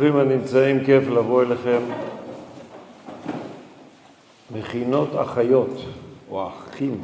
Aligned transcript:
ברוכים 0.00 0.20
הנמצאים, 0.20 0.84
כיף 0.84 1.08
לבוא 1.08 1.42
אליכם. 1.42 1.80
מכינות 4.54 5.08
אחיות, 5.16 5.70
או 6.30 6.48
אחים. 6.48 7.00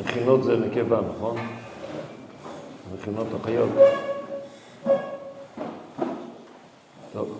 מכינות 0.00 0.44
זה 0.44 0.56
נקבה, 0.56 1.00
נכון? 1.16 1.36
מכינות 2.94 3.26
אחיות. 3.42 3.70
טוב. 7.12 7.38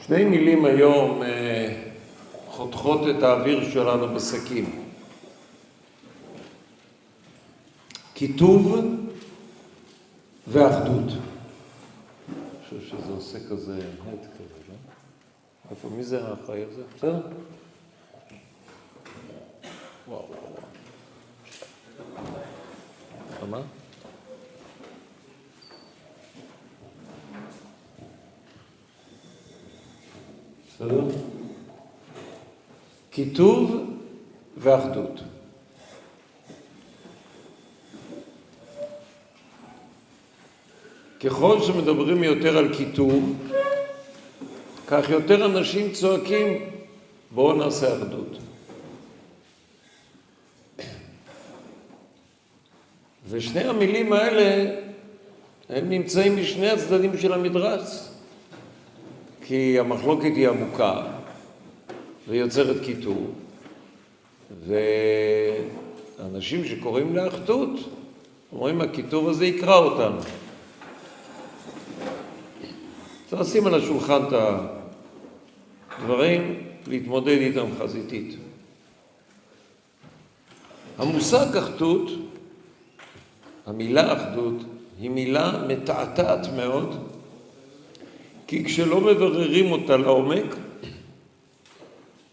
שני 0.00 0.24
מילים 0.24 0.64
היום 0.64 1.22
אה, 1.22 1.82
חותכות 2.48 3.00
את 3.08 3.22
האוויר 3.22 3.70
שלנו 3.70 4.14
בסכין. 4.14 4.85
קיטוב 8.16 8.76
ואחדות. 10.48 11.04
אני 11.08 11.18
חושב 12.64 12.80
שזה 12.80 13.12
עושה 13.12 13.38
כזה 13.50 13.76
הד 14.06 14.18
כזה, 14.18 14.58
לא? 14.68 14.74
איפה, 15.70 15.88
מי 15.88 16.04
זה 16.04 16.28
האחראי 16.28 16.64
הזה? 16.64 16.82
בסדר? 16.96 17.20
וואו, 20.08 20.24
וואו, 20.28 20.28
וואו. 23.40 23.50
מה? 23.50 23.60
בסדר? 30.68 31.04
קיטוב 33.10 33.90
ואחדות. 34.56 35.05
ככל 41.26 41.60
שמדברים 41.60 42.24
יותר 42.24 42.58
על 42.58 42.74
קיטוב, 42.74 43.36
כך 44.86 45.10
יותר 45.10 45.44
אנשים 45.46 45.92
צועקים, 45.92 46.58
בואו 47.30 47.52
נעשה 47.52 47.96
אחדות. 47.96 48.38
ושני 53.28 53.60
המילים 53.60 54.12
האלה, 54.12 54.74
הם 55.68 55.88
נמצאים 55.88 56.36
משני 56.36 56.70
הצדדים 56.70 57.18
של 57.18 57.32
המדרס, 57.32 58.14
כי 59.46 59.78
המחלוקת 59.78 60.32
היא 60.36 60.48
עמוקה 60.48 61.02
ויוצרת 62.28 62.76
קיטוב, 62.84 63.30
ואנשים 66.18 66.64
שקוראים 66.64 67.16
לאחדות 67.16 67.70
אומרים, 68.52 68.80
הקיטוב 68.80 69.28
הזה 69.28 69.46
יקרא 69.46 69.76
אותנו. 69.76 70.45
צריך 73.26 73.42
לשים 73.42 73.66
על 73.66 73.74
השולחן 73.74 74.22
את 74.28 74.32
הדברים, 75.98 76.66
להתמודד 76.86 77.38
איתם 77.38 77.66
חזיתית. 77.78 78.36
המושג 80.98 81.56
אחדות, 81.56 82.10
המילה 83.66 84.12
אחדות, 84.12 84.54
היא 84.98 85.10
מילה 85.10 85.64
מתעתעת 85.68 86.46
מאוד, 86.56 87.08
כי 88.46 88.64
כשלא 88.64 89.00
מבררים 89.00 89.72
אותה 89.72 89.96
לעומק, 89.96 90.56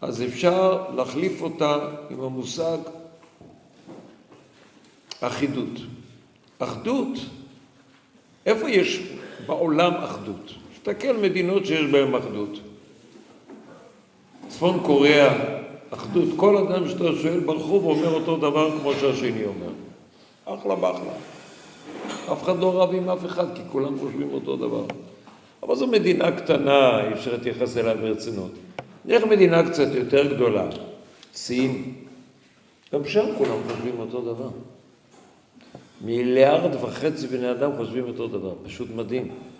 אז 0.00 0.22
אפשר 0.22 0.84
להחליף 0.96 1.42
אותה 1.42 1.78
עם 2.10 2.20
המושג 2.20 2.78
אחידות. 5.20 5.80
אחדות, 6.58 7.18
איפה 8.46 8.70
יש 8.70 9.00
בעולם 9.46 9.94
אחדות? 9.94 10.63
תסתכל 10.84 11.16
מדינות 11.16 11.66
שיש 11.66 11.90
בהן 11.90 12.14
אחדות. 12.14 12.60
צפון 14.48 14.80
קוריאה, 14.82 15.34
אחדות. 15.90 16.28
כל 16.36 16.56
אדם 16.56 16.88
שאתה 16.88 17.04
שואל 17.22 17.40
ברחוב 17.40 17.84
אומר 17.84 18.14
אותו 18.14 18.36
דבר 18.36 18.78
כמו 18.78 18.92
שהשני 18.94 19.44
אומר. 19.44 19.72
אחלה 20.44 20.74
באחלה. 20.74 21.12
אף 22.32 22.42
אחד 22.42 22.58
לא 22.58 22.82
רב 22.82 22.94
עם 22.94 23.08
אף 23.08 23.26
אחד, 23.26 23.54
כי 23.54 23.62
כולם 23.72 23.98
חושבים 23.98 24.28
אותו 24.32 24.56
דבר. 24.56 24.84
אבל 25.62 25.74
זו 25.74 25.86
מדינה 25.86 26.32
קטנה, 26.32 27.06
אי 27.06 27.12
אפשר 27.12 27.32
להתייחס 27.32 27.76
אליה 27.76 27.94
ברצינות. 27.94 28.52
נלך 29.04 29.24
מדינה 29.24 29.70
קצת 29.70 29.94
יותר 29.94 30.34
גדולה, 30.34 30.66
סין, 31.34 31.94
גם 32.92 33.04
שם 33.04 33.26
כולם 33.38 33.58
חושבים 33.68 33.94
אותו 33.98 34.20
דבר. 34.20 34.50
מיליארד 36.00 36.84
וחצי 36.84 37.26
בני 37.26 37.50
אדם 37.50 37.70
חושבים 37.76 38.04
אותו 38.04 38.28
דבר, 38.28 38.52
פשוט 38.64 38.88
מדהים. 38.96 39.53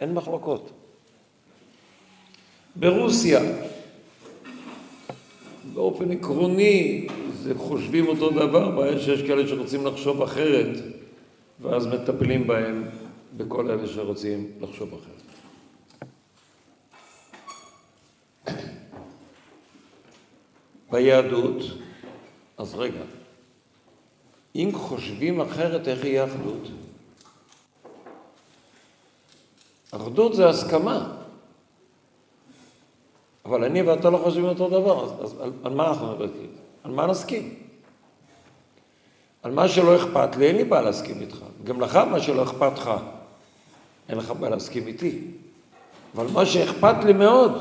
אין 0.00 0.14
מחלוקות. 0.14 0.70
ברוסיה, 2.76 3.40
באופן 5.74 6.10
עקרוני, 6.10 7.06
זה 7.32 7.54
חושבים 7.54 8.06
אותו 8.06 8.30
דבר, 8.30 8.70
בעיה 8.70 8.98
שיש 8.98 9.22
כאלה 9.22 9.48
שרוצים 9.48 9.86
לחשוב 9.86 10.22
אחרת, 10.22 10.78
ואז 11.60 11.86
מטפלים 11.86 12.46
בהם, 12.46 12.84
בכל 13.36 13.70
אלה 13.70 13.86
שרוצים 13.86 14.50
לחשוב 14.60 14.94
אחרת. 14.94 15.20
ביהדות, 20.90 21.62
אז 22.58 22.74
רגע, 22.74 23.02
אם 24.54 24.70
חושבים 24.72 25.40
אחרת, 25.40 25.88
איך 25.88 26.04
יהיה 26.04 26.24
אחדות? 26.24 26.68
אחדות 29.90 30.34
זה 30.34 30.48
הסכמה. 30.48 31.12
אבל 33.44 33.64
אני 33.64 33.82
ואתה 33.82 34.10
לא 34.10 34.18
חושבים 34.18 34.44
אותו 34.44 34.68
דבר, 34.68 35.04
אז, 35.04 35.10
אז 35.22 35.40
על, 35.40 35.52
על 35.64 35.74
מה 35.74 35.88
אנחנו 35.88 36.12
נבקר? 36.12 36.26
על 36.84 36.90
מה 36.90 37.06
נסכים? 37.06 37.54
על 39.42 39.52
מה 39.52 39.68
שלא 39.68 39.96
אכפת 39.96 40.36
לי, 40.36 40.46
אין 40.46 40.56
לי 40.56 40.64
בעיה 40.64 40.82
להסכים 40.82 41.20
איתך. 41.20 41.38
גם 41.64 41.80
לך, 41.80 41.96
מה 41.96 42.20
שלא 42.20 42.42
אכפת 42.42 42.78
לך, 42.78 42.90
אין 44.08 44.18
לך 44.18 44.30
בעיה 44.30 44.54
להסכים 44.54 44.86
איתי. 44.86 45.20
אבל 46.14 46.26
מה 46.32 46.46
שאכפת 46.46 47.04
לי 47.04 47.12
מאוד, 47.12 47.52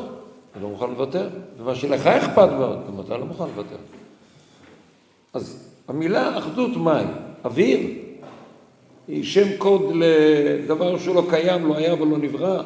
אני 0.55 0.63
לא 0.63 0.69
מוכן 0.69 0.89
לוותר. 0.89 1.29
ומה 1.57 1.75
שלך 1.75 2.07
אכפת 2.07 2.49
מאוד, 2.59 2.79
גם 2.87 2.99
אתה 2.99 3.17
לא 3.17 3.25
מוכן 3.25 3.43
לוותר. 3.43 3.77
אז 5.33 5.69
המילה 5.87 6.37
אחדות 6.37 6.77
מהי? 6.77 7.05
אוויר? 7.45 8.08
היא 9.09 9.23
שם 9.23 9.57
קוד 9.57 9.81
לדבר 9.93 10.99
שלא 10.99 11.23
קיים, 11.29 11.67
לא 11.67 11.77
היה 11.77 11.93
ולא 11.93 12.17
נברא. 12.17 12.63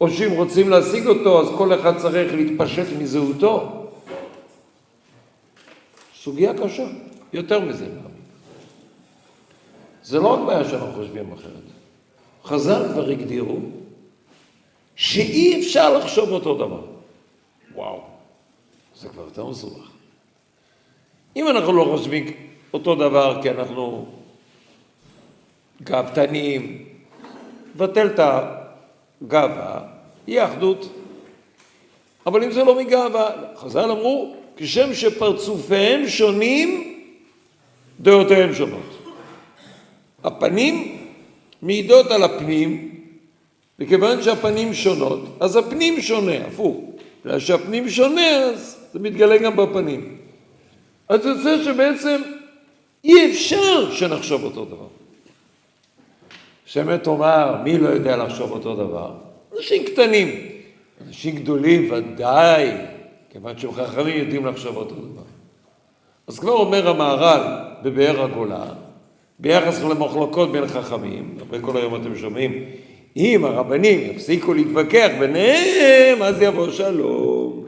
או 0.00 0.10
שאם 0.10 0.30
רוצים 0.32 0.68
להשיג 0.68 1.06
אותו, 1.06 1.40
אז 1.40 1.46
כל 1.58 1.80
אחד 1.80 1.98
צריך 1.98 2.34
להתפשט 2.34 2.86
מזהותו. 2.98 3.86
סוגיה 6.16 6.52
קשה, 6.54 6.86
יותר 7.32 7.60
מזה. 7.60 7.86
זה 10.02 10.18
לא 10.18 10.28
רק 10.28 10.40
בעיה 10.46 10.64
שאנחנו 10.64 10.92
חושבים 10.92 11.32
אחרת. 11.32 11.66
חז"ל 12.44 12.88
כבר 12.92 13.08
הגדירו 13.08 13.58
שאי 14.96 15.60
אפשר 15.60 15.98
לחשוב 15.98 16.30
אותו 16.30 16.54
דבר. 16.54 16.82
וואו, 17.74 18.00
זה 18.96 19.08
כבר 19.08 19.22
יותר 19.22 19.46
מסובך. 19.46 19.90
אם 21.36 21.48
אנחנו 21.48 21.72
לא 21.72 21.84
חושבים 21.84 22.26
אותו 22.72 22.94
דבר 22.94 23.42
כי 23.42 23.50
אנחנו 23.50 24.06
גאוותנים, 25.82 26.84
לבטל 27.74 28.06
את 28.06 28.20
הגאווה, 29.22 29.80
יהיה 30.26 30.44
אחדות. 30.44 30.92
אבל 32.26 32.44
אם 32.44 32.52
זה 32.52 32.64
לא 32.64 32.74
מגאווה, 32.74 33.30
חז"ל 33.56 33.90
אמרו, 33.90 34.34
כשם 34.56 34.94
שפרצופיהם 34.94 36.08
שונים, 36.08 36.98
דעותיהם 38.00 38.54
שונות. 38.54 38.98
הפנים 40.24 40.96
מעידות 41.62 42.10
על 42.10 42.22
הפנים, 42.22 42.94
וכיוון 43.78 44.22
שהפנים 44.22 44.74
שונות, 44.74 45.20
אז 45.40 45.56
הפנים 45.56 46.00
שונה, 46.00 46.46
הפוך. 46.46 46.76
בגלל 47.24 47.38
שהפנים 47.38 47.88
שונה, 47.88 48.30
אז 48.30 48.76
זה 48.92 48.98
מתגלה 48.98 49.38
גם 49.38 49.56
בפנים. 49.56 50.16
אז 51.08 51.26
יוצא 51.26 51.64
שבעצם 51.64 52.22
אי 53.04 53.30
אפשר 53.30 53.94
שנחשוב 53.94 54.44
אותו 54.44 54.64
דבר. 54.64 54.99
שאמת 56.70 57.04
תאמר, 57.04 57.56
מי 57.64 57.78
לא 57.78 57.88
יודע 57.88 58.16
לחשוב 58.16 58.50
אותו 58.50 58.76
דבר? 58.76 59.12
אנשים 59.56 59.84
קטנים. 59.84 60.28
אנשים 61.06 61.34
גדולים 61.34 61.92
ודאי, 61.92 62.70
כיוון 63.30 63.58
שהם 63.58 63.72
חכמים 63.72 64.18
יודעים 64.18 64.46
לחשוב 64.46 64.76
אותו 64.76 64.94
דבר. 64.94 65.22
אז 66.26 66.38
כבר 66.38 66.52
אומר 66.52 66.88
המהר"ל 66.88 67.42
בבאר 67.82 68.22
הגולה, 68.22 68.64
ביחס 69.38 69.82
למחלוקות 69.82 70.52
בין 70.52 70.66
חכמים, 70.66 71.38
אחרי 71.48 71.58
כל 71.62 71.76
היום 71.76 71.96
אתם 71.96 72.16
שומעים, 72.16 72.64
אם 73.16 73.44
הרבנים 73.44 74.10
יפסיקו 74.10 74.54
להתווכח 74.54 75.08
ביניהם, 75.18 76.22
אז 76.22 76.42
יבוא 76.42 76.70
שלום. 76.70 77.64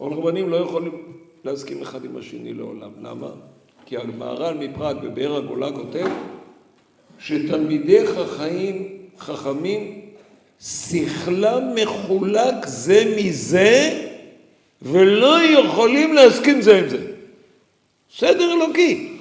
אבל 0.00 0.12
רבנים 0.12 0.48
לא 0.48 0.56
יכולים 0.56 0.92
להסכים 1.44 1.82
אחד 1.82 2.04
עם 2.04 2.16
השני 2.16 2.54
לעולם. 2.54 2.90
למה? 3.02 3.28
כי 3.86 3.96
המהר"ל 3.96 4.54
מפראג 4.54 4.96
בבאר 4.96 5.36
הגולה 5.36 5.72
כותב 5.72 6.06
שתלמידי 7.18 8.06
חכמים, 8.06 8.98
חכמים, 9.18 10.00
שכלם 10.60 11.74
מחולק 11.74 12.66
זה 12.66 13.14
מזה 13.16 14.04
ולא 14.82 15.42
יכולים 15.42 16.14
להסכים 16.14 16.62
זה 16.62 16.78
עם 16.78 16.88
זה. 16.88 17.12
סדר 18.16 18.52
אלוקי. 18.52 19.18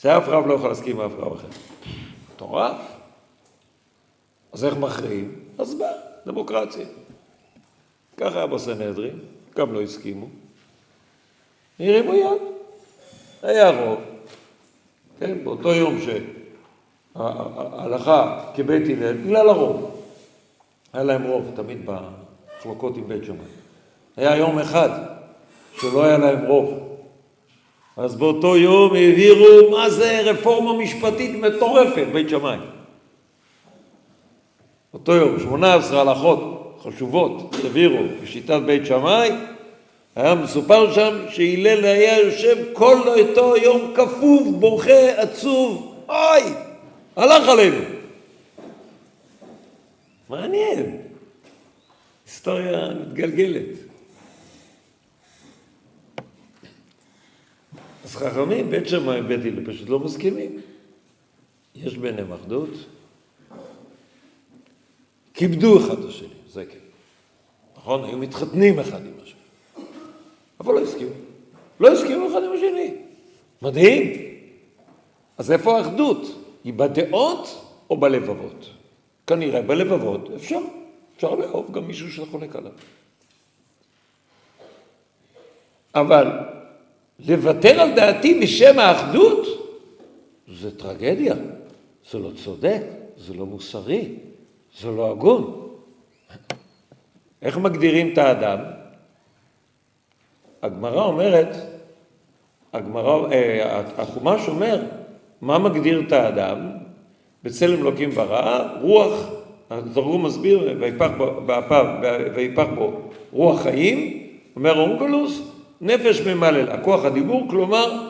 זה 0.00 0.18
אף 0.18 0.28
רב 0.28 0.46
לא 0.46 0.54
יכול 0.54 0.68
להסכים 0.68 1.00
עם 1.00 1.10
אף 1.10 1.18
רב 1.18 1.32
אחר. 1.32 1.48
מטורף. 2.34 2.76
אז 4.52 4.64
איך 4.64 4.76
מכריעים? 4.76 5.34
אז 5.58 5.74
בא, 5.74 5.92
דמוקרטיה. 6.26 6.86
ככה 8.16 8.36
היה 8.36 8.46
בסנהדרין, 8.46 9.18
גם 9.56 9.74
לא 9.74 9.82
הסכימו. 9.82 10.26
הרימו 11.80 12.14
יד. 12.14 12.42
היה 13.42 13.70
רוב. 13.70 14.00
כן, 15.20 15.44
באותו 15.44 15.74
יום 15.74 16.00
שההלכה 17.18 18.40
כבית 18.54 18.82
הלל, 18.88 19.16
בגלל 19.16 19.48
הרוב. 19.48 19.90
היה 20.92 21.02
להם 21.02 21.22
רוב 21.22 21.50
תמיד 21.54 21.86
במחלוקות 21.86 22.96
עם 22.96 23.08
בית 23.08 23.24
שמאי. 23.24 23.38
היה 24.16 24.36
יום 24.36 24.58
אחד 24.58 24.90
שלא 25.80 26.04
היה 26.04 26.18
להם 26.18 26.44
רוב. 26.46 26.78
אז 27.96 28.16
באותו 28.16 28.56
יום 28.56 28.94
העבירו, 28.94 29.70
מה 29.70 29.90
זה 29.90 30.20
רפורמה 30.24 30.72
משפטית 30.72 31.30
מטורפת, 31.40 32.06
בית 32.12 32.28
שמאי. 32.28 32.58
אותו 34.94 35.12
יום, 35.12 35.40
18 35.40 36.00
הלכות 36.00 36.64
חשובות 36.82 37.56
העבירו 37.64 38.04
בשיטת 38.22 38.60
בית 38.66 38.86
שמאי, 38.86 39.30
היה 40.16 40.34
מסופר 40.34 40.92
שם 40.92 41.16
שהלל 41.28 41.84
היה 41.84 42.20
יושב 42.20 42.56
כל 42.72 42.98
אותו 43.20 43.56
יום 43.56 43.92
כפוף, 43.94 44.42
בוכה, 44.58 45.10
עצוב, 45.16 45.94
אוי, 46.08 46.42
הלך 47.16 47.48
עלינו. 47.48 47.84
מעניין, 50.28 51.02
היסטוריה 52.26 52.94
מתגלגלת. 52.94 53.78
אז 58.04 58.16
חכמים, 58.16 58.70
בית 58.70 58.88
שמאי 58.88 59.20
ובית 59.20 59.40
הלל 59.40 59.66
פשוט 59.66 59.88
לא 59.88 59.98
מסכימים. 60.00 60.60
יש 61.74 61.96
ביניהם 61.96 62.32
אחדות. 62.32 62.70
כיבדו 65.34 65.78
אחד 65.78 65.98
את 65.98 66.08
השני, 66.08 66.28
זה 66.48 66.64
כן. 66.64 66.78
נכון? 67.76 68.04
היו 68.04 68.18
מתחתנים 68.18 68.78
אחד 68.78 69.06
עם 69.06 69.12
השני. 69.22 69.40
אבל 70.60 70.74
לא 70.74 70.80
הסכימו. 70.80 71.10
לא 71.80 71.92
הסכימו 71.92 72.28
אחד 72.30 72.44
עם 72.44 72.52
השני. 72.52 72.94
מדהים. 73.62 74.12
אז 75.38 75.52
איפה 75.52 75.78
האחדות? 75.78 76.43
היא 76.64 76.72
בדעות 76.72 77.64
או 77.90 77.96
בלבבות? 77.96 78.70
כנראה 79.26 79.62
בלבבות 79.62 80.30
אפשר. 80.36 80.58
אפשר 81.16 81.34
לאהוב 81.34 81.72
גם 81.72 81.86
מישהו 81.86 82.12
שחולק 82.12 82.56
עליו. 82.56 82.72
אבל 85.94 86.26
לוותר 87.18 87.80
על 87.80 87.94
דעתי 87.94 88.40
בשם 88.40 88.78
האחדות 88.78 89.46
זה 90.48 90.78
טרגדיה, 90.78 91.34
זה 92.10 92.18
לא 92.18 92.30
צודק, 92.44 92.82
זה 93.16 93.34
לא 93.34 93.46
מוסרי, 93.46 94.14
זה 94.80 94.88
לא 94.88 95.10
הגון. 95.10 95.68
איך 97.42 97.58
מגדירים 97.58 98.12
את 98.12 98.18
האדם? 98.18 98.58
הגמרא 100.62 101.04
אומרת, 101.04 101.56
הגמרא, 102.72 103.32
אה, 103.32 103.80
החומש 103.98 104.48
אומר, 104.48 104.82
מה 105.44 105.58
מגדיר 105.58 106.02
את 106.06 106.12
האדם? 106.12 106.70
בצלם 107.42 107.80
אלוקים 107.80 108.10
ברא, 108.10 108.64
רוח, 108.80 109.12
התרגום 109.70 110.26
מסביר, 110.26 110.76
ויפח 112.34 112.66
בו 112.74 113.00
רוח 113.32 113.62
חיים, 113.62 114.26
אומר 114.56 114.80
אונקלוס, 114.80 115.42
נפש 115.80 116.20
ממללה, 116.20 116.76
כוח 116.78 117.04
הדיבור, 117.04 117.46
כלומר 117.50 118.08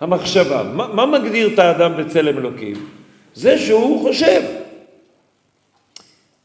המחשבה. 0.00 0.62
מה, 0.62 0.88
מה 0.88 1.06
מגדיר 1.06 1.54
את 1.54 1.58
האדם 1.58 1.96
בצלם 1.96 2.38
אלוקים? 2.38 2.76
זה 3.34 3.58
שהוא 3.58 4.02
חושב. 4.02 4.42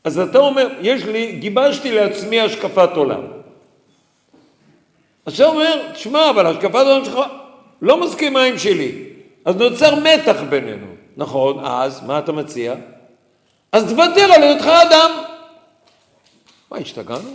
אז 0.03 0.19
אתה 0.19 0.39
אומר, 0.39 0.67
יש 0.81 1.05
לי, 1.05 1.31
גיבשתי 1.31 1.91
לעצמי 1.91 2.39
השקפת 2.41 2.89
עולם. 2.95 3.21
אז 5.25 5.33
אתה 5.33 5.45
אומר, 5.45 5.91
תשמע, 5.93 6.29
אבל 6.29 6.45
השקפת 6.45 6.75
העולם 6.75 7.05
שלך 7.05 7.19
לא 7.81 8.01
מסכימה 8.01 8.43
עם 8.43 8.57
שלי. 8.57 9.09
אז 9.45 9.55
נוצר 9.55 9.95
מתח 9.95 10.35
בינינו. 10.49 10.87
נכון, 11.17 11.65
אז 11.65 12.03
מה 12.03 12.19
אתה 12.19 12.31
מציע? 12.31 12.75
אז 13.71 13.89
תוותר 13.89 14.33
על 14.33 14.43
היותך 14.43 14.65
אדם. 14.65 15.11
מה, 16.71 16.77
השתגענו? 16.77 17.29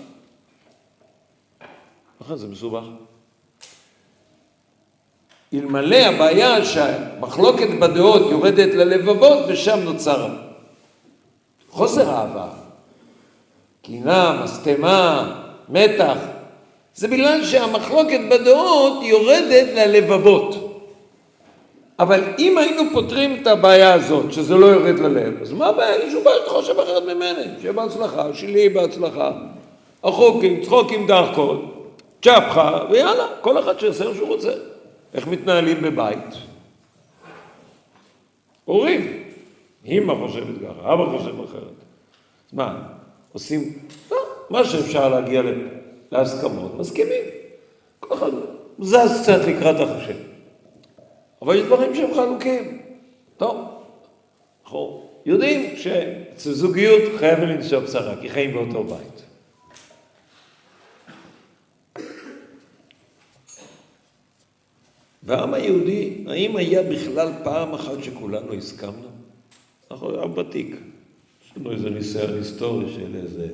נכון, 2.21 2.37
זה 2.37 2.47
מסובך. 2.47 2.85
אלמלא 5.55 5.97
הבעיה 5.97 6.65
שהמחלוקת 6.65 7.69
בדעות 7.81 8.31
יורדת 8.31 8.75
ללבבות 8.75 9.39
ושם 9.49 9.79
נוצר 9.81 10.29
חוסר 11.71 12.11
אהבה, 12.11 12.49
קינה, 13.83 14.43
משטמה, 14.45 15.35
מתח, 15.69 16.17
זה 16.95 17.09
בגלל 17.09 17.45
שהמחלוקת 17.45 18.21
בדעות 18.31 19.03
יורדת 19.03 19.69
ללבבות. 19.75 20.64
אבל 21.99 22.20
אם 22.38 22.58
היינו 22.58 22.82
פותרים 22.93 23.38
את 23.43 23.46
הבעיה 23.46 23.94
הזאת, 23.94 24.32
שזה 24.32 24.55
לא 24.55 24.67
יורד 24.67 24.99
ללב, 24.99 25.43
אז 25.43 25.52
מה 25.52 25.67
הבעיה? 25.67 25.94
אין 25.94 26.11
שום 26.11 26.25
בעיה 26.25 26.37
שאתה 26.37 26.50
חושב 26.50 26.79
אחרת 26.79 27.02
ממני. 27.02 27.44
שיהיה 27.61 27.73
בהצלחה, 27.73 28.35
שלי 28.35 28.69
בהצלחה. 28.69 29.32
החוקים, 30.05 30.62
צחוקים 30.62 31.06
דחקות, 31.06 31.60
צ'פחה, 32.22 32.84
ויאללה, 32.91 33.27
כל 33.41 33.58
אחד 33.58 33.81
שיעשה 33.81 34.08
מה 34.08 34.15
שהוא 34.15 34.29
רוצה. 34.29 34.53
איך 35.15 35.27
מתנהלים 35.27 35.82
בבית? 35.82 36.34
הורים. 38.65 39.24
אמא 39.86 40.15
חושבת 40.27 40.55
ככה, 40.63 40.93
אבא 40.93 41.19
חושב 41.19 41.41
אחרת. 41.44 41.74
מה, 42.53 42.82
עושים 43.32 43.72
לא, 44.10 44.17
מה 44.51 44.65
שאפשר 44.65 45.08
להגיע 45.08 45.43
להסכמות, 46.13 46.74
מסכימים. 46.79 47.22
כל 48.01 48.15
אחד 48.15 48.31
זז 48.81 49.20
קצת 49.22 49.41
לקראת 49.48 49.77
החשב. 49.81 50.33
אבל 51.44 51.56
יש 51.56 51.63
דברים 51.63 51.94
שהם 51.94 52.15
חלוקים. 52.15 52.82
טוב, 53.36 53.56
אנחנו 54.65 55.08
יודעים 55.27 55.77
שאצל 55.77 56.53
זוגיות 56.53 57.03
חייבים 57.19 57.48
לנשוא 57.48 57.79
בשרה, 57.79 58.17
כי 58.20 58.31
חיים 58.31 58.53
באותו 58.53 58.84
בית. 58.84 59.22
והעם 65.22 65.55
היהודי, 65.55 66.24
האם 66.29 66.56
היה 66.56 66.82
בכלל 66.82 67.32
פעם 67.44 67.74
אחת 67.74 68.03
שכולנו 68.03 68.53
הסכמנו? 68.53 69.08
אנחנו 69.91 70.22
עם 70.22 70.39
ותיק. 70.39 70.77
יש 71.44 71.53
לנו 71.56 71.72
איזה 71.72 71.91
ניסיון 71.91 72.34
היסטורי 72.34 72.94
של 72.94 73.17
איזה 73.17 73.48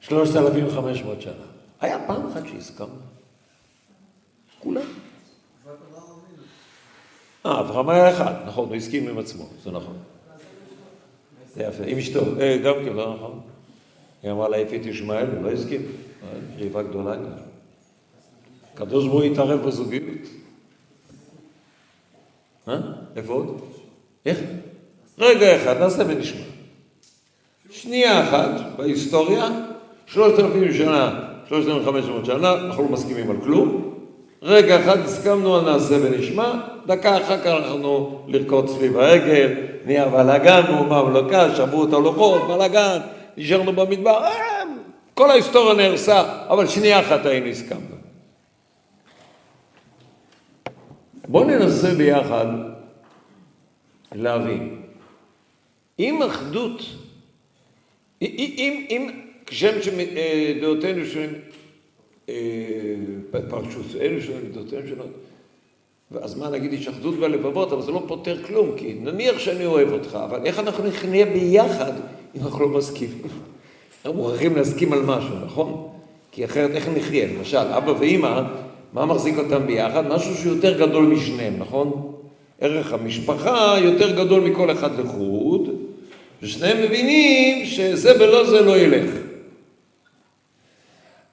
3,500 0.00 1.22
שנה. 1.22 1.32
היה 1.80 2.06
פעם 2.06 2.26
אחת 2.26 2.42
שהסכמנו? 2.48 3.00
כולם. 4.58 4.86
אה, 7.46 7.60
אברהם 7.60 7.88
היה 7.88 8.10
אחד, 8.10 8.34
נכון, 8.46 8.68
הוא 8.68 8.76
הסכים 8.76 9.08
עם 9.08 9.18
עצמו, 9.18 9.44
זה 9.64 9.70
נכון. 9.70 9.96
זה 11.54 11.62
יפה, 11.62 11.84
עם 11.86 11.98
אשתו, 11.98 12.20
אה, 12.40 12.58
גם 12.64 12.74
כן, 12.84 12.92
לא 12.92 13.14
נכון. 13.14 13.40
היא 14.22 14.30
אמרה 14.30 14.48
להעיף 14.48 14.68
את 14.74 14.86
ישמעאל, 14.86 15.26
הוא 15.26 15.42
לא 15.42 15.50
הסכים. 15.50 15.80
ריבה 16.56 16.82
גדולה. 16.82 17.14
הקדוש 18.74 19.06
ברוך 19.06 19.22
הוא 19.22 19.32
התערב 19.32 19.66
בזוגיות. 19.66 20.28
אה? 22.68 22.80
איפה 23.16 23.32
עוד? 23.32 23.60
איך? 24.26 24.38
רגע 25.18 25.56
אחד, 25.56 25.78
נעשה 25.80 26.02
ונשמע. 26.08 26.40
שנייה 27.70 28.28
אחת 28.28 28.76
בהיסטוריה, 28.76 29.48
שלושת 30.06 30.38
אלפים 30.38 30.72
שנה, 30.72 31.30
שלושת 31.48 31.68
אלפים 31.68 31.84
חמש 31.84 32.04
מאות 32.04 32.24
שנה, 32.24 32.54
אנחנו 32.54 32.82
לא 32.82 32.88
מסכימים 32.88 33.30
על 33.30 33.36
כלום. 33.40 33.93
רגע 34.44 34.80
אחד 34.80 34.98
הסכמנו 34.98 35.56
על 35.56 35.64
נעשה 35.64 35.94
ונשמע, 36.02 36.52
דקה 36.86 37.16
אחר 37.16 37.38
כך 37.38 37.46
אנחנו 37.46 38.20
לרקוד 38.28 38.68
סביב 38.68 38.98
העגל, 38.98 39.52
נהיה 39.84 40.08
בלאגן, 40.08 40.60
מהומה 40.70 41.02
ולוקה, 41.02 41.56
שברו 41.56 41.84
את 41.84 41.92
הלוחות, 41.92 42.42
בלאגן, 42.48 42.98
נשארנו 43.36 43.72
במדבר, 43.72 44.24
אה, 44.24 44.62
כל 45.14 45.30
ההיסטוריה 45.30 45.74
נהרסה, 45.74 46.22
אבל 46.48 46.66
שנייה 46.66 47.00
אחת 47.00 47.26
היינו 47.26 47.46
הסכמנו. 47.46 47.96
בואו 51.28 51.44
ננסה 51.44 51.94
ביחד 51.94 52.46
להבין. 54.12 54.82
אם 55.98 56.22
אחדות, 56.22 56.82
אם, 58.22 58.86
אם 58.90 59.20
כשם 59.46 59.82
שדעותינו 59.82 61.04
אה, 62.28 62.34
פרשוס 63.48 63.96
אלו 64.00 64.22
שלו, 64.22 64.34
מידותיהם 64.42 64.82
שלו. 64.88 65.04
אז 66.20 66.38
מה 66.38 66.50
נגיד 66.50 66.72
התשחדות 66.72 67.14
בלבבות, 67.14 67.72
אבל 67.72 67.82
זה 67.82 67.92
לא 67.92 68.02
פותר 68.06 68.42
כלום, 68.42 68.70
כי 68.76 68.94
נניח 69.00 69.38
שאני 69.38 69.66
אוהב 69.66 69.92
אותך, 69.92 70.18
אבל 70.24 70.46
איך 70.46 70.58
אנחנו 70.58 70.84
נהיה 71.10 71.26
ביחד 71.26 71.92
אם 72.36 72.40
אנחנו 72.42 72.60
לא 72.60 72.68
מסכימים? 72.68 73.22
אנחנו 74.04 74.22
מוכרחים 74.22 74.56
להסכים 74.56 74.92
על 74.92 75.02
משהו, 75.02 75.34
נכון? 75.46 75.88
כי 76.32 76.44
אחרת 76.44 76.70
איך 76.70 76.88
נחיה? 76.88 77.26
למשל, 77.26 77.56
אבא 77.56 77.90
ואימא, 77.98 78.42
מה 78.92 79.06
מחזיק 79.06 79.38
אותם 79.38 79.66
ביחד? 79.66 80.06
משהו 80.08 80.34
שהוא 80.34 80.54
יותר 80.54 80.86
גדול 80.86 81.04
משניהם, 81.04 81.54
נכון? 81.58 82.12
ערך 82.60 82.92
המשפחה 82.92 83.76
יותר 83.80 84.24
גדול 84.24 84.40
מכל 84.40 84.70
אחד 84.70 85.00
לחוד, 85.00 85.68
ושניהם 86.42 86.82
מבינים 86.82 87.66
שזה 87.66 88.14
בלא 88.14 88.44
זה 88.44 88.60
לא 88.60 88.78
ילך. 88.78 89.10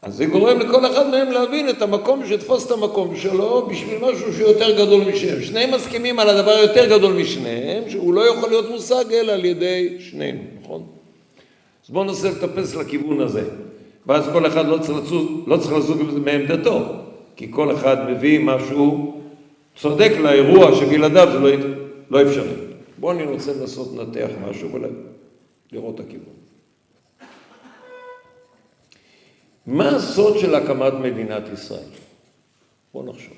אז 0.01 0.15
זה 0.15 0.25
גורם 0.25 0.60
לכל 0.60 0.86
אחד 0.86 1.10
מהם 1.10 1.31
להבין 1.31 1.70
את 1.70 1.81
המקום, 1.81 2.25
שיתפוס 2.27 2.65
את 2.65 2.72
המקום 2.72 3.15
שלו 3.15 3.67
בשביל 3.72 3.98
משהו 4.01 4.34
שהוא 4.34 4.48
יותר 4.48 4.86
גדול 4.86 5.01
משניהם. 5.01 5.41
שניהם 5.41 5.74
מסכימים 5.74 6.20
על 6.20 6.29
הדבר 6.29 6.51
היותר 6.51 6.98
גדול 6.98 7.13
משניהם, 7.13 7.89
שהוא 7.89 8.13
לא 8.13 8.22
יכול 8.22 8.50
להיות 8.50 8.70
מושג 8.70 9.05
אלא 9.12 9.31
על 9.31 9.46
ידי 9.46 9.98
שנינו, 10.00 10.39
נכון? 10.62 10.84
אז 11.86 11.89
בואו 11.89 12.03
ננסה 12.03 12.29
לטפס 12.29 12.75
לכיוון 12.75 13.22
הזה. 13.22 13.43
ואז 14.08 14.29
כל 14.34 14.48
אחד 14.48 14.67
לא 14.67 14.77
צריך 14.77 14.98
לזוז, 14.98 15.27
לא 15.48 15.58
צריך 15.58 15.74
לזוז 15.74 16.15
מעמדתו, 16.25 16.79
כי 17.36 17.48
כל 17.51 17.75
אחד 17.75 18.10
מביא 18.10 18.39
משהו 18.39 19.13
צודק 19.75 20.12
לאירוע 20.24 20.75
שבלעדיו 20.75 21.27
זה 21.31 21.39
לא, 21.39 21.50
לא 22.12 22.22
אפשרי. 22.22 22.53
בואו 22.98 23.12
אני 23.12 23.24
רוצה 23.24 23.53
לנסות 23.53 23.88
לנתח 23.98 24.29
משהו 24.50 24.70
ולראות 25.72 25.96
את 25.96 26.00
הכיוון. 26.00 26.41
מה 29.68 29.89
הסוד 29.89 30.39
של 30.39 30.56
הקמת 30.56 30.94
מדינת 30.94 31.44
ישראל? 31.53 31.89
בואו 32.94 33.06
נחשוב. 33.06 33.34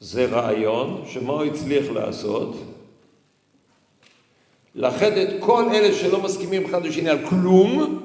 זה 0.00 0.26
רעיון 0.26 1.04
שמה 1.06 1.32
הוא 1.32 1.44
הצליח 1.44 1.90
לעשות? 1.90 2.56
לאחד 4.74 5.12
את 5.12 5.28
כל 5.40 5.64
אלה 5.74 5.94
שלא 5.94 6.22
מסכימים 6.22 6.64
אחד 6.64 6.84
לשני 6.86 7.10
על 7.10 7.26
כלום, 7.28 8.00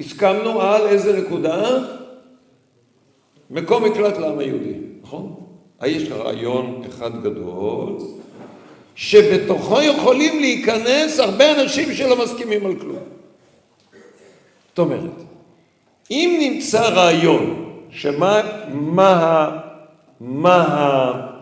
הסכמנו 0.00 0.62
על 0.62 0.86
איזה 0.86 1.20
נקודה? 1.20 1.78
מקום 3.50 3.84
מקלט 3.84 4.16
לעם 4.18 4.38
היהודי, 4.38 4.74
נכון? 5.02 5.34
יש 5.84 6.08
רעיון 6.10 6.82
אחד 6.88 7.22
גדול, 7.22 7.96
שבתוכו 8.94 9.82
יכולים 9.82 10.40
להיכנס 10.40 11.20
הרבה 11.20 11.62
אנשים 11.62 11.94
שלא 11.94 12.24
מסכימים 12.24 12.66
על 12.66 12.80
כלום. 12.80 13.15
זאת 14.76 14.84
אומרת, 14.84 15.22
אם 16.10 16.36
נמצא 16.40 16.88
רעיון 16.88 17.72
שמה 17.90 18.42
מה, 18.68 19.50
מה 20.20 20.64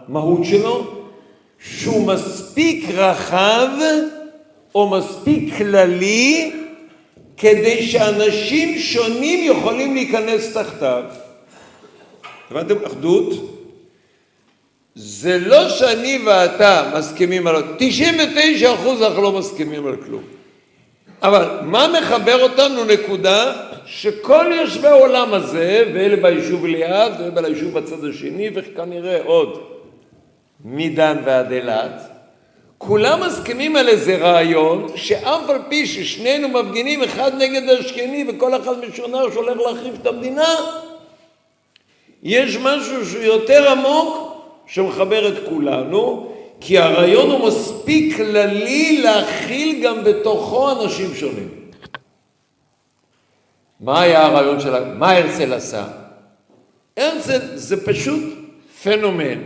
המהות 0.08 0.44
שלו, 0.44 0.86
שהוא 1.58 2.06
מספיק 2.06 2.88
רחב 2.94 3.68
או 4.74 4.90
מספיק 4.90 5.54
כללי 5.56 6.52
כדי 7.36 7.86
שאנשים 7.86 8.78
שונים 8.78 9.58
יכולים 9.58 9.94
להיכנס 9.94 10.52
תחתיו. 10.52 11.02
הבנתם? 12.50 12.84
אחדות. 12.84 13.32
זה 14.94 15.38
לא 15.38 15.68
שאני 15.68 16.18
ואתה 16.26 16.92
מסכימים 16.98 17.46
על... 17.46 17.62
99 17.78 18.74
אחוז 18.74 19.02
אנחנו 19.02 19.22
לא 19.22 19.32
מסכימים 19.32 19.86
על 19.86 19.96
כלום. 19.96 20.33
אבל 21.24 21.58
מה 21.62 21.88
מחבר 22.00 22.42
אותנו 22.42 22.84
נקודה 22.84 23.52
שכל 23.86 24.46
יושבי 24.60 24.88
העולם 24.88 25.34
הזה, 25.34 25.90
ואלה 25.94 26.16
ביישוב 26.16 26.66
ליד, 26.66 27.12
ואלה 27.18 27.42
ביישוב 27.42 27.78
בצד 27.78 28.04
השני, 28.04 28.50
וכנראה 28.54 29.22
עוד 29.24 29.60
מדן 30.64 31.16
ועד 31.24 31.52
אילת, 31.52 32.02
כולם 32.78 33.20
מסכימים 33.26 33.76
על 33.76 33.88
איזה 33.88 34.16
רעיון, 34.16 34.86
שאף 34.94 35.50
על 35.50 35.58
פי 35.68 35.86
ששנינו 35.86 36.48
מפגינים 36.48 37.02
אחד 37.02 37.34
נגד 37.38 37.68
השני, 37.68 38.24
וכל 38.28 38.56
אחד 38.56 38.74
משונר 38.88 39.30
שהולך 39.32 39.56
להחריב 39.58 39.94
את 40.00 40.06
המדינה, 40.06 40.54
יש 42.22 42.56
משהו 42.56 43.06
שהוא 43.06 43.22
יותר 43.22 43.70
עמוק, 43.70 44.36
שמחבר 44.66 45.28
את 45.28 45.48
כולנו, 45.48 46.33
כי 46.66 46.78
הרעיון 46.78 47.30
הוא 47.30 47.48
מספיק 47.48 48.16
כללי 48.16 49.02
להכיל 49.02 49.84
גם 49.84 50.04
בתוכו 50.04 50.70
אנשים 50.70 51.14
שונים. 51.14 51.48
מה 53.80 54.00
היה 54.00 54.26
הרעיון 54.26 54.60
של... 54.60 54.84
מה 54.84 55.10
הרצל 55.10 55.52
עשה? 55.52 55.84
הרצל 56.96 57.40
זה 57.54 57.86
פשוט 57.86 58.22
פנומן. 58.82 59.40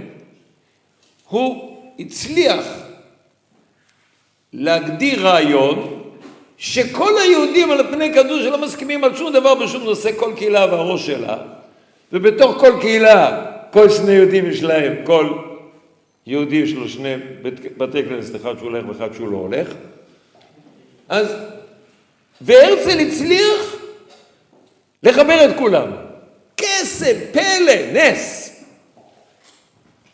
הוא 1.29 1.79
הצליח 1.99 2.65
להגדיר 4.53 5.27
רעיון 5.27 6.03
שכל 6.59 7.13
היהודים 7.19 7.71
על 7.71 7.87
פני 7.91 8.15
כדור 8.15 8.39
שלא 8.39 8.63
מסכימים 8.63 9.05
על 9.05 9.17
שום 9.17 9.33
דבר 9.33 9.55
בשום 9.55 9.85
נושא, 9.85 10.11
כל 10.17 10.33
קהילה 10.37 10.67
והראש 10.67 11.07
שלה, 11.07 11.37
ובתוך 12.13 12.57
כל 12.59 12.73
קהילה, 12.81 13.45
כל 13.71 13.91
שני 13.91 14.13
יהודים 14.13 14.51
יש 14.51 14.63
להם, 14.63 14.95
כל 15.05 15.48
יהודי 16.29 16.57
יש 16.57 16.73
לו 16.73 16.89
שני 16.89 17.15
בתי 17.77 18.05
כנסת, 18.05 18.37
אחד 18.37 18.59
שהוא 18.59 18.69
הולך 18.71 18.89
ואחד 18.89 19.15
שהוא 19.15 19.29
לא 19.29 19.37
הולך. 19.37 19.69
אז, 21.09 21.27
והרצל 22.41 22.99
הצליח 22.99 23.77
לחבר 25.03 25.51
את 25.51 25.57
כולם. 25.59 25.91
קסם, 26.57 27.17
פלא, 27.33 27.93
נס. 27.93 28.55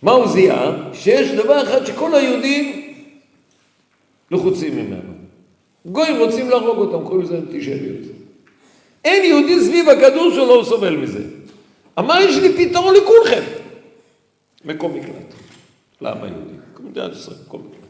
מה 0.03 0.13
הוא 0.13 0.29
זיהה? 0.29 0.73
שיש 0.93 1.31
דבר 1.31 1.63
אחד 1.63 1.87
שכל 1.87 2.15
היהודים 2.15 2.95
לחוצים 4.31 4.77
ממנו. 4.77 5.15
גויים 5.87 6.19
רוצים 6.19 6.51
להרוג 6.51 6.79
אותם, 6.79 7.07
קוראים 7.07 7.23
לזה 7.23 7.39
אנטישמיות. 7.39 8.01
אין 9.05 9.25
יהודי 9.25 9.65
סביב 9.65 9.89
הכדור 9.89 10.31
שלא 10.35 10.65
סובל 10.69 10.97
מזה. 10.97 11.21
אמר, 11.99 12.21
יש 12.21 12.37
לי 12.37 12.69
פתרון 12.69 12.95
לכולכם. 12.95 13.43
מקום 14.65 14.95
מקלט. 14.95 15.44
לעם 16.05 16.23
היהודי, 16.23 16.55
כמדינת 16.75 17.13
ישראל, 17.13 17.37
מקום 17.47 17.61
מקלט. 17.61 17.89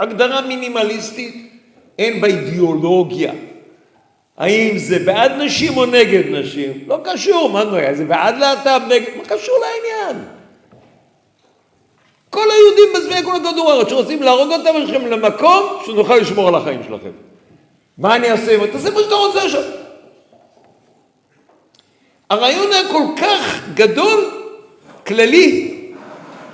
הגדרה 0.00 0.40
מינימליסטית, 0.40 1.52
אין 1.98 2.20
בה 2.20 2.28
אידיאולוגיה. 2.28 3.32
האם 4.36 4.78
זה 4.78 4.98
בעד 4.98 5.32
נשים 5.32 5.76
או 5.76 5.86
נגד 5.86 6.22
נשים? 6.30 6.72
לא 6.86 6.98
קשור, 7.04 7.50
מה 7.50 7.64
נויה? 7.64 7.94
זה 7.94 8.04
בעד 8.04 8.38
להט"ב, 8.38 8.80
נגד, 8.88 9.16
מה 9.16 9.24
קשור 9.24 9.56
לעניין? 9.58 10.24
כל 12.30 12.46
היהודים 12.50 12.84
בזמן 12.94 13.24
כל 13.24 13.36
הכדור 13.36 13.70
הארץ 13.70 13.88
שרוצים 13.88 14.22
להרוג 14.22 14.52
אותם, 14.52 14.70
יש 14.76 14.90
לכם 14.90 15.06
למקום 15.06 15.62
שנוכל 15.86 16.16
לשמור 16.16 16.48
על 16.48 16.54
החיים 16.54 16.80
שלכם. 16.88 17.10
מה 17.98 18.16
אני 18.16 18.30
אעשה? 18.30 18.72
תעשה 18.72 18.90
מה 18.90 19.00
שאתה 19.00 19.14
רוצה 19.14 19.44
עכשיו. 19.44 19.62
הרעיון 22.30 22.72
היה 22.72 22.88
כל 22.92 23.04
כך 23.16 23.60
גדול, 23.74 24.30
כללי, 25.06 25.71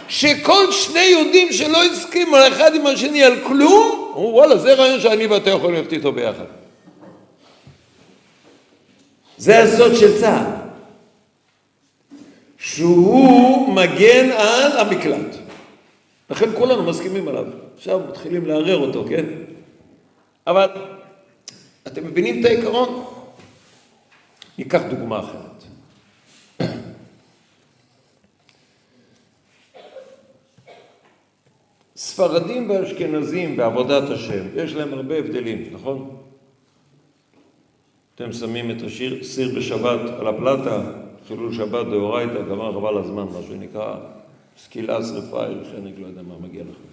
שכל 0.09 0.73
שני 0.73 1.01
יהודים 1.01 1.53
שלא 1.53 1.85
הסכימו 1.85 2.37
האחד 2.37 2.75
עם 2.75 2.87
השני 2.87 3.25
על 3.25 3.45
כלום, 3.47 4.13
אמרו 4.15 4.35
וואלה 4.35 4.57
זה 4.57 4.75
רעיון 4.75 5.01
שאני 5.01 5.27
ואתה 5.27 5.51
יכולים 5.51 5.77
ללכת 5.77 5.93
איתו 5.93 6.13
ביחד. 6.13 6.45
זה 9.39 9.63
הסוד 9.63 9.95
של 9.97 10.21
צה"ל, 10.21 10.45
שהוא 12.59 13.75
מגן 13.75 14.31
על 14.31 14.79
המקלט. 14.79 15.37
לכן 16.31 16.49
כולנו 16.59 16.83
מסכימים 16.83 17.29
עליו. 17.29 17.45
עכשיו 17.77 18.01
מתחילים 18.09 18.47
לערער 18.47 18.77
אותו, 18.77 19.05
כן? 19.09 19.25
אבל 20.47 20.69
אתם 21.87 22.07
מבינים 22.07 22.41
את 22.41 22.45
העיקרון? 22.45 23.05
ניקח 24.59 24.81
דוגמה 24.91 25.19
אחרת. 25.19 25.65
ספרדים 31.99 32.71
ואשכנזים 32.71 33.57
בעבודת 33.57 34.11
השם, 34.11 34.45
יש 34.55 34.75
להם 34.75 34.95
הרבה 34.95 35.19
הבדלים, 35.19 35.69
נכון? 35.73 36.17
אתם 38.15 38.33
שמים 38.33 38.71
את 38.71 38.83
השיר 38.83 39.25
סיר 39.25 39.59
בשבת 39.59 40.01
על 40.21 40.27
הפלטה, 40.27 40.83
חילול 41.29 41.55
שבת 41.55 41.87
דאורייתא, 41.87 42.43
גמר 42.43 42.73
חבל 42.73 42.99
הזמן, 42.99 43.23
מה 43.23 43.39
שנקרא, 43.49 43.97
סקילה, 44.59 45.05
שרפה, 45.05 45.45
חנק, 45.47 45.95
לא 45.99 46.07
יודע 46.07 46.23
מה 46.23 46.35
מגיע 46.41 46.63
לכם. 46.63 46.89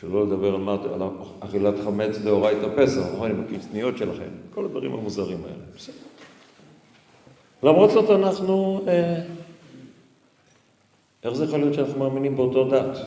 שלא 0.00 0.26
לדבר 0.26 0.54
על, 0.54 0.60
מה, 0.60 0.76
על 0.94 1.02
אכילת 1.40 1.74
חמץ 1.84 2.18
דאורייתא 2.18 2.66
פסח, 2.76 3.02
נכון? 3.14 3.30
עם 3.30 3.44
הקצניות 3.44 3.98
שלכם, 3.98 4.28
כל 4.54 4.64
הדברים 4.64 4.92
המוזרים 4.92 5.38
האלה. 5.44 5.64
למרות 7.62 7.90
זאת 7.90 8.10
אנחנו... 8.10 8.84
אה, 8.88 9.22
איך 11.24 11.34
זה 11.34 11.44
יכול 11.44 11.58
להיות 11.58 11.74
שאנחנו 11.74 11.98
מאמינים 11.98 12.36
באותו 12.36 12.68
דת? 12.68 12.98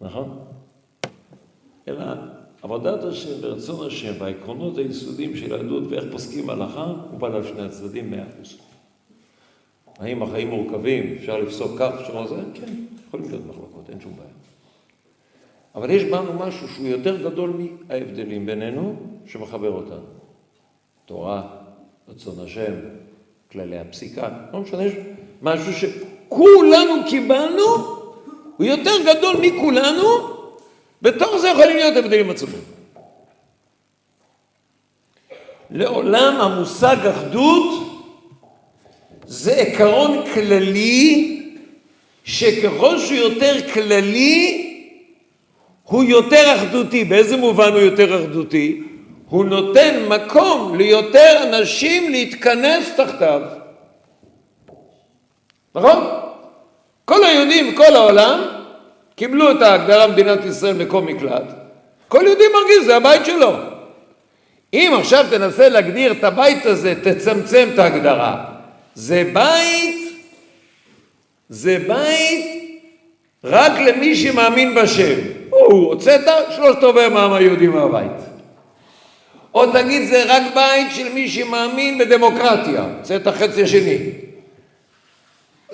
נכון? 0.00 0.38
אלא 1.88 2.04
עבודת 2.62 3.04
השם 3.04 3.30
ורצון 3.40 3.86
השם 3.86 4.12
והעקרונות 4.18 4.78
היסודיים 4.78 5.36
של 5.36 5.54
היהדות 5.54 5.82
ואיך 5.90 6.04
פוסקים 6.12 6.50
הלכה, 6.50 6.84
הוא 7.10 7.20
בא 7.20 7.26
על 7.26 7.46
שני 7.46 7.62
הצדדים 7.62 8.10
מאה 8.10 8.22
אחוז. 8.22 8.58
האם 9.98 10.22
החיים 10.22 10.50
מורכבים, 10.50 11.16
אפשר 11.18 11.38
לפסוק 11.38 11.78
כך, 11.78 11.92
אפשר 12.00 12.22
לזה? 12.22 12.42
כן, 12.54 12.72
יכולים 13.08 13.30
להיות 13.30 13.46
מחלוקות, 13.46 13.90
אין 13.90 14.00
שום 14.00 14.12
בעיה. 14.16 14.30
אבל 15.74 15.90
יש 15.90 16.04
בנו 16.04 16.32
משהו 16.32 16.68
שהוא 16.68 16.86
יותר 16.86 17.30
גדול 17.30 17.60
מההבדלים 17.88 18.46
בינינו, 18.46 18.96
שמחבר 19.26 19.70
אותנו. 19.70 20.06
תורה, 21.06 21.48
רצון 22.08 22.44
השם, 22.44 22.72
כללי 23.50 23.78
הפסיקה, 23.78 24.28
לא 24.52 24.60
משנה, 24.60 24.84
יש 24.84 24.94
משהו 25.42 25.72
שכולנו 26.32 27.04
קיבלנו, 27.08 27.64
הוא 28.56 28.66
יותר 28.66 28.90
גדול 29.06 29.36
מכולנו, 29.40 30.04
בתוך 31.02 31.36
זה 31.36 31.48
יכולים 31.48 31.76
להיות 31.76 31.96
הבדלים 31.96 32.30
עצומים. 32.30 32.60
לעולם 35.70 36.40
המושג 36.40 36.96
אחדות 37.06 37.64
זה 39.26 39.52
עקרון 39.52 40.24
כללי, 40.34 41.38
שככל 42.24 42.98
שהוא 42.98 43.18
יותר 43.18 43.54
כללי, 43.72 44.68
הוא 45.82 46.04
יותר 46.04 46.54
אחדותי. 46.56 47.04
באיזה 47.04 47.36
מובן 47.36 47.72
הוא 47.72 47.80
יותר 47.80 48.24
אחדותי? 48.24 48.82
הוא 49.28 49.44
נותן 49.44 50.06
מקום 50.08 50.76
ליותר 50.76 51.42
אנשים 51.42 52.10
להתכנס 52.10 52.96
תחתיו. 52.96 53.42
נכון? 55.74 56.21
כל 57.04 57.24
היהודים 57.24 57.74
כל 57.74 57.96
העולם 57.96 58.40
קיבלו 59.16 59.50
את 59.50 59.62
ההגדרה 59.62 60.06
מדינת 60.06 60.44
ישראל 60.44 60.74
מקום 60.74 61.06
מקלט. 61.06 61.42
כל 62.08 62.22
יהודי 62.26 62.44
מרגיש, 62.54 62.84
זה 62.84 62.96
הבית 62.96 63.26
שלו. 63.26 63.52
אם 64.74 64.94
עכשיו 64.98 65.26
תנסה 65.30 65.68
להגדיר 65.68 66.12
את 66.12 66.24
הבית 66.24 66.66
הזה, 66.66 66.94
תצמצם 67.02 67.68
את 67.74 67.78
ההגדרה. 67.78 68.44
זה 68.94 69.30
בית, 69.32 69.96
זה 71.48 71.78
בית 71.88 72.62
רק 73.44 73.72
למי 73.78 74.16
שמאמין 74.16 74.74
בשם. 74.74 75.18
הוא, 75.50 75.86
הוצאת 75.86 76.20
שלושת 76.56 76.82
רבעי 76.82 77.08
מהעם 77.08 77.32
היהודי 77.32 77.66
מהבית. 77.66 78.32
או 79.54 79.72
תגיד 79.72 80.08
זה 80.08 80.24
רק 80.26 80.42
בית 80.54 80.86
של 80.94 81.12
מי 81.12 81.28
שמאמין 81.28 81.98
בדמוקרטיה, 81.98 82.84
הוצאת 82.98 83.26
החצי 83.26 83.62
השני. 83.62 83.98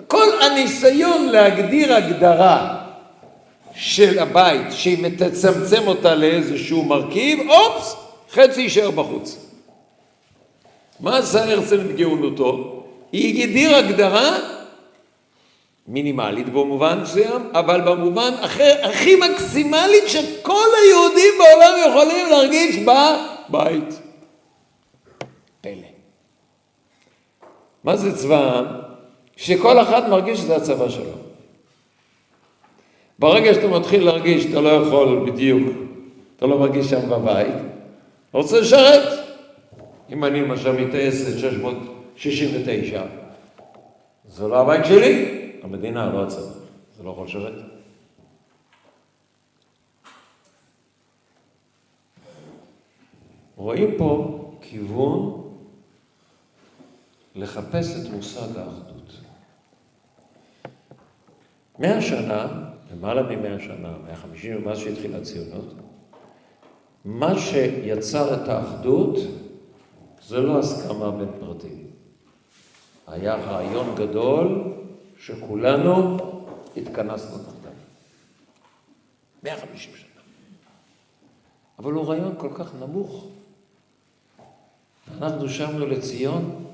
כל 0.06 0.42
הניסיון 0.42 1.28
להגדיר 1.28 1.94
הגדרה 1.94 2.84
של 3.74 4.18
הבית, 4.18 4.66
שהיא 4.70 4.98
מתצמצם 5.02 5.88
אותה 5.88 6.14
לאיזשהו 6.14 6.84
מרכיב, 6.84 7.50
אופס, 7.50 7.96
חצי 8.30 8.62
יישאר 8.62 8.90
בחוץ. 8.90 9.46
מה 11.00 11.18
עשה 11.18 11.52
הרצל 11.52 11.76
בגאונותו? 11.76 12.84
היא 13.12 13.44
הגדיר 13.44 13.76
הגדרה 13.76 14.38
מינימלית 15.88 16.48
במובן 16.48 17.00
מסוים, 17.02 17.50
אבל 17.52 17.80
במובן 17.80 18.30
אחר, 18.40 18.74
הכי 18.82 19.16
מקסימלית 19.16 20.04
שכל 20.06 20.66
היהודים 20.82 21.34
בעולם 21.38 21.90
יכולים 21.90 22.26
להרגיש 22.30 22.76
בבית. 22.76 24.00
פלא. 25.60 25.88
מה 27.84 27.96
זה 27.96 28.16
צבא 28.16 28.36
העם? 28.36 28.87
שכל 29.38 29.82
אחד 29.82 30.08
מרגיש 30.10 30.38
שזה 30.38 30.56
הצבא 30.56 30.88
שלו. 30.88 31.10
ברגע 33.18 33.54
שאתה 33.54 33.68
מתחיל 33.68 34.04
להרגיש 34.04 34.44
שאתה 34.44 34.60
לא 34.60 34.68
יכול 34.68 35.30
בדיוק, 35.30 35.68
אתה 36.36 36.46
לא 36.46 36.58
מרגיש 36.58 36.86
שם 36.86 37.10
בבית, 37.10 37.54
רוצה 38.32 38.60
לשרת. 38.60 39.18
אם 40.10 40.24
אני 40.24 40.40
למשל 40.40 40.72
מטייסת 40.72 41.38
669, 41.38 43.02
זה 44.28 44.48
לא 44.48 44.60
הבית 44.60 44.84
שלי, 44.84 45.40
המדינה, 45.62 46.12
לא 46.12 46.22
הצבא. 46.22 46.42
זה 46.96 47.02
לא 47.04 47.10
יכול 47.10 47.26
לשרת. 47.26 47.52
רואים 53.56 53.94
פה 53.98 54.38
כיוון 54.60 55.42
לחפש 57.34 57.96
את 57.96 58.10
מושג 58.10 58.56
האחדות. 58.56 59.27
מאה 61.78 62.02
שנה, 62.02 62.46
למעלה 62.92 63.22
ממאה 63.22 63.58
שנה, 63.58 63.92
מאה 64.06 64.16
חמישים 64.16 64.56
ומאז 64.56 64.78
שהתחילה 64.78 65.18
הציונות, 65.18 65.74
מה 67.04 67.38
שיצר 67.38 68.34
את 68.34 68.48
האחדות 68.48 69.18
זה 70.26 70.40
לא 70.40 70.58
הסכמה 70.58 71.10
בין 71.10 71.28
פרטים. 71.40 71.86
היה 73.06 73.34
רעיון 73.34 73.94
גדול 73.94 74.74
שכולנו 75.18 76.16
התכנסנו 76.76 77.38
תחתיו. 77.38 77.72
150 79.42 79.92
שנה. 79.96 80.08
אבל 81.78 81.92
הוא 81.92 82.06
רעיון 82.06 82.34
כל 82.38 82.50
כך 82.54 82.74
נמוך. 82.74 83.26
אנחנו 85.18 85.48
שבנו 85.48 85.86
לציון 85.86 86.64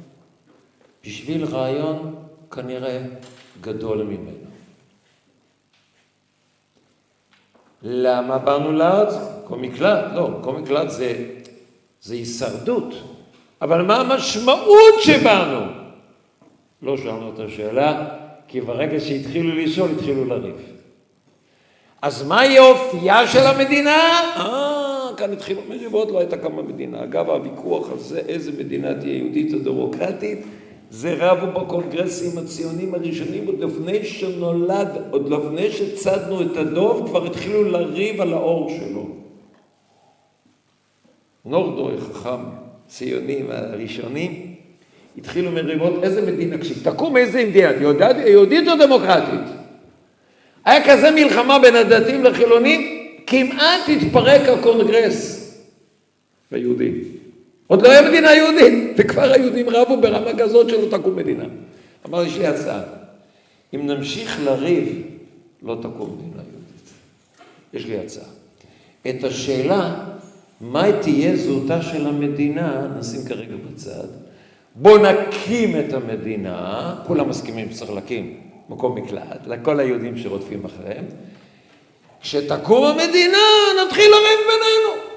בשביל 1.04 1.44
רעיון 1.44 2.14
כנראה 2.50 3.06
גדול 3.60 4.02
ממנו. 4.02 4.33
למה 7.84 8.38
באנו 8.38 8.72
לארץ? 8.72 9.14
מקום 9.44 9.62
מקלט? 9.62 10.04
לא, 10.14 10.28
מקום 10.28 10.62
מקלט 10.62 10.90
זה, 10.90 11.14
זה 12.02 12.14
הישרדות. 12.14 12.94
אבל 13.62 13.82
מה 13.82 13.96
המשמעות 13.96 14.94
שבאנו? 15.02 15.60
לא 16.82 16.96
שאלנו 16.96 17.30
את 17.34 17.40
השאלה, 17.40 18.04
כי 18.48 18.60
ברגע 18.60 19.00
שהתחילו 19.00 19.54
לשאול, 19.54 19.90
התחילו 19.90 20.24
לריב. 20.24 20.54
אז 22.02 22.28
מה 22.28 22.46
יהיה 22.46 22.62
אופייה 22.62 23.26
של 23.26 23.46
המדינה? 23.46 23.96
אה, 24.36 25.10
כאן 25.16 25.32
התחילו 25.32 25.60
מריבות, 25.68 26.10
לא 26.10 26.18
הייתה 26.18 26.36
קמה 26.36 26.62
מדינה. 26.62 27.04
אגב, 27.04 27.30
הוויכוח 27.30 27.90
הזה, 27.90 28.18
איזה 28.28 28.52
מדינה 28.52 28.94
תהיה 28.94 29.16
יהודית 29.16 29.54
או 29.54 29.58
דמוקרטית, 29.58 30.38
זה 30.96 31.14
רבו 31.18 31.60
בקונגרסים 31.60 32.38
הציונים 32.38 32.94
הראשונים 32.94 33.46
עוד 33.46 33.60
לפני 33.60 34.04
שנולד, 34.04 34.88
עוד 35.10 35.28
לפני 35.32 35.70
שצדנו 35.70 36.42
את 36.42 36.56
הדוב, 36.56 37.08
כבר 37.08 37.26
התחילו 37.26 37.64
לריב 37.64 38.20
על 38.20 38.32
האור 38.32 38.70
שלו. 38.70 39.08
נורדוי, 41.44 42.00
חכם, 42.00 42.44
ציונים 42.88 43.46
הראשונים, 43.50 44.54
התחילו 45.18 45.50
מריבות 45.50 46.04
איזה 46.04 46.32
מדינה, 46.32 46.58
כשתקום 46.58 47.16
איזה 47.16 47.40
מדינה, 47.40 48.16
יהודית 48.26 48.68
או 48.68 48.86
דמוקרטית? 48.86 49.50
היה 50.64 50.88
כזה 50.88 51.10
מלחמה 51.10 51.58
בין 51.58 51.76
הדתיים 51.76 52.24
לחילונים, 52.24 53.08
כמעט 53.26 53.88
התפרק 53.88 54.48
הקונגרס 54.48 55.50
היהודי. 56.50 57.13
עוד 57.74 57.82
לא 57.82 57.90
היה 57.90 58.08
מדינה 58.08 58.34
יהודית, 58.34 58.94
וכבר 58.96 59.32
היהודים 59.32 59.70
רבו 59.70 60.00
ברמה 60.00 60.30
כזאת 60.38 60.68
שלא 60.68 60.98
תקום 60.98 61.16
מדינה. 61.16 61.44
אמר, 62.08 62.24
יש 62.24 62.38
לי 62.38 62.46
הצעה, 62.46 62.80
אם 63.74 63.86
נמשיך 63.86 64.40
לריב, 64.44 65.02
לא 65.62 65.76
תקום 65.82 66.18
מדינה 66.18 66.42
יהודית. 66.42 66.90
יש 67.72 67.86
לי 67.86 67.98
הצעה. 67.98 68.24
את 69.08 69.24
השאלה, 69.24 69.94
מה 70.60 70.84
תהיה 71.02 71.36
זהותה 71.36 71.82
של 71.82 72.06
המדינה, 72.06 72.86
נשים 72.98 73.20
כרגע 73.28 73.54
בצד. 73.70 74.08
בואו 74.74 74.98
נקים 75.02 75.80
את 75.80 75.92
המדינה, 75.92 76.94
כולם 77.06 77.28
מסכימים 77.28 77.70
שצריך 77.70 77.90
להקים 77.90 78.40
מקום 78.68 78.94
מקלט, 78.94 79.46
לכל 79.46 79.80
היהודים 79.80 80.18
שרודפים 80.18 80.64
אחריהם. 80.64 81.04
כשתקום 82.20 82.84
המדינה, 82.84 83.38
נתחיל 83.84 84.10
לריב 84.10 84.38
בינינו. 84.46 85.13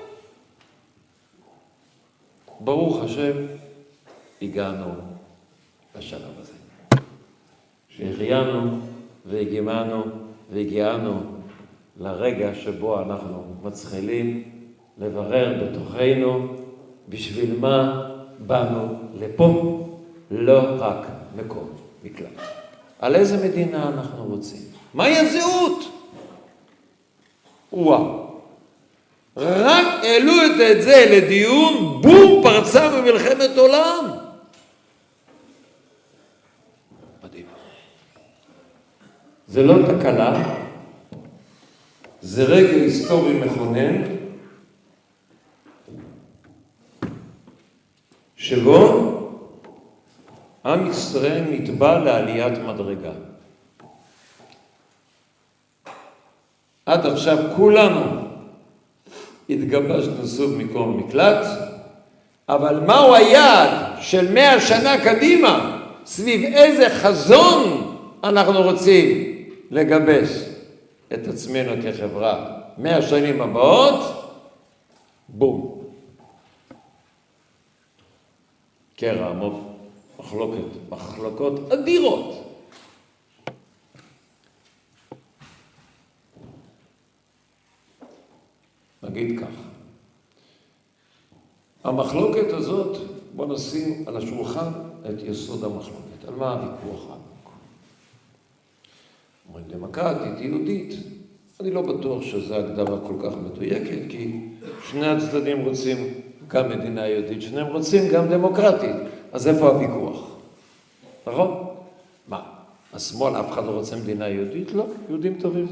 ברוך 2.60 3.04
השם, 3.04 3.34
הגענו 4.42 4.92
לשלב 5.98 6.40
הזה. 6.40 6.54
שהחיינו 7.90 8.80
והגימנו 9.26 10.04
והגיענו 10.52 11.22
לרגע 12.00 12.56
שבו 12.56 13.02
אנחנו 13.02 13.44
מתחילים 13.64 14.44
לברר 14.98 15.64
בתוכנו 15.64 16.56
בשביל 17.10 17.60
מה 17.60 18.10
באנו 18.40 18.94
לפה, 19.20 19.84
לא 20.32 20.62
רק 20.80 21.08
מקום 21.36 21.70
מקלט. 22.04 22.42
על 23.00 23.16
איזה 23.16 23.48
מדינה 23.48 23.90
אנחנו 23.90 24.26
רוצים? 24.26 24.62
מהי 24.94 25.18
הזהות? 25.18 25.84
וואו. 27.74 28.27
רק 29.38 29.86
העלו 30.04 30.34
את 30.46 30.82
זה 30.82 31.06
לדיון, 31.12 32.02
בום, 32.02 32.44
פרצה 32.44 32.90
במלחמת 32.90 33.58
עולם. 33.58 34.06
מדהים. 37.24 37.46
זה 39.48 39.64
לא 39.64 39.74
תקלה, 39.88 40.44
זה 42.22 42.44
רגע 42.44 42.70
היסטורי 42.70 43.34
מכונן, 43.34 44.02
שבו 48.36 49.04
עם 50.66 50.90
ישראל 50.90 51.44
נתבע 51.50 52.00
לעליית 52.00 52.58
מדרגה. 52.58 53.12
עד 56.86 57.06
עכשיו 57.06 57.38
כולנו 57.56 58.17
התגבשנו 59.50 60.28
סוף 60.28 60.52
מקום 60.58 60.98
מקלט, 60.98 61.46
אבל 62.50 62.80
מהו 62.80 63.16
היעד 63.16 63.70
של 64.02 64.34
מאה 64.34 64.62
שנה 64.62 65.04
קדימה? 65.04 65.82
סביב 66.06 66.54
איזה 66.54 66.90
חזון 66.90 67.94
אנחנו 68.24 68.62
רוצים 68.62 69.34
לגבש 69.72 70.30
את 71.14 71.28
עצמנו 71.28 71.72
כחברה? 71.84 72.58
מאה 72.78 73.02
שנים 73.02 73.42
הבאות, 73.42 74.00
בום. 75.30 75.82
קרע 78.98 79.28
עמוק, 79.28 79.60
מחלוקת, 80.20 80.62
מחלוקות 80.90 81.72
אדירות. 81.72 82.47
נגיד 89.04 89.40
כך, 89.40 89.56
המחלוקת 91.84 92.54
הזאת, 92.54 92.98
בוא 93.36 93.46
נשים 93.46 94.04
על 94.08 94.18
השולחן 94.18 94.72
את 95.10 95.24
יסוד 95.24 95.64
המחלוקת. 95.64 96.28
על 96.28 96.36
מה 96.36 96.54
הוויכוח 96.54 97.02
העמוק? 97.10 97.52
אומרים 99.48 99.66
דמוקרטית, 99.68 100.40
יהודית. 100.40 100.94
אני 101.60 101.72
לא 101.72 101.82
בטוח 101.82 102.24
שזו 102.24 102.56
הגדרה 102.56 103.00
כל 103.08 103.14
כך 103.24 103.36
מדויקת, 103.38 104.00
כי 104.10 104.40
שני 104.90 105.08
הצדדים 105.08 105.66
רוצים 105.66 105.98
גם 106.48 106.70
מדינה 106.70 107.08
יהודית, 107.08 107.42
שניהם 107.42 107.68
רוצים 107.68 108.12
גם 108.14 108.28
דמוקרטית. 108.28 108.96
אז 109.32 109.48
איפה 109.48 109.68
הוויכוח? 109.70 110.36
נכון? 111.28 111.68
מה, 112.28 112.42
השמאל, 112.94 113.40
אף 113.40 113.52
אחד 113.52 113.66
לא 113.66 113.72
רוצה 113.72 113.96
מדינה 113.96 114.28
יהודית? 114.28 114.72
לא, 114.72 114.86
יהודים 115.10 115.40
טובים. 115.40 115.68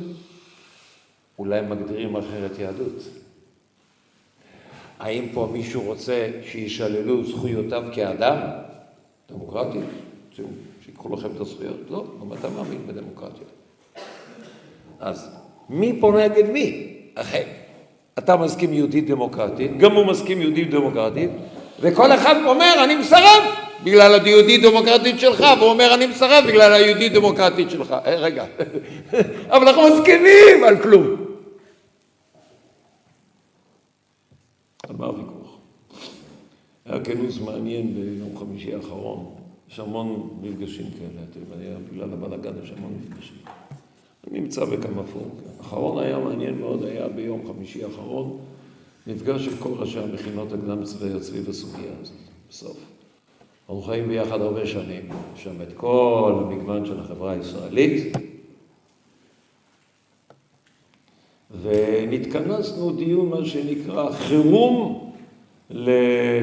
אולי 1.39 1.61
מגדירים 1.61 2.15
אחרת 2.15 2.59
יהדות. 2.59 3.03
האם 4.99 5.27
פה 5.33 5.49
מישהו 5.53 5.81
רוצה 5.81 6.29
שישללו 6.43 7.23
זכויותיו 7.23 7.83
כאדם? 7.93 8.37
דמוקרטית? 9.29 9.81
שיקחו 10.85 11.15
לכם 11.15 11.27
את 11.35 11.41
הזכויות? 11.41 11.79
לא, 11.89 12.05
גם 12.21 12.33
אתה 12.33 12.49
מאמין 12.49 12.87
בדמוקרטיה. 12.87 13.47
אז 14.99 15.29
מי 15.69 15.97
פה 15.99 16.13
נגד 16.17 16.49
מי? 16.49 16.93
אחי, 17.15 17.41
אתה 18.17 18.35
מסכים 18.37 18.73
יהודית 18.73 19.07
דמוקרטית, 19.07 19.77
גם 19.77 19.91
הוא 19.91 20.05
מסכים 20.05 20.41
יהודית 20.41 20.69
דמוקרטית, 20.69 21.29
וכל 21.79 22.11
אחד 22.11 22.35
אומר, 22.45 22.73
אני 22.83 22.95
מסרב 22.95 23.43
בגלל 23.83 24.19
היהודית 24.25 24.61
דמוקרטית 24.61 25.19
שלך, 25.19 25.45
והוא 25.59 25.69
אומר, 25.69 25.93
אני 25.93 26.07
מסרב 26.07 26.43
בגלל 26.47 26.73
היהודית 26.73 27.13
דמוקרטית 27.13 27.69
שלך. 27.69 27.95
אה, 28.05 28.15
רגע, 28.15 28.45
אבל 29.53 29.67
אנחנו 29.67 29.81
מסכימים 29.95 30.63
על 30.63 30.77
כלום. 30.77 31.24
על 34.89 34.95
מה 34.99 35.05
הוויכוח? 35.05 35.57
היה 36.85 37.03
כינוס 37.05 37.39
מעניין 37.39 37.93
ביום 37.93 38.37
חמישי 38.37 38.73
האחרון, 38.73 39.25
יש 39.69 39.79
המון 39.79 40.29
מפגשים 40.41 40.85
כאלה, 40.91 41.21
אתם 41.31 41.39
יודעים, 41.51 41.85
בגלל 41.91 42.13
הבלאגן 42.13 42.53
יש 42.63 42.71
המון 42.77 42.93
מפגשים. 42.99 43.37
אני 44.27 44.39
נמצא 44.39 44.65
בכמה 44.65 45.03
פורום. 45.03 45.31
האחרון 45.59 46.03
היה 46.03 46.19
מעניין 46.19 46.59
מאוד, 46.59 46.83
היה 46.83 47.07
ביום 47.07 47.47
חמישי 47.47 47.83
האחרון, 47.83 48.37
מפגש 49.07 49.45
של 49.45 49.57
כל 49.59 49.69
ראשי 49.69 49.99
המכינות 49.99 50.53
הקדם 50.53 50.83
צבאיות 50.83 51.23
סביב 51.23 51.49
הסוגיה 51.49 51.91
הזאת, 52.01 52.17
בסוף. 52.49 52.77
אנחנו 53.69 53.81
חיים 53.81 54.07
ביחד 54.07 54.41
הרבה 54.41 54.65
שנים, 54.65 55.09
יש 55.35 55.43
שם 55.43 55.61
את 55.61 55.73
כל 55.73 56.33
המגוון 56.43 56.85
של 56.85 56.99
החברה 56.99 57.31
הישראלית, 57.31 58.15
ונתכנסנו 61.61 62.91
דיון, 62.91 63.29
מה 63.29 63.45
שנקרא, 63.45 64.11
חירום 64.11 65.11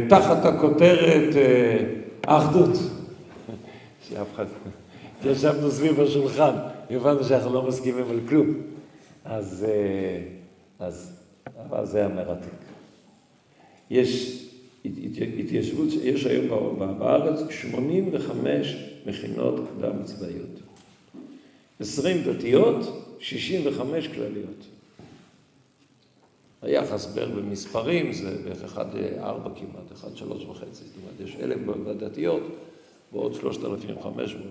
תחת 0.08 0.44
הכותרת 0.44 1.36
אה, 1.36 1.84
אחדות. 2.26 2.78
שאף 4.08 4.26
אחד... 4.34 4.44
ישבנו 5.24 5.70
סביב 5.70 6.00
השולחן, 6.00 6.54
הבנו 6.90 7.24
שאנחנו 7.24 7.54
לא 7.54 7.62
מסכימים 7.62 8.04
על 8.10 8.20
כלום. 8.28 8.46
אז, 9.24 9.66
אה, 9.68 10.22
אז, 10.86 11.12
אבל 11.68 11.86
זה 11.86 11.98
היה 11.98 12.08
מרתק. 12.08 12.48
יש 13.90 14.42
התיישבות, 15.38 15.88
יש 16.02 16.26
היום 16.26 16.78
בארץ 16.98 17.40
85 17.50 18.76
מכינות 19.06 19.60
קדם 19.78 20.02
צבאיות. 20.04 20.60
20 21.80 22.22
דתיות, 22.22 23.06
65 23.18 24.08
כלליות. 24.08 24.71
היחס 26.62 27.06
בערך 27.06 27.30
במספרים 27.30 28.12
זה 28.12 28.38
בערך 28.44 28.64
1 28.64 28.86
4 29.18 29.50
כמעט, 29.54 29.92
1 29.92 30.16
3 30.16 30.44
וחצי, 30.44 30.84
זאת 30.84 30.96
אומרת 31.02 31.20
יש 31.20 31.36
אלף 31.36 31.58
בדתיות 31.86 32.42
ועוד 33.12 33.34
3,500, 33.34 34.46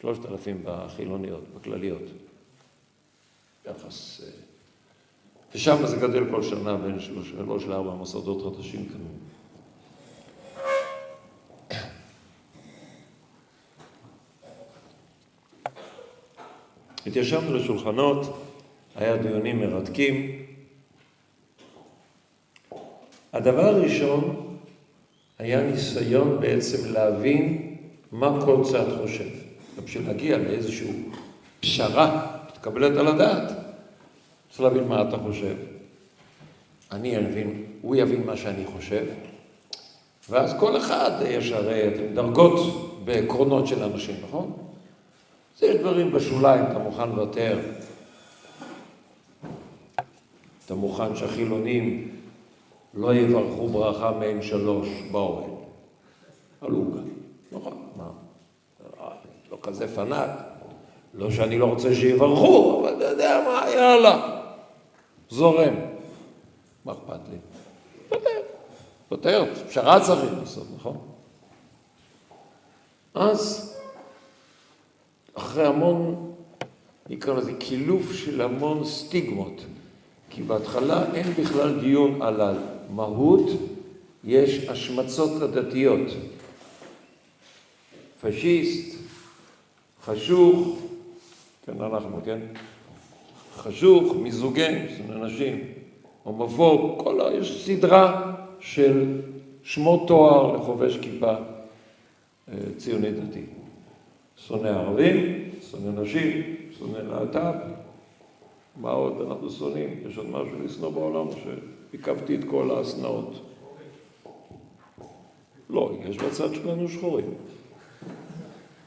3,000 0.00 0.62
בחילוניות, 0.64 1.44
בכלליות. 1.56 2.02
יחס... 3.66 4.20
אה, 4.24 4.28
ושם 5.54 5.86
זה 5.86 5.96
גדל 5.96 6.30
כל 6.30 6.42
שנה 6.42 6.76
בין 6.76 7.00
שלוש 7.00 7.64
לארבע 7.64 7.94
מוסדות 7.94 8.56
חדשים 8.56 8.88
כאן. 8.88 9.00
התיישבנו 17.06 17.56
לשולחנות, 17.56 18.36
היה 18.96 19.16
דיונים 19.16 19.60
מרתקים, 19.60 20.44
הדבר 23.34 23.64
הראשון 23.64 24.46
היה 25.38 25.60
ניסיון 25.62 26.40
בעצם 26.40 26.92
להבין 26.92 27.76
מה 28.12 28.40
כל 28.44 28.56
צד 28.64 28.84
חושב. 29.02 29.28
ובשביל 29.76 30.06
להגיע 30.06 30.38
לאיזושהי 30.38 30.92
פשרה 31.60 32.26
מתקבלת 32.48 32.96
על 32.96 33.06
הדעת, 33.06 33.52
צריך 34.50 34.60
להבין 34.60 34.88
מה 34.88 35.08
אתה 35.08 35.16
חושב. 35.18 35.54
אני 36.92 37.16
אבין, 37.16 37.64
הוא 37.82 37.96
יבין 37.96 38.26
מה 38.26 38.36
שאני 38.36 38.64
חושב, 38.66 39.04
ואז 40.30 40.54
כל 40.58 40.76
אחד, 40.76 41.10
יש 41.28 41.52
הרי 41.52 41.90
דרגות 42.14 42.58
בעקרונות 43.04 43.66
של 43.66 43.82
אנשים, 43.82 44.16
נכון? 44.28 44.52
אז 45.56 45.62
יש 45.62 45.76
דברים 45.76 46.12
בשוליים, 46.12 46.64
אתה 46.64 46.78
מוכן 46.78 47.08
לוותר, 47.08 47.58
אתה 50.66 50.74
מוכן 50.74 51.16
שהחילונים 51.16 52.08
לא 52.96 53.14
יברכו 53.14 53.68
ברכה 53.68 54.10
מעין 54.10 54.42
שלוש 54.42 54.88
באוהל. 55.12 55.50
על 56.60 56.72
עוגה. 56.72 57.00
נכון, 57.52 57.88
מה? 57.96 58.08
לא 59.50 59.58
כזה 59.62 59.94
פנאט. 59.94 60.30
לא 61.14 61.30
שאני 61.30 61.58
לא 61.58 61.66
רוצה 61.66 61.94
שיברכו, 61.94 62.80
אבל 62.80 62.96
אתה 62.96 63.04
יודע 63.04 63.40
מה, 63.46 63.70
יאללה. 63.70 64.40
זורם. 65.30 65.74
מה 66.84 66.92
אכפת 66.92 67.20
לי? 67.30 67.36
פותר. 68.08 68.40
פותר, 69.08 69.44
פשרה 69.68 70.00
צריך 70.00 70.32
לעשות, 70.40 70.66
נכון? 70.76 70.98
אז, 73.14 73.72
אחרי 75.34 75.66
המון, 75.66 76.32
נקרא 77.10 77.34
לזה 77.34 77.52
קילוף 77.52 78.12
של 78.12 78.40
המון 78.40 78.84
סטיגמות, 78.84 79.64
כי 80.30 80.42
בהתחלה 80.42 81.04
אין 81.14 81.32
בכלל 81.32 81.80
דיון 81.80 82.22
על 82.22 82.40
מהות 82.90 83.50
יש 84.24 84.68
השמצות 84.68 85.42
עדתיות. 85.42 86.08
פשיסט, 88.20 88.98
חשוך, 90.04 90.78
כן, 91.66 91.80
אנחנו, 91.80 92.20
כן? 92.24 92.40
חשוך, 93.56 94.16
מיזוגן, 94.16 94.86
שונא 94.96 95.24
נשים, 95.24 95.60
הומופוב, 96.22 97.00
כל 97.04 97.20
ה... 97.20 97.34
יש 97.34 97.66
סדרה 97.66 98.32
של 98.60 99.20
שמות 99.62 100.08
תואר 100.08 100.56
לחובש 100.56 100.98
כיפה 100.98 101.32
אה, 102.48 102.54
ציוני 102.76 103.12
דתי. 103.12 103.42
שונא 104.36 104.68
ערבים, 104.68 105.50
שונא 105.70 106.00
נשים, 106.00 106.56
שונא 106.78 106.98
להט"ב, 106.98 107.54
מה 108.76 108.90
עוד 108.90 109.20
אנחנו 109.20 109.50
שונאים? 109.50 109.88
יש 110.08 110.18
עוד 110.18 110.26
משהו 110.26 110.64
לשנוא 110.64 110.90
בעולם 110.90 111.26
שעיכבתי 111.94 112.34
את 112.34 112.44
כל 112.50 112.70
ההשנאות? 112.70 113.40
לא, 115.70 115.98
יש 116.04 116.16
בצד 116.16 116.54
שלנו 116.54 116.88
שחורים. 116.88 117.34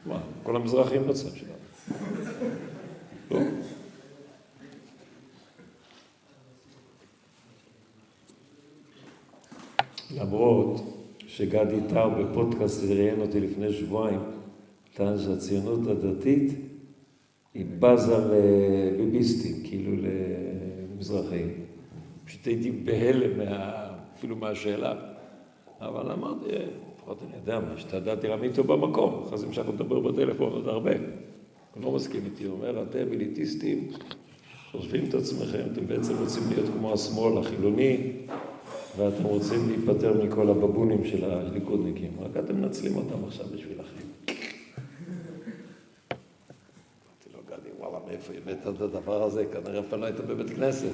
מה, 0.06 0.20
כל 0.42 0.56
המזרחים 0.56 1.02
בצד 1.06 1.36
שלנו. 1.36 1.52
לא. 3.30 3.40
למרות 10.16 10.80
שגדי 11.26 11.80
טאו 11.88 12.10
בפודקאסט 12.10 12.84
ראיין 12.84 13.20
אותי 13.20 13.40
לפני 13.40 13.72
שבועיים, 13.72 14.20
טען 14.94 15.18
שהציונות 15.18 15.86
הדתית 15.86 16.52
היא 17.54 17.66
בזה 17.78 18.16
לביביסטים, 18.18 19.56
כאילו 19.64 19.92
למזרחים. 20.02 21.67
פשוט 22.28 22.46
הייתי 22.46 22.70
בהלם 22.70 23.40
אפילו 24.14 24.36
מהשאלה. 24.36 24.94
אבל 25.80 26.12
אמרתי, 26.12 26.44
לפחות 26.94 27.22
אני 27.22 27.36
יודע 27.36 27.60
מה, 27.60 27.72
השתדלתי 27.72 28.28
להעמיד 28.28 28.58
אותו 28.58 28.64
במקום, 28.64 29.22
אחרי 29.26 29.38
זה 29.38 29.46
המשכנו 29.46 29.72
לדבר 29.72 30.00
בטלפון 30.00 30.52
עוד 30.52 30.68
הרבה. 30.68 30.90
הוא 31.74 31.84
לא 31.84 31.92
מסכים 31.92 32.24
איתי, 32.24 32.44
הוא 32.44 32.52
אומר, 32.52 32.82
אתם 32.82 33.12
אליטיסטים, 33.12 33.88
חושבים 34.70 35.04
את 35.08 35.14
עצמכם, 35.14 35.62
אתם 35.72 35.86
בעצם 35.86 36.12
רוצים 36.20 36.42
להיות 36.50 36.66
כמו 36.78 36.92
השמאל 36.92 37.38
החילוני, 37.38 38.12
ואתם 38.96 39.24
רוצים 39.24 39.68
להיפטר 39.68 40.24
מכל 40.24 40.50
הבבונים 40.50 41.04
של 41.04 41.24
הליכודניקים, 41.24 42.10
רק 42.20 42.36
אתם 42.36 42.56
מנצלים 42.56 42.96
אותם 42.96 43.24
עכשיו 43.26 43.46
בשבילכם. 43.54 44.04
אמרתי 46.10 47.28
לו, 47.34 47.38
גדי, 47.46 47.70
וואלה, 47.78 47.97
מאיפה 48.08 48.32
הבאת 48.42 48.76
את 48.76 48.80
הדבר 48.80 49.22
הזה? 49.22 49.44
כנראה 49.52 49.80
אף 49.80 49.84
פעם 49.90 50.00
לא 50.00 50.06
היית 50.06 50.20
בבית 50.20 50.50
כנסת. 50.50 50.88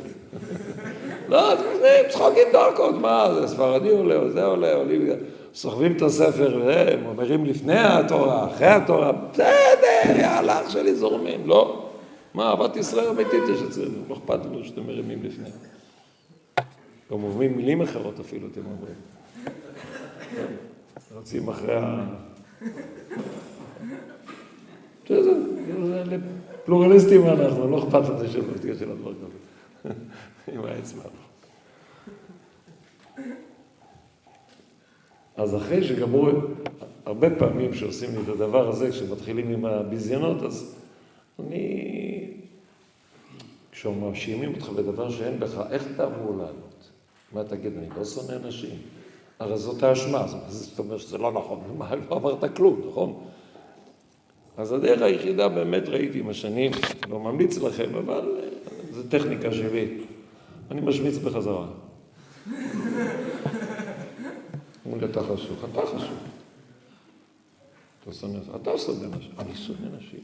לא, 1.28 1.56
זה 1.56 2.02
צחוקים 2.08 2.48
דרכות, 2.52 2.94
מה, 2.94 3.34
זה 3.34 3.48
ספרדי 3.48 3.90
עולה, 3.90 4.30
זה 4.30 4.44
עולה, 4.44 4.74
עולים, 4.74 5.06
סוחבים 5.54 5.96
את 5.96 6.02
הספר, 6.02 6.62
והם 6.66 7.06
אומרים 7.06 7.44
לפני 7.44 7.78
התורה, 7.78 8.46
אחרי 8.46 8.66
התורה, 8.66 9.12
בסדר, 9.12 10.20
יאללה, 10.20 10.60
אח 10.60 10.70
שלי 10.70 10.94
זורמים, 10.94 11.46
לא. 11.46 11.90
מה, 12.34 12.50
אהבת 12.50 12.76
ישראל 12.76 13.08
אמיתית 13.08 13.42
יש 13.52 13.62
אצלנו, 13.62 13.98
לא 14.08 14.14
אכפת 14.14 14.46
לנו 14.46 14.64
שאתם 14.64 14.86
מרימים 14.86 15.22
לפני. 15.22 15.50
גם 17.10 17.22
אומרים 17.22 17.56
מילים 17.56 17.82
אחרות 17.82 18.20
אפילו, 18.20 18.48
אתם 18.52 18.60
אומרים. 18.66 18.94
רצים 21.16 21.48
אחרי 21.48 21.76
ה... 21.76 22.04
פלורליסטים 26.64 27.26
אנחנו, 27.26 27.70
לא 27.70 27.78
אכפת 27.78 28.08
לנו 28.08 28.28
של 28.78 28.90
הדבר 28.90 29.12
כזה. 29.14 29.94
עם 30.52 30.64
האצבע. 30.64 31.02
אז 35.36 35.56
אחרי 35.56 35.84
שגמרו, 35.84 36.28
הרבה 37.06 37.30
פעמים 37.38 37.74
שעושים 37.74 38.10
לי 38.10 38.22
את 38.22 38.28
הדבר 38.28 38.68
הזה, 38.68 38.90
כשמתחילים 38.90 39.48
עם 39.48 39.64
הביזיונות, 39.64 40.42
אז 40.42 40.74
אני... 41.40 41.90
כשמאשימים 43.72 44.54
אותך 44.54 44.68
בדבר 44.68 45.10
שאין 45.10 45.40
בך, 45.40 45.60
איך 45.70 45.86
אתה 45.94 46.06
אמור 46.06 46.30
לענות? 46.30 46.90
מה 47.32 47.44
תגיד, 47.44 47.72
אני 47.78 47.88
לא 47.96 48.04
שונא 48.04 48.46
נשים? 48.46 48.78
הרי 49.38 49.58
זאת 49.58 49.82
האשמה, 49.82 50.26
זאת 50.48 50.78
אומרת 50.78 51.00
שזה 51.00 51.18
לא 51.18 51.32
נכון, 51.32 51.60
מה, 51.78 51.94
לא 51.94 52.16
אמרת 52.16 52.56
כלום, 52.56 52.80
נכון? 52.88 53.24
אז 54.56 54.72
הדרך 54.72 55.02
היחידה 55.02 55.48
באמת 55.48 55.88
ראיתי 55.88 56.18
עם 56.18 56.28
השנים, 56.28 56.72
לא 57.08 57.20
ממליץ 57.20 57.58
לכם, 57.58 57.94
אבל 57.94 58.42
זו 58.90 59.02
טכניקה 59.08 59.52
שלי. 59.52 59.98
אני 60.70 60.80
משמיץ 60.80 61.18
בחזרה. 61.18 61.66
אומרים 64.84 65.00
לי, 65.00 65.06
אתה 65.06 65.20
חשוך, 65.22 65.64
אתה 65.72 65.80
חשוך. 65.86 66.12
אתה 68.02 68.12
שונא, 68.12 68.38
אתה 68.62 68.78
שונא 68.78 69.16
נשים. 69.16 69.30
אני 69.38 69.54
שונא 69.54 69.96
נשים. 69.98 70.20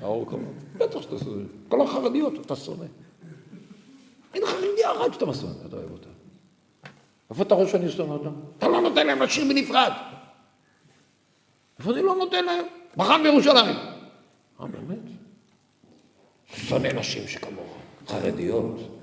האור 0.00 0.26
כמובן, 0.26 0.52
בטח 0.78 1.02
שאתה 1.02 1.18
שונא. 1.18 1.44
כל 1.68 1.80
החרדיות 1.80 2.46
אתה 2.46 2.56
שונא. 2.56 2.84
אין 4.34 4.42
חרדיה 4.46 4.92
אחת 4.92 5.14
שאתה 5.14 5.26
מסונא, 5.26 5.52
אתה 5.68 5.76
אוהב 5.76 5.90
אותה. 5.90 6.08
איפה 7.30 7.42
אתה 7.42 7.54
רואה 7.54 7.68
שאני 7.68 7.88
שונא 7.88 8.12
אותה? 8.12 8.28
אתה 8.58 8.68
לא 8.68 8.80
נותן 8.80 9.06
להם 9.06 9.22
לשיר 9.22 9.44
בנפרד. 9.44 9.92
איפה 11.78 11.90
אני 11.90 12.02
לא 12.02 12.16
נותן 12.16 12.44
להם? 12.44 12.64
מחר 12.96 13.22
בירושלים. 13.22 13.76
אה, 14.60 14.66
באמת? 14.66 14.98
שונא 16.54 16.88
נשים 16.88 17.28
שכמוך, 17.28 17.76
חרדיות. 18.08 18.98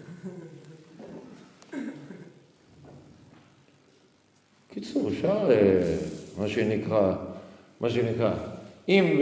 קיצור, 4.74 5.10
אפשר, 5.10 5.52
אה, 5.52 5.98
מה 6.38 6.48
שנקרא, 6.48 7.16
מה 7.80 7.90
שנקרא, 7.90 8.34
אם 8.90 9.20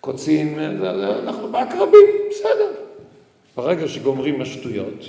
קוצין, 0.00 0.58
אנחנו 0.58 1.52
בעקרבים, 1.52 2.06
בסדר. 2.30 2.72
ברגע 3.56 3.88
שגומרים 3.88 4.40
השטויות, 4.40 5.04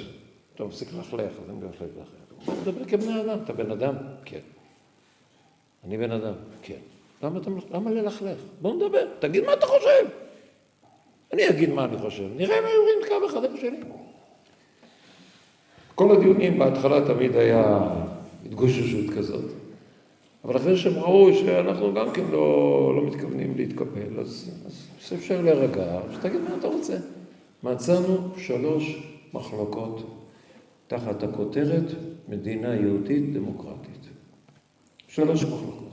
אתה 0.56 0.64
מפסיק 0.64 0.94
ללכלך, 0.94 1.32
אז 1.44 1.50
אני 1.50 1.60
בהחלט 1.60 1.90
ללכלך. 1.98 2.46
בוא 2.46 2.54
נדבר 2.62 2.86
כבני 2.86 3.22
אדם. 3.22 3.38
אתה 3.44 3.54
בן 3.54 3.72
אדם? 3.72 3.96
כן. 4.26 4.40
אני 5.84 5.98
בן 5.98 6.12
אדם? 6.12 6.34
כן. 6.62 6.80
למה, 7.24 7.40
אתה, 7.40 7.50
למה 7.72 7.92
ללכלך? 7.92 8.38
בוא 8.62 8.76
נדבר, 8.76 9.08
תגיד 9.20 9.44
מה 9.44 9.54
אתה 9.54 9.66
חושב. 9.66 10.06
אני 11.34 11.50
אגיד 11.50 11.70
מה 11.70 11.86
אני 11.86 11.98
חושב, 11.98 12.28
נראה 12.36 12.60
אם 12.60 12.64
היו 12.66 12.80
אומרים 12.80 12.98
קו 13.08 13.26
אחד 13.26 13.46
עם 13.46 13.58
שני. 13.58 13.80
כל 15.96 16.16
הדיונים 16.16 16.60
בהתחלה 16.60 17.06
תמיד 17.06 17.36
היה 17.36 17.90
התגוששות 18.46 19.16
כזאת. 19.18 19.46
אבל 20.46 20.58
אחרי 20.58 20.78
שהם 20.78 20.94
ראו 20.94 21.34
שאנחנו 21.34 21.94
גם 21.94 22.12
כן 22.12 22.24
לא, 22.32 22.94
לא 22.96 23.06
מתכוונים 23.06 23.58
להתקפל, 23.58 24.20
אז, 24.20 24.52
אז 24.66 25.14
אפשר 25.14 25.42
להירגע, 25.42 26.00
שתגיד 26.14 26.42
מה 26.42 26.56
אתה 26.60 26.68
רוצה. 26.68 26.98
מצאנו 27.64 28.18
שלוש 28.38 29.04
מחלוקות 29.34 30.04
תחת 30.88 31.24
הכותרת 31.24 31.84
מדינה 32.28 32.76
יהודית 32.76 33.34
דמוקרטית. 33.34 34.08
שלוש 35.08 35.44
מחלוקות. 35.44 35.93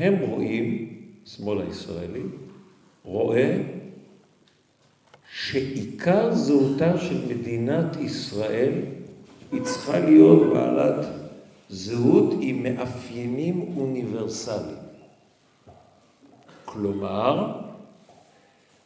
הם 0.00 0.18
רואים, 0.18 0.96
שמאל 1.24 1.60
הישראלי, 1.60 2.22
רואה 3.04 3.62
שעיקר 5.32 6.34
זהותה 6.34 6.98
של 6.98 7.26
מדינת 7.28 7.96
ישראל 7.96 8.72
היא 9.52 9.62
צריכה 9.62 9.98
להיות 9.98 10.52
בעלת 10.52 11.06
זהות 11.68 12.34
עם 12.40 12.62
מאפיינים 12.62 13.74
אוניברסליים. 13.76 14.76
כלומר, 16.64 17.60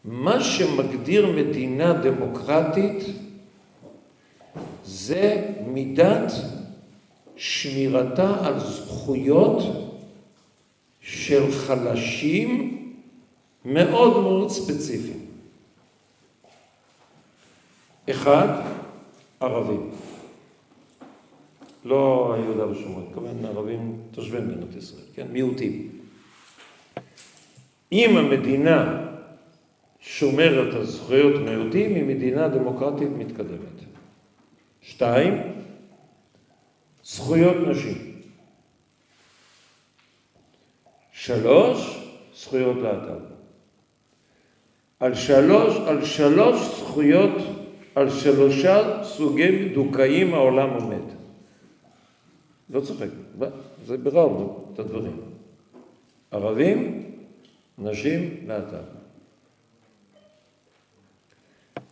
מה 0.05 0.41
שמגדיר 0.41 1.33
מדינה 1.33 1.93
דמוקרטית 1.93 3.05
זה 4.85 5.53
מידת 5.67 6.33
שמירתה 7.37 8.47
על 8.47 8.61
זכויות 8.61 9.63
של 11.05 11.53
חלשים 11.53 12.79
מאוד 13.65 14.23
מאוד 14.23 14.51
ספציפיים. 14.51 15.21
אחד, 18.11 18.63
ערבים. 19.41 19.91
לא 21.85 22.37
יהודה 22.45 22.67
ושומרון, 22.67 23.07
כמובן 23.15 23.45
ערבים 23.45 23.97
תושבי 24.11 24.41
מדינת 24.41 24.77
ישראל, 24.77 25.05
כן? 25.15 25.27
מיעוטים. 25.33 25.89
אם 27.93 28.17
המדינה 28.17 29.07
שומרת 30.01 30.75
על 30.75 30.85
זכויות 30.85 31.43
מיעוטים, 31.43 31.95
היא 31.95 32.05
מדינה 32.05 32.49
דמוקרטית 32.49 33.09
מתקדמת. 33.19 33.79
שתיים, 34.83 35.35
זכויות 37.05 37.57
נשים. 37.69 38.14
שלוש, 41.25 42.09
זכויות 42.37 42.77
להט"ב. 42.77 43.25
על 45.01 45.15
שלוש, 45.15 45.77
על 45.87 46.05
שלוש 46.05 46.79
זכויות 46.79 47.33
על 47.95 48.11
שלושה 48.11 49.05
סוגי 49.05 49.51
מדוכאים 49.51 50.35
העולם 50.35 50.71
עומד. 50.71 51.03
לא 52.71 52.81
צוחק, 52.81 53.07
זה 53.87 53.97
ביררנו 53.97 54.67
את 54.73 54.79
הדברים. 54.79 55.21
ערבים, 56.31 57.03
נשים, 57.79 58.45
להט"ב. 58.47 58.85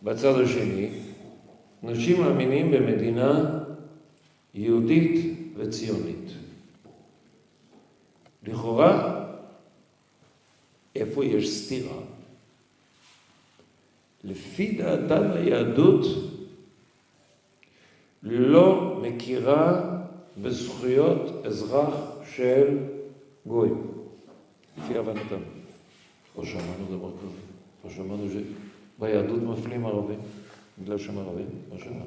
בצד 0.03 0.41
השני, 0.41 0.91
נשים 1.83 2.21
מאמינים 2.21 2.71
במדינה 2.71 3.61
יהודית 4.55 5.39
וציונית. 5.57 6.33
לכאורה, 8.43 9.22
איפה 10.97 11.25
יש 11.25 11.59
סתירה? 11.59 11.99
לפי 14.25 14.73
דעתן 14.73 15.31
היהדות 15.31 16.07
לא 18.23 18.99
מכירה 19.03 19.99
בזכויות 20.43 21.47
אזרח 21.47 21.95
של 22.37 22.79
גויים, 23.47 23.87
לפי 24.79 24.99
הבנתם. 24.99 25.41
לא 26.39 26.45
שמענו 26.45 26.99
דבר 26.99 27.11
כזה, 27.11 27.39
לא 27.85 27.91
שמענו 27.91 28.27
שביהדות 28.99 29.43
מפלים 29.43 29.87
ערבים. 29.87 30.19
בגלל 30.83 30.99
שם 30.99 31.19
ערבים, 31.19 31.47
לא 31.73 31.79
שלנו. 31.79 32.05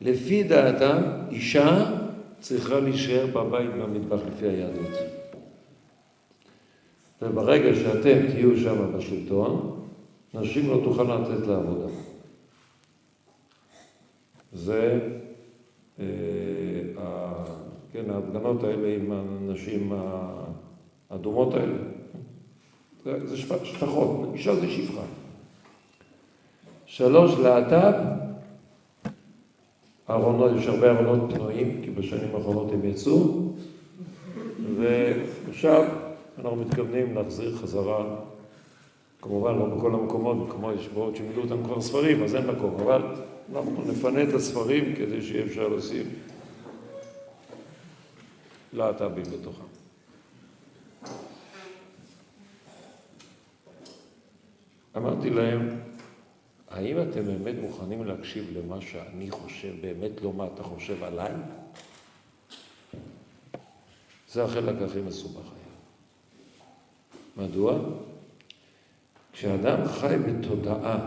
לפי 0.00 0.42
דעתם, 0.42 1.02
אישה 1.30 1.94
צריכה 2.40 2.80
להישאר 2.80 3.26
בבית 3.26 3.70
במטבח 3.70 4.20
לפי 4.26 4.46
היהדות. 4.46 5.17
וברגע 7.22 7.74
שאתם 7.74 8.30
תהיו 8.30 8.56
שם 8.56 8.96
בשלטון, 8.96 9.80
נשים 10.34 10.70
לא 10.70 10.80
תוכלנה 10.84 11.18
לתת 11.18 11.46
לעבודה. 11.46 11.92
זה, 14.52 14.98
אה, 16.00 16.04
כן, 17.92 18.10
ההפגנות 18.10 18.64
האלה 18.64 18.88
עם 18.88 19.12
הנשים 19.12 19.92
האדומות 21.10 21.54
האלה. 21.54 21.78
זה, 23.04 23.26
זה 23.26 23.36
שפחות, 23.36 24.28
אישה 24.34 24.54
זה 24.54 24.68
שפחה. 24.68 25.02
שלוש, 26.86 27.38
להט"ב, 27.38 27.92
ארונות, 30.10 30.50
יש 30.56 30.66
הרבה 30.66 30.90
ארונות 30.90 31.34
פנויים, 31.34 31.80
כי 31.84 31.90
בשנים 31.90 32.34
האחרונות 32.34 32.72
הם 32.72 32.84
יצאו, 32.84 33.52
ועכשיו 34.76 35.84
אנחנו 36.38 36.56
מתכוונים 36.56 37.14
להחזיר 37.14 37.56
חזרה, 37.56 38.16
כמובן 39.22 39.54
לא 39.58 39.66
בכל 39.66 39.94
המקומות, 39.94 40.50
כמו 40.50 40.72
יש 40.72 40.88
בעוד 40.88 41.16
שמילאו 41.16 41.42
אותם 41.42 41.64
כבר 41.64 41.80
ספרים, 41.80 42.24
אז 42.24 42.34
אין 42.34 42.46
מקום, 42.46 42.74
אבל 42.80 43.02
אנחנו 43.52 43.84
נפנה 43.92 44.22
את 44.22 44.34
הספרים 44.34 44.96
כדי 44.96 45.22
שיהיה 45.22 45.44
אפשר 45.44 45.68
לשים 45.68 46.06
להט"בים 48.72 49.24
בתוכם. 49.24 49.64
אמרתי 54.96 55.30
להם, 55.30 55.68
האם 56.70 56.96
אתם 57.02 57.24
באמת 57.24 57.54
מוכנים 57.60 58.04
להקשיב 58.04 58.58
למה 58.58 58.80
שאני 58.80 59.30
חושב, 59.30 59.72
באמת 59.80 60.22
לא 60.22 60.32
מה 60.32 60.46
אתה 60.54 60.62
חושב 60.62 61.04
עליי? 61.04 61.32
זה 64.28 64.44
החלק 64.44 64.82
הכי 64.82 65.00
מסובך. 65.00 65.57
מדוע? 67.38 67.78
כשאדם 69.32 69.88
חי 69.88 70.16
בתודעה, 70.26 70.98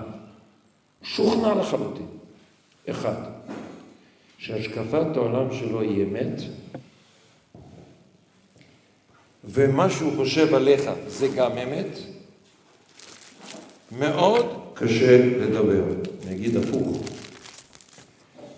שוכנע 1.03 1.55
לחלוטין, 1.55 2.07
אחד, 2.89 3.23
שהשקפת 4.37 5.15
העולם 5.15 5.53
שלו 5.53 5.81
היא 5.81 6.03
אמת, 6.03 6.41
ומה 9.43 9.89
שהוא 9.89 10.15
חושב 10.15 10.53
עליך 10.53 10.89
זה 11.07 11.27
גם 11.27 11.57
אמת, 11.57 11.97
מאוד 13.91 14.45
קשה 14.73 15.25
לדבר. 15.37 15.83
אני 16.27 16.35
אגיד 16.35 16.57
הפוך. 16.57 16.97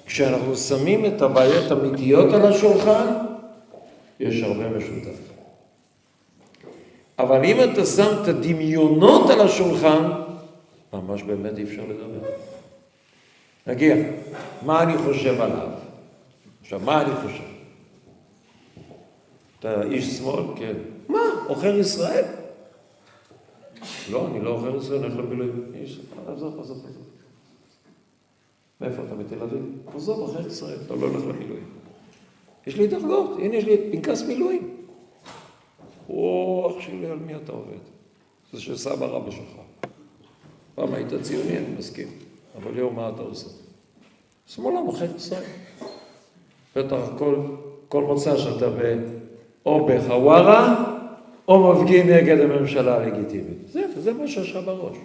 כשאנחנו 0.05 0.57
שמים 0.57 1.05
את 1.05 1.21
הבעיות 1.21 1.71
האמיתיות 1.71 2.33
על 2.33 2.45
השולחן, 2.45 3.07
יש 4.19 4.43
הרבה 4.43 4.69
משותף. 4.69 5.32
אבל 7.19 7.45
אם 7.45 7.57
אתה 7.71 7.85
שם 7.85 8.21
את 8.23 8.27
הדמיונות 8.27 9.29
על 9.29 9.41
השולחן, 9.41 10.11
ממש 10.93 11.23
באמת 11.23 11.57
אי 11.57 11.63
אפשר 11.63 11.81
לדבר. 11.89 12.27
נגיע, 13.67 13.95
מה 14.65 14.83
אני 14.83 14.97
חושב 14.97 15.41
עליו? 15.41 15.67
עכשיו, 16.61 16.79
מה 16.85 17.01
אני 17.01 17.11
חושב? 17.15 17.43
אתה 19.59 19.83
איש 19.83 20.17
שמאל? 20.17 20.43
כן. 20.55 20.73
מה, 21.09 21.19
עוכר 21.47 21.75
ישראל? 21.75 22.25
לא, 24.11 24.27
אני 24.27 24.41
לא 24.41 24.49
עוכר 24.49 24.75
ישראל, 24.75 25.03
אני 25.03 25.13
הולך 25.13 25.25
למילואים. 25.25 25.71
איש, 25.81 25.99
עזוב, 26.27 26.59
עזוב, 26.59 26.77
עזוב. 26.77 27.03
מאיפה 28.81 29.03
אתה 29.03 29.15
מתל 29.15 29.41
אביב? 29.43 29.61
עזוב, 29.95 30.19
עוכר 30.19 30.47
ישראל, 30.47 30.77
אתה 30.85 30.95
לא 30.95 31.07
הולך 31.07 31.23
למילואים. 31.23 31.65
יש 32.67 32.75
לי 32.75 32.87
דרגות, 32.87 33.37
הנה 33.39 33.55
יש 33.55 33.63
לי 33.65 33.77
פנקס 33.91 34.21
מילואים. 34.21 34.72
או, 36.09 36.71
אח 36.71 36.81
שלי, 36.81 37.05
על 37.05 37.19
מי 37.19 37.35
אתה 37.35 37.51
עובד? 37.51 37.77
זה 38.53 38.61
של 38.61 38.77
סבא 38.77 39.05
רבא 39.05 39.31
שלך. 39.31 39.55
פעם 40.75 40.93
היית 40.93 41.07
ציוני, 41.21 41.57
אני 41.57 41.75
מסכים. 41.77 42.07
אבל 42.57 42.75
היום 42.75 42.95
מה 42.95 43.11
אתה 43.15 43.21
עושה? 43.21 43.49
שמאלן 44.47 44.85
עוכר 44.85 45.15
ישראל. 45.15 45.43
בטח 46.75 46.97
כל, 47.17 47.35
כל 47.87 48.03
מוצא 48.03 48.37
שאתה 48.37 48.69
ב... 48.69 48.95
או 49.65 49.85
בחווארה, 49.85 50.93
או 51.47 51.73
מפגין 51.73 52.09
נגד 52.09 52.39
הממשלה 52.39 52.95
הלגיטימית. 52.95 53.57
זה, 53.71 54.01
זה 54.01 54.13
מה 54.13 54.27
שיש 54.27 54.51
לך 54.51 54.65
בראש. 54.65 54.97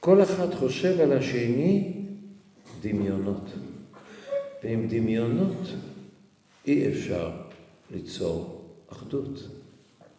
כל 0.00 0.22
אחד 0.22 0.54
חושב 0.54 1.00
על 1.00 1.12
השני 1.12 1.92
דמיונות. 2.80 3.50
ועם 4.64 4.86
דמיונות 4.88 5.68
אי 6.66 6.88
אפשר 6.88 7.30
ליצור 7.90 8.62
אחדות. 8.92 9.48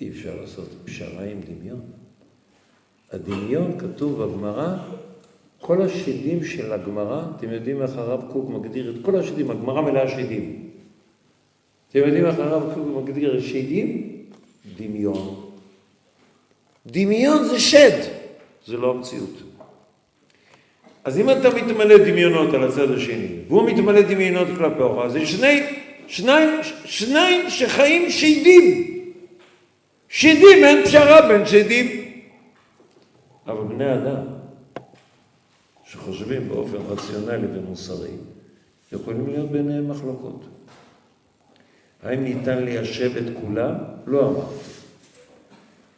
אי 0.01 0.10
אפשר 0.10 0.41
לעשות 0.41 0.69
פשרה 0.86 1.23
עם 1.23 1.41
דמיון. 1.41 1.81
הדמיון 3.12 3.79
כתוב 3.79 4.23
בגמרא 4.23 4.77
כל 5.60 5.81
השדים 5.81 6.43
של 6.43 6.73
הגמרא, 6.73 7.23
אתם 7.38 7.49
יודעים 7.49 7.81
איך 7.81 7.97
הרב 7.97 8.31
קוק 8.31 8.49
מגדיר 8.49 8.95
את 8.95 9.05
כל 9.05 9.19
השדים, 9.19 9.51
הגמרא 9.51 9.81
מלאה 9.81 10.08
שדים. 10.10 10.69
אתם 11.89 11.99
יודעים 11.99 12.25
איך 12.25 12.39
הרב 12.39 12.73
קוק 12.73 12.88
מגדיר 13.03 13.38
את 13.38 13.43
שדים? 13.43 14.17
דמיון. 14.77 15.51
דמיון 16.88 17.43
זה 17.43 17.60
שד, 17.60 17.99
זה 18.65 18.77
לא 18.77 18.91
המציאות. 18.91 19.44
אז 21.06 21.20
אם 21.20 21.30
אתה 21.30 21.50
מתמלא 21.50 21.98
דמיונות 21.98 22.54
על 22.54 22.63
הצד 22.63 22.91
השני, 22.91 23.28
והוא 23.48 23.70
מתמלא 23.70 24.02
דמיונות 24.02 24.48
כלפיך, 24.58 25.08
זה 25.08 25.26
שני, 25.26 25.63
שניים, 26.08 26.50
שניים 26.86 27.50
שחיים 27.50 28.12
שדים. 28.12 28.91
שדים, 30.10 30.63
אין 30.63 30.86
פשרה 30.86 31.28
בין 31.28 31.46
שדים. 31.46 31.88
אבל 33.48 33.63
בני 33.63 33.94
אדם, 33.94 34.24
שחושבים 35.84 36.50
באופן 36.50 36.78
רציונלי 36.78 37.48
ומוסרי, 37.54 38.10
יכולים 38.91 39.28
להיות 39.28 39.52
ביניהם 39.52 39.89
מחלוקות. 39.89 40.46
האם 42.04 42.24
ניתן 42.24 42.63
ליישב 42.63 43.18
את 43.18 43.34
כולם? 43.41 43.74
לא 44.08 44.30
אמרתי. 44.30 44.56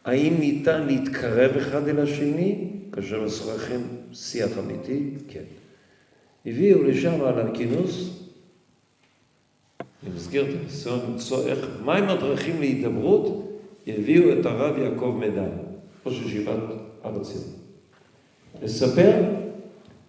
האם 0.04 0.34
ניתן 0.38 0.86
להתקרב 0.86 1.56
אחד 1.56 1.88
אל 1.88 2.00
השני 2.00 2.68
כאשר 2.92 3.24
משוחחים 3.24 3.97
שיח 4.12 4.58
אמיתי? 4.58 5.10
כן. 5.28 5.44
הביאו 6.46 6.82
לשם 6.82 7.20
על 7.20 7.40
הכינוס, 7.40 8.18
במסגרת 10.02 10.54
הניסיון 10.60 10.98
למצוא 11.08 11.48
איך, 11.48 11.68
מהם 11.84 12.08
הדרכים 12.08 12.60
להידברות, 12.60 13.48
הביאו 13.86 14.40
את 14.40 14.46
הרב 14.46 14.78
יעקב 14.78 15.16
מדן, 15.18 15.50
ראש 16.06 16.20
ישיבת 16.20 16.58
הר 17.02 17.20
הציון. 17.20 17.44
לספר 18.62 19.12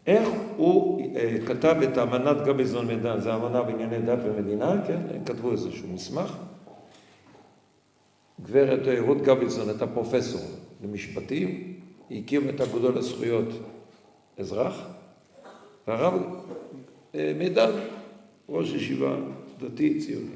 איך 0.07 0.29
הוא 0.57 1.01
אה, 1.15 1.37
כתב 1.45 1.75
את 1.83 1.97
אמנת 1.97 2.37
גביזון 2.45 2.87
מדן, 2.87 3.19
זה 3.19 3.35
אמנה 3.35 3.61
בענייני 3.61 3.99
דת 3.99 4.19
ומדינה, 4.23 4.81
כן? 4.87 4.99
הם 5.15 5.23
כתבו 5.25 5.51
איזשהו 5.51 5.87
מסמך. 5.93 6.37
גברת 8.41 8.87
אה, 8.87 9.01
רות 9.01 9.21
גביזון 9.21 9.69
הייתה 9.69 9.87
פרופסור 9.87 10.41
למשפטים, 10.83 11.73
היא 12.09 12.23
הקימה 12.23 12.49
את 12.49 12.61
האגודות 12.61 12.95
לזכויות 12.95 13.47
אזרח, 14.39 14.73
והרב 15.87 16.13
אה, 17.15 17.33
מדן, 17.39 17.71
ראש 18.49 18.73
ישיבה 18.73 19.15
דתי 19.59 19.99
ציוני. 19.99 20.35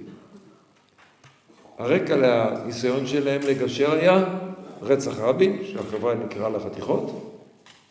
הרקע 1.78 2.16
לניסיון 2.16 3.08
שלהם 3.08 3.42
לגשר 3.42 3.92
היה 3.92 4.26
רצח 4.82 5.20
רבין, 5.20 5.60
שהחברה 5.66 6.14
נקראה 6.14 6.50
לחתיכות, 6.50 7.34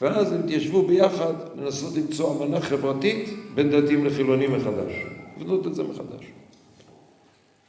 ואז 0.01 0.33
הם 0.33 0.41
התיישבו 0.45 0.83
ביחד 0.83 1.35
לנסות 1.57 1.95
למצוא 1.97 2.45
אמנה 2.45 2.61
חברתית 2.61 3.29
בין 3.55 3.71
דתיים 3.71 4.05
לחילונים 4.05 4.53
מחדש. 4.53 4.93
לבנות 5.41 5.67
את 5.67 5.75
זה 5.75 5.83
מחדש. 5.83 6.25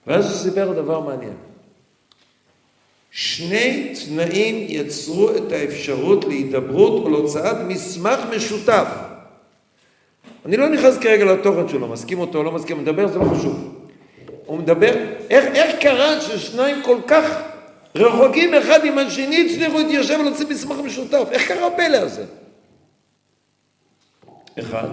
ואז 0.08 0.26
הוא 0.26 0.34
סיפר 0.34 0.74
דבר 0.74 1.00
מעניין. 1.00 1.34
שני 3.16 3.94
תנאים 4.06 4.66
יצרו 4.70 5.30
את 5.38 5.52
האפשרות 5.52 6.26
להידברות 6.26 7.04
או 7.04 7.10
להוצאת 7.10 7.56
מסמך 7.68 8.20
משותף. 8.36 8.88
אני 10.46 10.58
לא 10.58 10.70
נכנס 10.70 10.98
כרגע 10.98 11.26
לתוכן 11.26 11.68
שלו, 11.70 11.88
מסכים 11.88 12.20
אותו 12.20 12.38
או 12.38 12.44
לא 12.44 12.52
מסכים, 12.52 12.80
מדבר, 12.80 13.08
זה 13.08 13.20
לא 13.20 13.26
חשוב. 13.26 13.76
הוא 14.46 14.58
מדבר, 14.58 14.94
איך, 15.30 15.46
איך 15.46 15.76
קרה 15.82 16.22
ששניים 16.22 16.84
כל 16.84 16.98
כך 17.08 17.42
רחוקים 17.96 18.54
אחד 18.54 18.86
עם 18.86 18.98
השני, 18.98 19.46
הצליחו 19.46 19.78
להתיישב 19.78 20.18
ולהוציא 20.20 20.46
מסמך 20.50 20.78
משותף. 20.86 21.28
איך 21.32 21.48
קרה 21.48 21.68
הפלא 21.68 21.98
הזה? 21.98 22.26
אחד, 24.60 24.90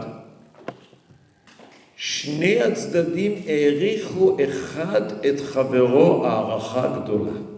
שני 1.96 2.62
הצדדים 2.62 3.42
העריכו 3.46 4.36
אחד 4.44 5.26
את 5.26 5.40
חברו 5.40 6.26
הערכה 6.26 6.88
גדולה. 6.88 7.49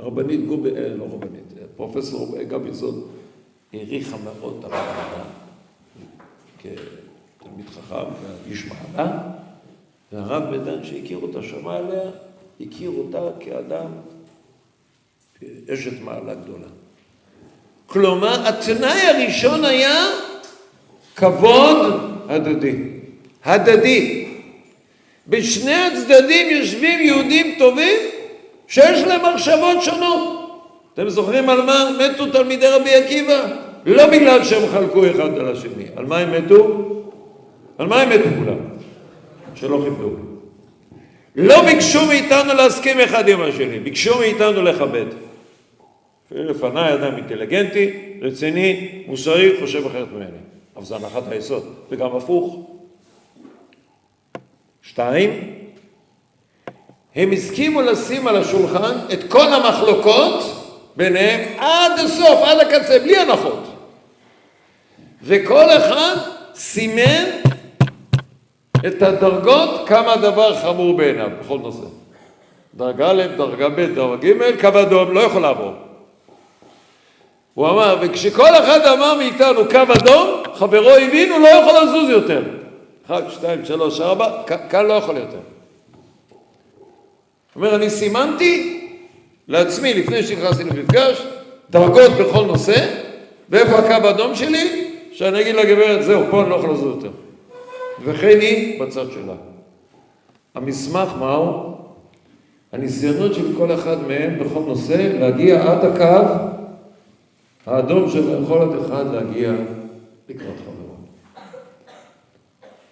הרבנית 0.00 0.46
גובי, 0.46 0.70
אה, 0.76 0.88
לא 0.88 1.04
רבנית, 1.04 1.44
פרופסור 1.76 2.36
גביזון 2.48 3.08
העריכה 3.72 4.16
מאוד 4.24 4.56
את 4.58 4.64
הרב 4.72 5.26
כתלמיד 6.58 7.66
חכם 7.68 8.04
ואיש 8.46 8.64
מעלה, 8.66 9.18
והרב 10.12 10.50
מדן 10.50 10.84
שהכיר 10.84 11.18
אותה, 11.18 11.42
שמע 11.42 11.76
עליה, 11.76 12.10
הכיר 12.60 12.90
אותה 12.90 13.28
כאדם, 13.40 13.90
כאשת 15.40 16.00
מעלה 16.00 16.34
גדולה. 16.34 16.66
כלומר, 17.86 18.48
התנאי 18.48 19.00
הראשון 19.00 19.64
היה 19.64 20.06
כבוד 21.16 21.76
הדדי. 22.28 22.76
הדדי. 23.44 24.26
בשני 25.28 25.74
הצדדים 25.74 26.56
יושבים 26.56 27.00
יהודים 27.00 27.54
טובים 27.58 28.09
שיש 28.70 29.02
להם 29.06 29.34
מחשבות 29.34 29.82
שונות. 29.82 30.50
אתם 30.94 31.08
זוכרים 31.08 31.48
על 31.48 31.62
מה 31.62 31.90
מתו 31.98 32.26
תלמידי 32.26 32.66
רבי 32.66 32.94
עקיבא? 32.94 33.46
לא 33.86 34.06
בגלל 34.06 34.44
שהם 34.44 34.68
חלקו 34.72 35.06
אחד 35.10 35.38
על 35.38 35.52
השני. 35.52 35.84
על 35.96 36.06
מה 36.06 36.18
הם 36.18 36.44
מתו? 36.44 36.86
על 37.78 37.86
מה 37.86 38.02
הם 38.02 38.08
מתו 38.08 38.28
כולם? 38.38 38.58
שלא 39.54 39.84
חיפלו. 39.84 40.10
לא 41.36 41.62
ביקשו 41.66 42.06
מאיתנו 42.06 42.54
להסכים 42.54 43.00
אחד 43.00 43.28
עם 43.28 43.40
השני, 43.42 43.78
ביקשו 43.78 44.18
מאיתנו 44.18 44.62
לכבד. 44.62 45.06
לפניי 46.30 46.94
אדם 46.94 47.16
אינטליגנטי, 47.16 47.90
רציני, 48.22 49.02
מוסרי, 49.06 49.60
חושב 49.60 49.86
אחרת 49.86 50.12
ממני. 50.12 50.38
אבל 50.76 50.84
זו 50.84 50.96
הנחת 50.96 51.22
היסוד, 51.30 51.74
וגם 51.90 52.16
הפוך. 52.16 52.70
שתיים, 54.82 55.59
הם 57.14 57.32
הסכימו 57.32 57.82
לשים 57.82 58.28
על 58.28 58.36
השולחן 58.36 58.98
את 59.12 59.24
כל 59.28 59.52
המחלוקות 59.52 60.60
ביניהם 60.96 61.40
עד 61.58 61.92
הסוף, 61.98 62.42
עד 62.42 62.58
הקצה, 62.58 62.98
בלי 62.98 63.16
הנחות. 63.16 63.64
וכל 65.22 65.70
אחד 65.70 66.16
סימן 66.54 67.24
את 68.86 69.02
הדרגות 69.02 69.88
כמה 69.88 70.12
הדבר 70.12 70.56
חמור 70.56 70.96
בעיניו 70.96 71.28
בכל 71.40 71.58
נושא. 71.58 71.86
דרגה 72.74 73.10
א', 73.10 73.22
דרגה 73.36 73.68
ב', 73.68 73.80
דרגה 73.80 74.16
ג', 74.16 74.60
קו 74.60 74.80
אדום, 74.80 75.14
לא 75.14 75.20
יכול 75.20 75.42
לעבור. 75.42 75.72
הוא 77.54 77.68
אמר, 77.68 77.96
וכשכל 78.00 78.54
אחד 78.58 78.80
אמר 78.80 79.14
מאיתנו 79.14 79.68
קו 79.70 79.92
אדום, 79.92 80.42
חברו 80.54 80.90
הבין, 80.90 81.32
הוא 81.32 81.40
לא 81.40 81.48
יכול 81.48 81.72
לזוז 81.82 82.10
יותר. 82.10 82.42
אחד, 83.06 83.22
שתיים, 83.30 83.64
שלוש, 83.64 84.00
ארבע, 84.00 84.42
כאן 84.70 84.86
לא 84.86 84.92
יכול 84.92 85.16
יותר. 85.16 85.38
אומר, 87.56 87.74
אני 87.76 87.90
סימנתי 87.90 88.80
לעצמי, 89.48 89.94
לפני 89.94 90.22
שנכנסתי 90.22 90.64
למפגש, 90.64 91.26
דרגות 91.70 92.12
בכל 92.20 92.46
נושא, 92.46 92.86
ואיפה 93.48 93.78
הקו 93.78 94.06
האדום 94.06 94.34
שלי, 94.34 94.94
שאני 95.12 95.40
אגיד 95.40 95.54
לגברת, 95.54 96.02
זהו, 96.02 96.22
פה 96.30 96.42
אני 96.42 96.50
לא 96.50 96.54
יכול 96.54 96.70
לזוז 96.70 96.96
יותר. 96.96 97.10
וכן 98.04 98.38
היא 98.40 98.82
בצד 98.82 99.10
שלה. 99.10 99.34
המסמך 100.54 101.08
מהו? 101.18 101.74
הניסיונות 102.72 103.34
של 103.34 103.56
כל 103.56 103.74
אחד 103.74 103.96
מהם 104.08 104.38
בכל 104.38 104.60
נושא 104.60 105.18
להגיע 105.20 105.72
עד 105.72 105.84
הקו 105.84 106.34
האדום 107.66 108.10
של 108.10 108.42
יכולת 108.42 108.86
אחד 108.86 109.04
להגיע 109.14 109.52
לקראת 110.28 110.56
חברו. 110.56 110.94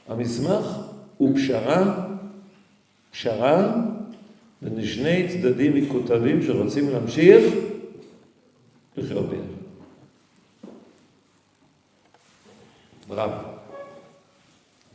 המסמך 0.08 0.78
הוא 1.16 1.36
פשרה, 1.36 1.82
פשרה 3.10 3.72
בין 4.62 4.84
שני 4.84 5.28
צדדים 5.28 5.74
מקוטבים 5.74 6.42
שרוצים 6.42 6.90
להמשיך 6.90 7.54
לחיות 8.96 9.26
ביחד. 9.28 9.58
דרמה. 13.08 13.42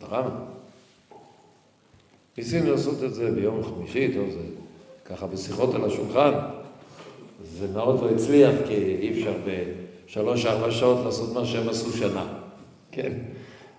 דרמה. 0.01 0.29
ניסינו 2.37 2.71
לעשות 2.71 3.03
את 3.03 3.13
זה 3.13 3.31
ביום 3.31 3.63
חמישי, 3.63 4.13
טוב, 4.13 4.29
זה 4.29 4.39
ככה 5.05 5.27
בשיחות 5.27 5.75
על 5.75 5.85
השולחן. 5.85 6.31
זה 7.43 7.67
מאוד 7.73 8.01
לא 8.01 8.09
הצליח, 8.09 8.55
כי 8.67 8.73
אי 8.73 9.11
אפשר 9.11 9.33
בשלוש-ארבע 9.45 10.71
שעות 10.71 11.05
לעשות 11.05 11.33
מה 11.33 11.45
שהם 11.45 11.69
עשו 11.69 11.97
שנה, 11.97 12.25
כן? 12.91 13.11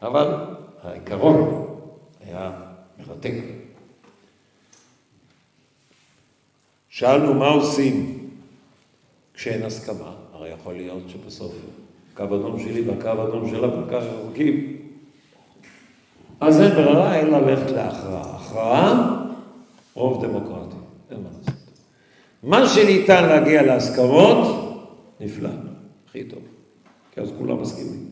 אבל 0.03 0.35
העיקרון 0.83 1.67
היה 2.27 2.53
מרתק. 2.99 3.64
שאלנו 6.95 7.35
מה 7.35 7.47
עושים 7.47 8.19
כשאין 9.35 9.63
הסכמה, 9.63 10.15
הרי 10.33 10.49
יכול 10.49 10.75
להיות 10.75 11.03
שבסוף 11.09 11.55
קו 12.15 12.25
אדום 12.25 12.61
שלי 12.61 12.81
והקו 12.81 13.29
אדום 13.29 13.51
שלה 13.51 13.71
כל 13.71 13.91
כך 13.91 14.03
רחוקים. 14.03 14.77
אז 16.41 16.61
אין 16.61 16.71
ברירה 16.71 17.21
אלא 17.21 17.39
ללכת 17.39 17.71
להכרעה. 17.71 18.37
הכרעה, 18.37 19.25
רוב 19.95 20.25
דמוקרטי, 20.25 20.77
אין 21.11 21.23
מה 21.23 21.29
לעשות. 21.39 21.55
מה 22.43 22.69
שניתן 22.69 23.29
להגיע 23.29 23.63
להסכמות, 23.63 24.47
נפלא, 25.21 25.51
הכי 26.09 26.25
טוב, 26.25 26.43
כי 27.13 27.21
אז 27.21 27.33
כולם 27.39 27.63
מסכימים. 27.63 28.09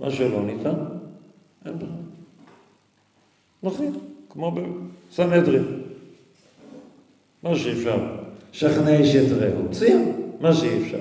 מה 0.00 0.10
שלא 0.10 0.42
ניתן, 0.42 0.74
אין 1.66 1.78
ברירה. 1.78 1.94
נכון, 3.62 3.98
כמו 4.28 4.52
בסנהדרין. 5.10 5.83
מה 7.44 7.56
שאפשר. 7.56 7.96
שכנע 8.52 8.96
איש 8.96 9.16
את 9.16 9.32
רעהו, 9.40 9.68
ציין, 9.70 10.12
מה 10.40 10.54
שאי 10.54 10.82
אפשר. 10.82 10.98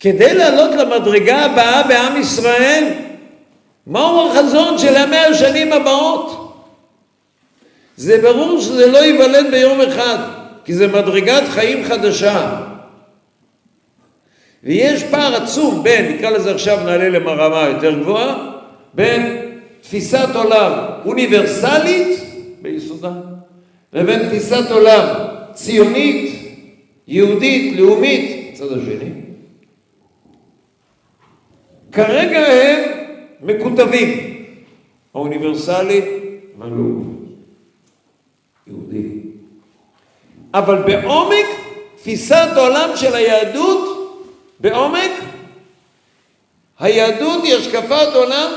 כדי 0.00 0.34
לעלות 0.34 0.74
למדרגה 0.74 1.44
הבאה 1.44 1.88
בעם 1.88 2.20
ישראל, 2.20 2.84
מהו 3.86 4.30
החזון 4.30 4.78
של 4.78 4.96
המאה 4.96 5.26
השנים 5.26 5.72
הבאות? 5.72 6.54
זה 7.96 8.22
ברור 8.22 8.60
שזה 8.60 8.86
לא 8.86 8.98
ייוולד 8.98 9.50
ביום 9.50 9.80
אחד, 9.80 10.18
כי 10.64 10.74
זה 10.74 10.86
מדרגת 10.86 11.42
חיים 11.48 11.84
חדשה. 11.84 12.60
ויש 14.64 15.02
פער 15.02 15.42
עצום 15.42 15.82
בין, 15.82 16.12
נקרא 16.12 16.30
לזה 16.30 16.50
עכשיו 16.50 16.84
נעלה 16.84 17.08
למרמה 17.08 17.68
יותר 17.68 18.00
גבוהה, 18.00 18.50
בין 18.94 19.50
תפיסת 19.80 20.28
עולם 20.34 20.72
אוניברסלית 21.04 22.27
ביסודה, 22.62 23.12
לבין 23.92 24.28
תפיסת 24.28 24.70
עולם 24.70 25.06
ציונית, 25.52 26.34
יהודית, 27.06 27.76
לאומית, 27.76 28.54
צד 28.54 28.72
השני. 28.72 29.10
כרגע 31.92 32.38
הם 32.38 32.78
מקוטבים, 33.42 34.44
האוניברסלי 35.14 36.00
והלאומי. 36.58 37.04
יהודי. 38.66 39.08
אבל 40.54 40.82
בעומק 40.82 41.46
תפיסת 41.96 42.48
העולם 42.56 42.90
של 42.96 43.14
היהדות, 43.14 43.98
בעומק, 44.60 45.10
היהדות 46.78 47.44
היא 47.44 47.54
השקפת 47.54 48.14
עולם 48.14 48.52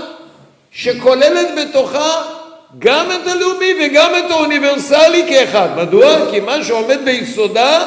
שכוללת 0.72 1.48
בתוכה 1.58 2.41
גם 2.80 3.06
את 3.12 3.28
הלאומי 3.28 3.74
וגם 3.82 4.12
את 4.20 4.32
האוניברסלי 4.32 5.24
כאחד. 5.30 5.70
מדוע? 5.78 6.32
כי 6.32 6.40
מה 6.40 6.64
שעומד 6.64 6.98
ביסודה 7.06 7.86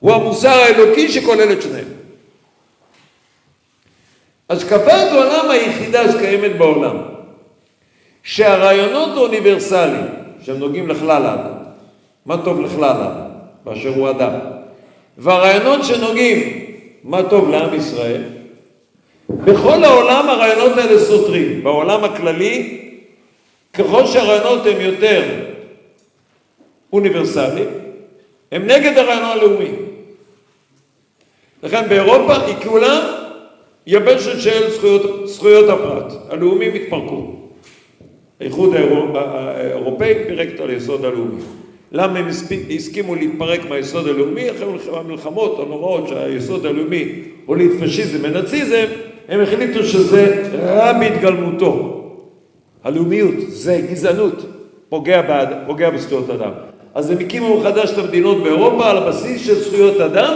הוא 0.00 0.12
המוסר 0.12 0.48
האלוקי 0.48 1.08
שכולל 1.08 1.52
את 1.52 1.62
שניהם. 1.62 1.96
השקפת 4.50 5.08
העולם 5.12 5.50
היחידה 5.50 6.12
שקיימת 6.12 6.58
בעולם, 6.58 6.96
שהרעיונות 8.22 9.16
האוניברסליים 9.16 10.06
שהם 10.42 10.56
נוגעים 10.56 10.88
לכלל 10.88 11.26
האדם. 11.26 11.56
מה 12.26 12.36
טוב 12.44 12.60
לכלל 12.60 12.84
האדם, 12.84 13.30
באשר 13.64 13.88
הוא 13.88 14.10
אדם. 14.10 14.32
והרעיונות 15.18 15.84
שנוגעים 15.84 16.64
מה 17.04 17.22
טוב 17.22 17.50
לעם 17.50 17.74
ישראל, 17.74 18.22
בכל 19.30 19.84
העולם 19.84 20.28
הרעיונות 20.28 20.78
האלה 20.78 21.00
סותרים. 21.00 21.64
בעולם 21.64 22.04
הכללי, 22.04 22.85
ככל 23.78 24.06
שהרעיונות 24.06 24.66
הם 24.66 24.80
יותר 24.80 25.22
אוניברסליים, 26.92 27.68
הם 28.52 28.66
נגד 28.66 28.98
הרעיון 28.98 29.24
הלאומי. 29.24 29.70
לכן 31.62 31.88
באירופה 31.88 32.36
היא 32.36 32.54
כולה 32.64 33.16
יבשת 33.86 34.40
של 34.40 34.70
זכויות, 34.70 35.28
זכויות 35.28 35.68
הפרט. 35.68 36.12
הלאומים 36.30 36.74
התפרקו. 36.74 37.32
האיחוד 38.40 38.74
האירופאי 38.74 40.14
פירק 40.26 40.48
את 40.54 40.60
היסוד 40.68 41.04
הלאומי. 41.04 41.42
למה 41.92 42.18
הם 42.18 42.26
הסכימו 42.76 43.14
להתפרק 43.14 43.60
מהיסוד 43.68 44.08
הלאומי? 44.08 44.50
אחרי 44.50 44.66
המלחמות 44.92 45.60
הנוראות 45.60 46.08
שהיסוד 46.08 46.66
הלאומי 46.66 47.22
הוליד 47.46 47.70
פשיזם 47.80 48.18
ונאציזם, 48.22 48.84
הם 49.28 49.40
החליטו 49.40 49.84
שזה 49.84 50.48
רע 50.62 50.92
בהתגלמותו. 50.92 51.95
הלאומיות 52.86 53.34
זה 53.48 53.80
גזענות, 53.90 54.46
פוגע, 54.88 55.22
בעד, 55.22 55.48
פוגע 55.66 55.90
בזכויות 55.90 56.30
אדם. 56.30 56.50
אז 56.94 57.10
הם 57.10 57.18
הקימו 57.18 57.60
מחדש 57.60 57.90
את 57.90 57.98
המדינות 57.98 58.42
באירופה 58.42 58.90
על 58.90 58.96
הבסיס 58.96 59.46
של 59.46 59.54
זכויות 59.54 60.00
אדם, 60.00 60.34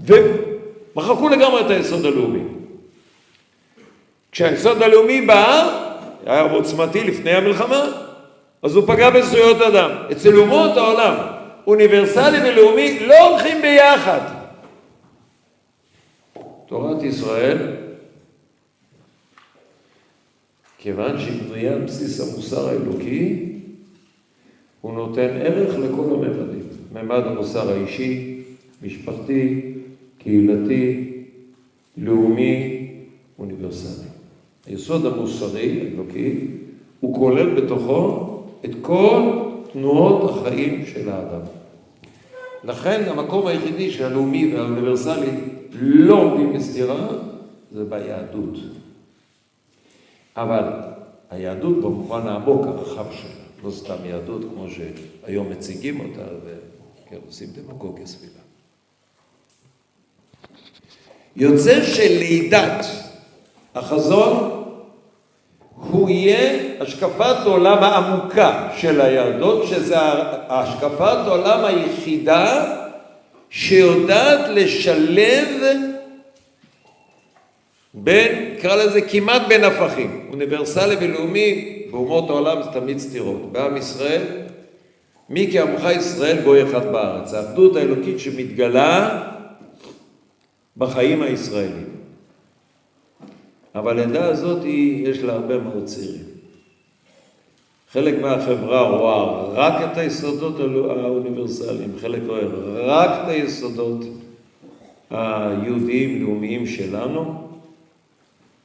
ומחקו 0.00 1.28
לגמרי 1.28 1.60
את 1.60 1.70
היסוד 1.70 2.06
הלאומי. 2.06 2.42
כשהיסוד 4.32 4.82
הלאומי 4.82 5.20
בא, 5.20 5.70
היה 6.26 6.42
עוצמתי 6.42 7.04
לפני 7.04 7.30
המלחמה, 7.30 7.84
אז 8.62 8.76
הוא 8.76 8.84
פגע 8.86 9.10
בזכויות 9.10 9.62
אדם. 9.62 9.90
אצל 10.12 10.36
אומות 10.38 10.76
העולם, 10.76 11.14
אוניברסלי 11.66 12.50
ולאומי 12.50 13.06
לא 13.06 13.28
הולכים 13.28 13.62
ביחד. 13.62 14.20
תורת 16.66 17.02
ישראל, 17.02 17.58
כיוון 20.84 21.20
שהיא 21.20 21.42
בנויה 21.42 21.72
על 21.72 21.80
בסיס 21.80 22.20
המוסר 22.20 22.68
האלוקי, 22.68 23.52
הוא 24.80 24.94
נותן 24.94 25.28
ערך 25.40 25.78
לכל 25.78 26.14
הממדים. 26.14 26.62
ממד 26.92 27.22
המוסר 27.26 27.70
האישי, 27.72 28.40
משפחתי, 28.82 29.60
קהילתי, 30.18 31.12
לאומי, 31.96 32.86
אוניברסלי. 33.38 34.08
היסוד 34.66 35.06
המוסרי, 35.06 35.80
האלוקי, 35.80 36.46
הוא 37.00 37.14
כולל 37.14 37.60
בתוכו 37.60 38.26
את 38.64 38.70
כל 38.82 39.30
תנועות 39.72 40.30
החיים 40.30 40.86
של 40.86 41.08
האדם. 41.08 41.46
לכן 42.64 43.02
המקום 43.06 43.46
היחידי 43.46 43.90
שהלאומי 43.90 44.54
והאוניברסלי 44.54 45.30
לא 45.72 46.22
עומדים 46.22 46.52
בסתירה 46.52 47.08
זה 47.72 47.84
ביהדות. 47.84 48.58
אבל 50.36 50.64
היהדות 51.30 51.80
במובן 51.80 52.28
העמוק 52.28 52.66
הרחב 52.66 53.12
שלה, 53.12 53.44
לא 53.64 53.70
סתם 53.70 54.04
יהדות 54.04 54.42
כמו 54.42 54.66
שהיום 54.70 55.50
מציגים 55.50 56.00
אותה 56.00 56.22
וכן, 56.44 57.16
עושים 57.26 57.48
דמגוגיה 57.52 58.06
סביבה. 58.06 58.40
יוצא 61.36 61.84
שלידת 61.84 62.86
החזון 63.74 64.64
הוא 65.76 66.10
יהיה 66.10 66.82
השקפת 66.82 67.36
עולם 67.46 67.82
העמוקה 67.82 68.68
של 68.76 69.00
היהדות, 69.00 69.66
שזה 69.66 69.96
השקפת 70.48 71.18
עולם 71.26 71.64
היחידה 71.64 72.74
שיודעת 73.50 74.48
לשלב 74.50 75.48
בין, 77.94 78.54
נקרא 78.54 78.76
לזה 78.76 79.00
כמעט 79.00 79.42
בין 79.48 79.64
הפכים, 79.64 80.26
אוניברסלי 80.30 80.96
ולאומי, 81.00 81.82
באומות 81.90 82.30
העולם 82.30 82.62
זה 82.62 82.70
תמיד 82.70 82.98
סתירות. 82.98 83.52
בעם 83.52 83.76
ישראל, 83.76 84.22
מי 85.30 85.48
כעמך 85.52 85.88
ישראל 85.96 86.42
גוי 86.44 86.62
אחד 86.62 86.92
בארץ. 86.92 87.34
האחדות 87.34 87.76
האלוקית 87.76 88.20
שמתגלה 88.20 89.22
בחיים 90.76 91.22
הישראלים. 91.22 91.88
אבל 93.74 93.98
העדה 93.98 94.26
הזאת 94.26 94.64
יש 95.04 95.18
לה 95.18 95.32
הרבה 95.32 95.58
מאוד 95.58 95.84
צעירים. 95.84 96.24
חלק 97.92 98.14
מהחברה 98.22 98.90
רואה 98.90 99.44
רק 99.52 99.92
את 99.92 99.96
היסודות 99.96 100.60
האוניברסליים, 100.60 101.92
חלק 102.00 102.20
רואה 102.26 102.42
רק 102.74 103.10
את 103.24 103.28
היסודות 103.28 104.04
היהודיים-לאומיים 105.10 106.66
שלנו, 106.66 107.43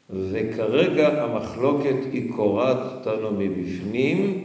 וכרגע 0.10 1.24
המחלוקת 1.24 1.96
היא 2.12 2.34
קורעת 2.34 2.78
אותנו 2.78 3.32
מבפנים, 3.32 4.44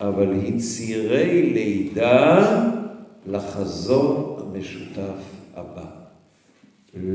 אבל 0.00 0.32
היא 0.32 0.60
צירי 0.60 1.42
לידה 1.42 2.38
לחזון 3.26 4.36
המשותף 4.40 5.22
הבא. 5.54 5.86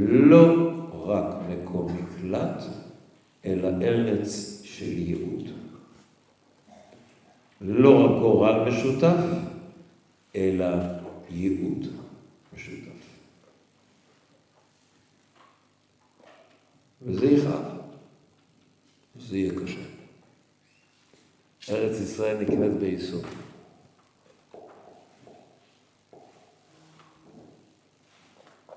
לא 0.10 0.72
רק 0.94 1.26
מקום 1.50 1.98
מקלט, 1.98 2.64
אלא 3.46 3.68
ארץ 3.82 4.62
של 4.64 4.98
ייעוד. 4.98 5.50
לא 7.62 8.06
רק 8.06 8.22
גורל 8.22 8.70
משותף, 8.70 9.24
אלא 10.36 10.66
ייעוד 11.30 11.88
משותף. 12.56 12.90
וזה 17.02 17.26
יכאב, 17.26 17.64
זה 19.20 19.38
יהיה 19.38 19.52
קשה. 19.64 19.80
ארץ 21.70 22.00
ישראל 22.00 22.38
נקראת 22.38 22.74
בייסוד. 22.80 23.26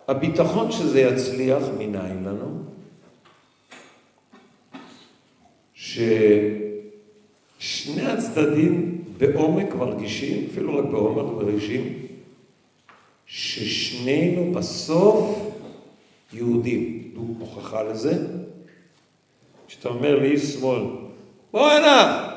הביטחון 0.08 0.72
שזה 0.72 1.00
יצליח, 1.00 1.62
מנין 1.78 2.24
לנו? 2.24 2.62
ששני 5.74 6.52
הצדדים 8.06 9.04
בעומק 9.18 9.74
מרגישים, 9.74 10.46
אפילו 10.52 10.78
רק 10.78 10.84
בעומק 10.84 11.34
מרגישים, 11.34 12.06
ששנינו 13.26 14.52
בסוף 14.54 15.38
יהודים. 16.32 17.01
זו 17.14 17.20
הוכחה 17.38 17.82
לזה. 17.82 18.12
כשאתה 19.66 19.88
אומר 19.88 20.18
לאיש 20.18 20.42
שמאל, 20.42 20.82
בוא 21.52 21.70
הנה, 21.70 22.28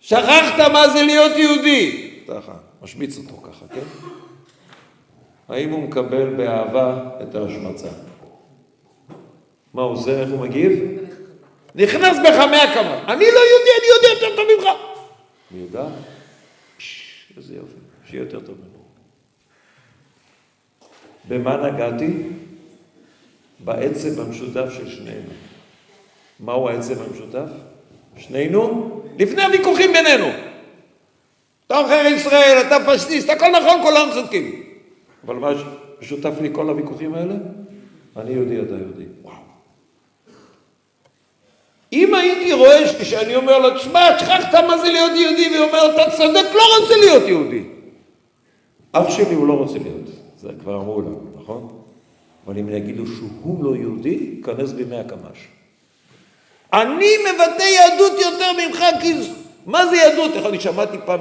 שכחת 0.00 0.70
מה 0.72 0.88
זה 0.88 1.02
להיות 1.02 1.36
יהודי. 1.36 2.10
ככה, 2.28 2.52
משמיץ 2.82 3.18
אותו 3.18 3.42
ככה, 3.42 3.68
כן? 3.68 3.80
האם 5.48 5.70
הוא 5.70 5.82
מקבל 5.82 6.34
באהבה 6.34 7.10
את 7.22 7.34
ההשמצה? 7.34 7.88
מה 9.74 9.82
הוא 9.82 9.92
עושה? 9.92 10.20
איך 10.20 10.30
הוא 10.30 10.40
מגיב? 10.40 10.72
נכנס 11.74 12.18
בך 12.18 12.38
מאה 12.50 12.74
כמה. 12.74 13.12
אני 13.12 13.24
לא 13.24 13.40
יהודי, 13.40 13.70
אני 13.78 13.88
יודע 13.96 14.08
יותר 14.14 14.36
טוב 14.36 14.46
ממך. 14.56 14.68
מי 15.50 15.60
יודע? 15.60 15.84
איזה 17.36 17.56
יופי, 17.56 17.76
שיהיה 18.04 18.22
יותר 18.22 18.40
טוב 18.40 18.56
ממנו. 18.58 18.80
במה 21.28 21.70
נגעתי? 21.70 22.22
בעצם 23.64 24.20
המשותף 24.20 24.66
של 24.76 24.90
שנינו. 24.90 25.30
מהו 26.40 26.68
העצם 26.68 26.94
המשותף? 27.08 27.50
שנינו, 28.16 28.90
לפני 29.18 29.44
הוויכוחים 29.44 29.92
בינינו. 29.92 30.26
אתה 31.66 31.78
עוכר 31.78 32.06
ישראל, 32.14 32.62
אתה 32.66 32.76
פשטיסט, 32.86 33.30
הכל 33.30 33.46
נכון, 33.50 33.82
כולם 33.82 34.08
צודקים. 34.12 34.62
אבל 35.26 35.36
מה 35.36 35.50
משותף 36.02 36.32
לי 36.40 36.48
כל 36.52 36.68
הוויכוחים 36.68 37.14
האלה? 37.14 37.34
אני 38.16 38.32
יהודי, 38.32 38.60
אתה 38.60 38.74
יהודי. 38.74 39.04
אם 41.92 42.14
הייתי 42.14 42.52
רואה 42.52 43.04
שאני 43.04 43.36
אומר 43.36 43.58
לו, 43.58 43.74
תשמע, 43.74 44.18
שכחת 44.18 44.54
מה 44.54 44.78
זה 44.78 44.88
להיות 44.88 45.12
יהודי, 45.16 45.50
והוא 45.54 45.66
אומר, 45.66 45.94
אתה 45.94 46.16
צודק, 46.16 46.46
לא 46.54 46.62
רוצה 46.80 46.96
להיות 46.96 47.22
יהודי. 47.28 47.64
אח 48.92 49.10
שלי 49.10 49.34
הוא 49.34 49.46
לא 49.46 49.52
רוצה 49.52 49.78
להיות, 49.78 50.08
זה 50.36 50.48
כבר 50.60 50.76
אמרו 50.76 51.00
לנו, 51.02 51.26
נכון? 51.42 51.79
אבל 52.50 52.58
אם 52.58 52.68
יגידו 52.68 53.02
שהוא 53.06 53.64
לא 53.64 53.76
יהודי, 53.76 54.18
ייכנס 54.36 54.72
בי 54.72 54.84
מאה 54.84 55.02
קמ"ש. 55.04 55.38
אני 56.72 57.10
מבטא 57.18 57.62
יהדות 57.62 58.12
יותר 58.20 58.52
ממך, 58.52 58.84
כי 59.00 59.14
מה 59.66 59.86
זה 59.86 59.96
יהדות? 59.96 60.32
איך 60.34 60.46
אני 60.46 60.60
שמעתי 60.60 60.96
פעם 61.04 61.20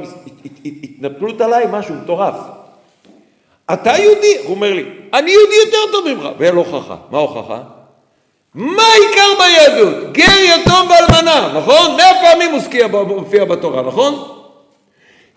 התנפלות 0.65 1.41
עליי, 1.41 1.65
משהו 1.71 1.95
מטורף. 1.95 2.36
אתה 3.73 3.89
יהודי? 3.89 4.38
הוא 4.43 4.55
אומר 4.55 4.73
לי, 4.73 4.86
אני 5.13 5.32
יהודי 5.32 5.55
יותר 5.65 5.91
טוב 5.91 6.07
ממך. 6.07 6.30
ואין 6.38 6.55
לו 6.55 6.65
הוכחה. 6.65 6.95
מה 7.11 7.17
ההוכחה? 7.17 7.61
מה 8.53 8.84
העיקר 8.84 9.30
ביהדות? 9.39 10.13
גר, 10.13 10.39
יתום 10.39 10.89
ואלמנה, 10.89 11.53
נכון? 11.53 11.95
מאה 11.97 12.21
פעמים 12.21 12.51
מופיע 13.07 13.45
בתורה, 13.45 13.82
נכון? 13.82 14.39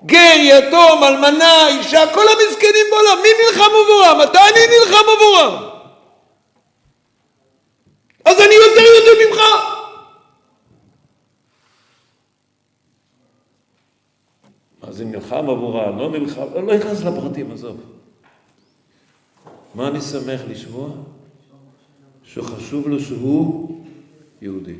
גר, 0.06 0.36
יתום, 0.36 1.04
אלמנה, 1.04 1.68
אישה, 1.68 2.06
כל 2.14 2.24
המסכנים 2.28 2.86
בעולם, 2.90 3.22
מי 3.22 3.28
נלחם 3.44 3.70
עבורם? 3.84 4.20
מתי 4.22 4.38
אני 4.38 4.60
נלחם 4.78 5.04
עבורם? 5.16 5.71
אז 8.24 8.40
אני 8.40 8.54
יותר 8.54 8.80
יהודי 8.80 9.24
ממך. 9.26 9.40
מה 14.82 14.92
זה 14.92 15.04
נלחם 15.04 15.50
עבורם, 15.50 15.98
לא 15.98 16.10
נלחם, 16.10 16.46
לא 16.54 16.74
נכנס 16.74 17.04
לפרטים, 17.04 17.52
עזוב. 17.52 17.80
מה 19.74 19.88
אני 19.88 20.00
שמח 20.00 20.40
לשמוע? 20.48 20.88
שחשוב 22.24 22.88
לו 22.88 23.00
שהוא 23.00 23.80
יהודי. 24.42 24.74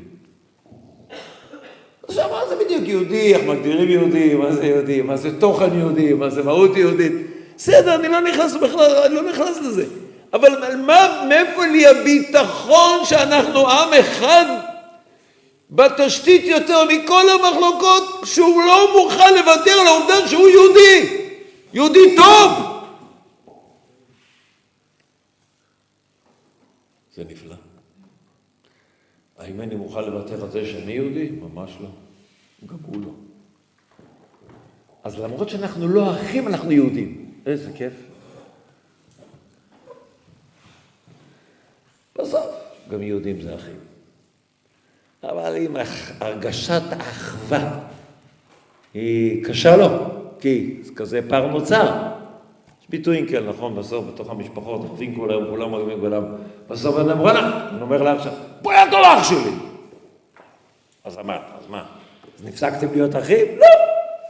עכשיו, 2.07 2.29
מה 2.31 2.47
זה 2.49 2.55
בדיוק 2.65 2.87
יהודי? 2.87 3.33
איך 3.33 3.43
מגדירים 3.43 3.89
יהודי? 3.89 4.35
מה 4.35 4.51
זה 4.51 4.65
יהודי? 4.65 5.01
מה 5.01 5.17
זה 5.17 5.39
תוכן 5.39 5.79
יהודי? 5.79 6.13
מה 6.13 6.29
זה 6.29 6.43
מהות 6.43 6.77
יהודית? 6.77 7.11
בסדר, 7.55 7.95
אני 7.95 8.07
לא 8.07 8.21
נכנס 8.21 8.55
בכלל, 8.55 9.03
אני 9.05 9.15
לא 9.15 9.21
נכנס 9.31 9.57
לזה. 9.57 9.85
אבל 10.33 10.75
מה, 10.75 11.25
מאיפה 11.29 11.65
לי 11.65 11.87
הביטחון 11.87 13.05
שאנחנו 13.05 13.69
עם 13.69 13.93
אחד 13.93 14.45
בתשתית 15.69 16.45
יותר 16.45 16.85
מכל 16.85 17.23
המחלוקות, 17.29 18.21
שהוא 18.25 18.63
לא 18.63 19.03
מוכן 19.03 19.33
לוותר 19.33 19.71
על 19.71 19.87
העובדה 19.87 20.27
שהוא 20.27 20.47
יהודי? 20.49 21.29
יהודי 21.73 22.15
טוב! 22.15 22.73
זה 27.15 27.23
נפלא. 27.23 27.55
האם 29.37 29.61
אני 29.61 29.75
מוכן 29.75 30.03
לוותר 30.03 30.43
על 30.43 30.51
זה 30.51 30.65
שאני 30.65 30.91
יהודי? 30.91 31.29
ממש 31.29 31.71
לא. 31.81 31.89
גם 32.67 32.77
הוא 32.85 33.01
לא. 33.01 33.11
אז 35.03 35.19
למרות 35.19 35.49
שאנחנו 35.49 35.87
לא 35.87 36.11
אחים, 36.11 36.47
אנחנו 36.47 36.71
יהודים. 36.71 37.31
איזה 37.45 37.71
כיף. 37.75 38.12
בסוף, 42.17 42.45
גם 42.89 43.03
יהודים 43.03 43.41
זה 43.41 43.55
אחים. 43.55 43.79
אבל 45.23 45.55
אם 45.55 45.75
הרגשת 46.19 46.81
האחווה 46.91 47.79
היא 48.93 49.45
קשה 49.45 49.75
לו, 49.75 49.87
כי 50.39 50.79
זה 50.81 50.93
כזה 50.95 51.19
פער 51.29 51.47
נוצר. 51.47 52.13
יש 52.81 52.89
ביטויים 52.89 53.27
כאלה, 53.27 53.49
נכון, 53.49 53.75
בסוף 53.75 54.05
בתוך 54.13 54.29
המשפחות, 54.29 54.81
עובדים 54.81 55.15
כל 55.15 55.31
היום, 55.31 55.45
כולם 55.49 55.71
עובדים 55.71 55.99
כולם. 55.99 56.23
בסוף 56.69 56.95
אומר, 56.95 57.21
וואלה, 57.21 57.69
אני 57.69 57.81
אומר 57.81 58.03
לה 58.03 58.13
עכשיו, 58.13 58.33
בואי 58.61 58.83
את 58.83 58.91
לא 58.91 59.17
אח 59.17 59.29
שלי. 59.29 59.51
אז 61.03 61.17
מה, 61.17 61.35
אז 61.35 61.67
מה? 61.69 61.85
אז 62.37 62.45
נפסקתם 62.45 62.87
להיות 62.91 63.15
אחים? 63.15 63.45
לא. 63.57 63.67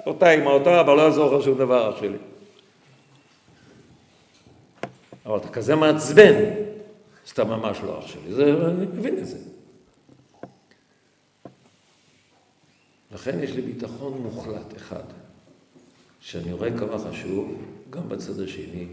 אותה 0.06 0.32
אימא, 0.32 0.50
אותה 0.50 0.82
אבא, 0.82 0.94
לא 0.94 1.02
יעזור 1.02 1.38
לך 1.38 1.44
שום 1.44 1.58
דבר, 1.58 1.90
אח 1.90 2.00
שלי. 2.00 2.18
אבל 5.26 5.38
אתה 5.38 5.48
כזה 5.48 5.76
מעצבן, 5.76 6.34
אז 7.26 7.32
אתה 7.32 7.44
ממש 7.44 7.78
לא 7.84 8.00
אח 8.00 8.08
שלי. 8.08 8.34
זה, 8.34 8.44
אני 8.68 8.86
מבין 8.86 9.18
את 9.18 9.28
זה. 9.28 9.38
לכן 13.12 13.44
יש 13.44 13.52
לי 13.52 13.62
ביטחון 13.62 14.22
מוחלט 14.22 14.78
אחד, 14.78 15.04
שאני 16.20 16.54
רואה 16.54 16.78
כמה 16.78 17.00
חשוב, 17.00 17.62
גם 17.90 18.10
בצד 18.10 18.40
השני, 18.40 18.88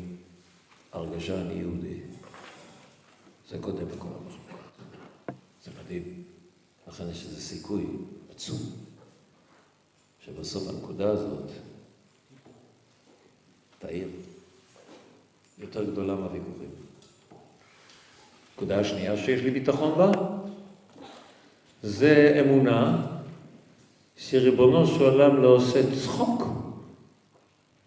הרגשה 0.93 1.41
אני 1.41 1.53
יהודי. 1.53 2.01
זה 3.49 3.59
קודם 3.61 3.87
בכל 3.89 4.09
המחלוקות. 4.09 4.61
זה 5.64 5.70
מדהים. 5.85 6.24
לכן 6.89 7.11
יש 7.11 7.24
איזה 7.24 7.41
סיכוי 7.41 7.87
עצום, 8.31 8.59
שבסוף 10.24 10.68
הנקודה 10.68 11.11
הזאת 11.11 11.51
תאיר. 13.78 14.09
יותר 15.59 15.91
גדולה 15.91 16.14
מהוויכוחים. 16.14 16.70
הנקודה 18.61 18.81
השנייה 18.81 19.17
שיש 19.17 19.43
לי 19.43 19.51
ביטחון 19.51 19.99
בה, 19.99 20.11
זה 21.83 22.41
אמונה 22.41 23.07
שריבונו 24.17 24.87
של 24.87 25.03
עולם 25.03 25.43
לא 25.43 25.49
עושה 25.49 25.81
צחוק 25.97 26.43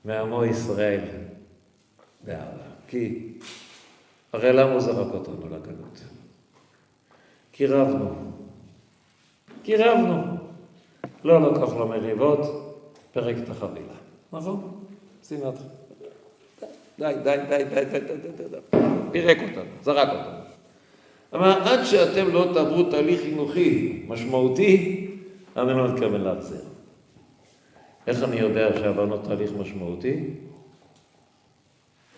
מעמו 0.06 0.46
ישראל 0.46 1.00
באהבה. 2.26 2.64
כי 2.88 3.28
הרי 4.34 4.54
למה 4.54 4.72
הוא 4.72 4.80
זרק 4.80 5.14
אותנו 5.14 5.46
לגלות? 5.46 6.02
כי 7.52 7.66
רבנו. 7.66 8.16
כי 9.64 9.76
רבנו. 9.76 10.38
לא 11.24 11.52
לקח 11.52 11.74
לו 11.74 11.88
מריבות, 11.88 12.40
פרק 13.12 13.36
את 13.44 13.50
החבילה. 13.50 13.94
נכון? 14.32 14.84
שנאת. 15.28 15.56
די, 17.00 17.14
די, 17.24 17.38
די, 17.50 17.64
די, 17.64 17.86
די, 17.86 18.00
די, 18.00 18.30
די, 18.38 18.44
די. 18.50 18.78
פירק 19.12 19.38
אותנו, 19.38 19.72
זרק 19.84 20.10
אותנו. 20.10 20.43
אמר, 21.36 21.64
עד 21.64 21.86
שאתם 21.86 22.34
לא 22.34 22.52
תעברו 22.54 22.84
תהליך 22.84 23.22
חינוכי 23.22 24.04
משמעותי, 24.08 25.08
אני 25.58 25.74
לא 25.74 25.94
מתכוון 25.94 26.22
להחזיר. 26.22 26.62
איך 28.08 28.24
אני 28.24 28.36
יודע 28.36 28.78
שעברנו 28.78 29.18
תהליך 29.18 29.52
משמעותי? 29.60 30.24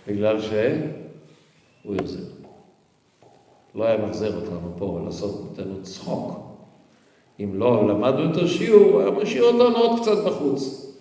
בגלל 0.08 0.42
שהוא 0.42 1.96
יחזיר. 1.96 2.26
לא 3.76 3.84
היה 3.84 4.06
מחזיר 4.06 4.36
אותנו 4.36 4.74
פה 4.78 4.86
ולעשות 4.86 5.46
אותנו 5.50 5.84
צחוק. 5.84 6.40
אם 7.40 7.52
לא 7.54 7.88
למדנו 7.88 8.32
את 8.32 8.38
השיעור, 8.38 8.84
הוא 8.84 9.02
היה 9.02 9.12
משאיר 9.12 9.44
אותנו 9.44 9.78
עוד 9.78 10.00
קצת 10.00 10.26
בחוץ. 10.26 10.92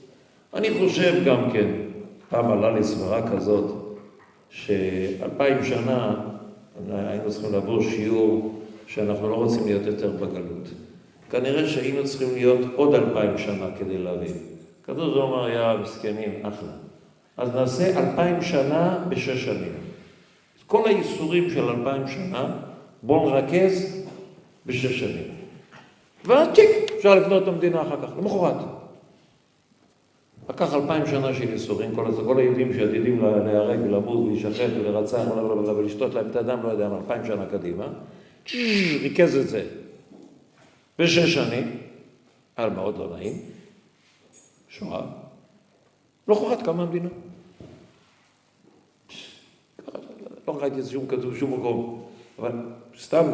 אני 0.54 0.68
חושב 0.78 1.22
גם 1.26 1.50
כן, 1.52 1.70
פעם 2.28 2.50
עלה 2.50 2.70
לי 2.70 2.84
סברה 2.84 3.30
כזאת, 3.30 3.74
שאלפיים 4.50 5.64
שנה 5.64 6.33
היינו 6.92 7.30
צריכים 7.30 7.52
לעבור 7.52 7.82
שיעור 7.82 8.60
שאנחנו 8.86 9.28
לא 9.28 9.34
רוצים 9.34 9.66
להיות 9.66 9.86
יותר 9.86 10.10
בגלות. 10.10 10.68
כנראה 11.30 11.68
שהיינו 11.68 12.04
צריכים 12.04 12.28
להיות 12.34 12.60
עוד 12.76 12.94
אלפיים 12.94 13.38
שנה 13.38 13.66
כדי 13.78 13.98
להבין. 13.98 14.32
הקדוש 14.82 15.14
ברוך 15.14 15.30
הוא 15.30 15.44
היה 15.44 15.76
מסכנים, 15.82 16.30
אחלה. 16.42 16.72
אז 17.36 17.54
נעשה 17.54 17.98
אלפיים 17.98 18.42
שנה 18.42 19.04
בשש 19.08 19.44
שנים. 19.44 19.72
כל 20.66 20.82
הייסורים 20.88 21.50
של 21.50 21.68
אלפיים 21.68 22.08
שנה, 22.08 22.56
בואו 23.02 23.30
נרכז 23.30 24.04
בשש 24.66 25.00
שנים. 25.00 25.34
ואז 26.24 26.48
צ'יק, 26.54 26.90
אפשר 26.96 27.14
לבנות 27.14 27.42
את 27.42 27.48
המדינה 27.48 27.82
אחר 27.82 27.96
כך, 28.02 28.08
למחרת. 28.18 28.56
לקח 30.48 30.74
אלפיים 30.74 31.06
שנה 31.06 31.34
של 31.34 31.52
ייסורים, 31.52 31.94
כל, 31.94 32.06
כל 32.24 32.38
היהודים 32.38 32.74
שעתידים 32.74 33.24
להיהרג 33.24 33.80
ולמות 33.80 34.18
ולהישחט 34.18 34.70
ולרצח 34.80 35.24
ולשתות 35.76 36.14
להם 36.14 36.30
את 36.30 36.36
הדם, 36.36 36.58
לא 36.62 36.68
יודע 36.68 36.88
אלפיים 36.96 37.24
שנה 37.24 37.46
קדימה, 37.46 37.86
ריכז 39.02 39.36
את 39.36 39.48
זה 39.48 39.66
בשש 40.98 41.34
שנים, 41.34 41.78
היה 42.56 42.68
מאוד 42.68 42.98
לא 42.98 43.16
נעים, 43.16 43.32
שואה, 44.68 45.02
לא 46.28 46.34
חורת 46.34 46.62
קמה 46.62 46.82
המדינה. 46.82 47.08
לא 50.48 50.58
ראיתי 50.60 50.78
את 50.78 50.84
זה 50.84 50.90
שום 50.90 51.06
כתוב, 51.06 51.36
שום 51.36 51.60
מקום, 51.60 52.04
אבל 52.38 52.52
סתם 52.98 53.24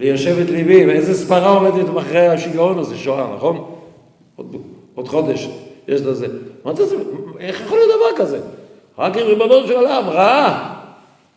ליישב 0.00 0.38
את 0.38 0.50
ליבי, 0.50 0.86
ואיזה 0.86 1.14
סברה 1.14 1.48
עומדת 1.48 1.88
מאחורי 1.94 2.26
השיגעון 2.26 2.78
הזה, 2.78 2.98
שואה, 2.98 3.36
נכון? 3.36 3.76
עוד, 4.36 4.56
עוד 4.94 5.08
חודש. 5.08 5.48
יש 5.88 6.00
לזה. 6.00 6.26
מה 6.64 6.74
זה, 6.74 6.96
איך 7.40 7.60
יכול 7.60 7.78
להיות 7.78 7.90
דבר 7.96 8.24
כזה? 8.24 8.40
רק 8.98 9.16
אם 9.16 9.22
ריבונו 9.22 9.66
של 9.66 9.76
עולם 9.76 10.08
ראה 10.08 10.76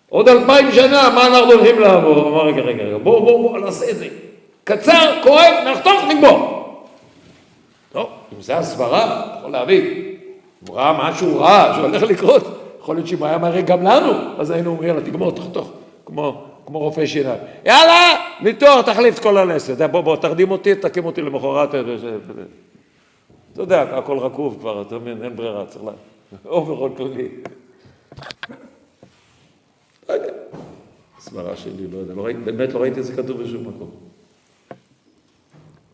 עוד 0.09 0.29
אלפיים 0.29 0.71
שנה, 0.71 1.09
מה 1.15 1.27
אנחנו 1.27 1.51
הולכים 1.51 1.79
לעבור? 1.79 2.27
אמר, 2.27 2.45
רגע, 2.45 2.61
רגע, 2.61 2.83
רגע, 2.83 2.97
בואו, 2.97 3.23
בואו, 3.23 3.41
בואו, 3.41 3.57
נעשה 3.57 3.91
את 3.91 3.97
זה. 3.97 4.07
קצר, 4.63 5.19
כואב, 5.23 5.53
נחתוך, 5.71 6.03
נגמור. 6.09 6.65
טוב, 7.91 8.07
אם 8.37 8.41
זה 8.41 8.57
הסברה, 8.57 9.21
יכול 9.39 9.51
להבין. 9.51 9.83
הוא 10.67 10.75
ראה 10.75 11.09
משהו 11.09 11.39
רע 11.39 11.73
שהולך 11.75 12.03
לקרות, 12.03 12.43
יכול 12.81 12.95
להיות 12.95 13.07
שאם 13.07 13.23
היה 13.23 13.37
מראה 13.37 13.61
גם 13.61 13.83
לנו, 13.83 14.11
אז 14.37 14.51
היינו 14.51 14.69
אומרים, 14.69 14.89
יאללה, 14.89 15.01
תגמור, 15.01 15.31
תחתוך, 15.31 15.71
כמו, 16.05 16.43
כמו 16.65 16.79
רופא 16.79 17.05
שיניים. 17.05 17.39
יאללה, 17.65 18.15
ניתוח, 18.41 18.81
תחליף 18.81 19.15
את 19.15 19.23
כל 19.23 19.37
הלסת. 19.37 19.81
בוא, 19.81 20.01
בוא, 20.01 20.15
תרדים 20.15 20.51
אותי, 20.51 20.75
תקים 20.75 21.05
אותי 21.05 21.21
למחרת. 21.21 21.69
אתה 23.59 23.65
יודע, 23.65 23.97
הכל 23.97 24.17
רקוב 24.17 24.57
כבר, 24.59 24.81
אתה 24.81 24.99
מבין, 24.99 25.23
אין 25.23 25.35
ברירה, 25.35 25.65
צריך 25.65 25.83
לה... 25.85 25.91
overhaul 26.45 26.91
כללי. 26.97 27.29
לא 30.09 30.13
יודע, 30.13 30.33
סברה 31.19 31.57
שלי, 31.57 31.87
לא 31.87 31.97
יודע, 31.97 32.13
לא 32.13 32.23
באמת 32.45 32.73
לא 32.73 32.81
ראיתי 32.81 32.99
את 32.99 33.05
זה 33.05 33.15
כתוב 33.15 33.41
בשום 33.41 33.67
מקום. 33.67 33.91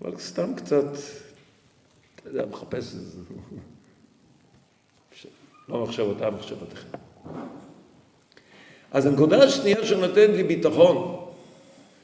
אבל 0.01 0.18
סתם 0.18 0.55
קצת, 0.55 0.86
אתה 2.16 2.30
יודע, 2.30 2.45
מחפש 2.45 2.95
את 2.95 2.99
זה. 3.01 3.20
לא 5.70 5.84
מחשבותיי, 5.84 6.32
מחשבותיכם. 6.32 6.88
אז 8.91 9.05
הנקודה 9.05 9.43
השנייה 9.43 9.86
שנותנת 9.86 10.30
לי 10.30 10.43
ביטחון, 10.43 11.26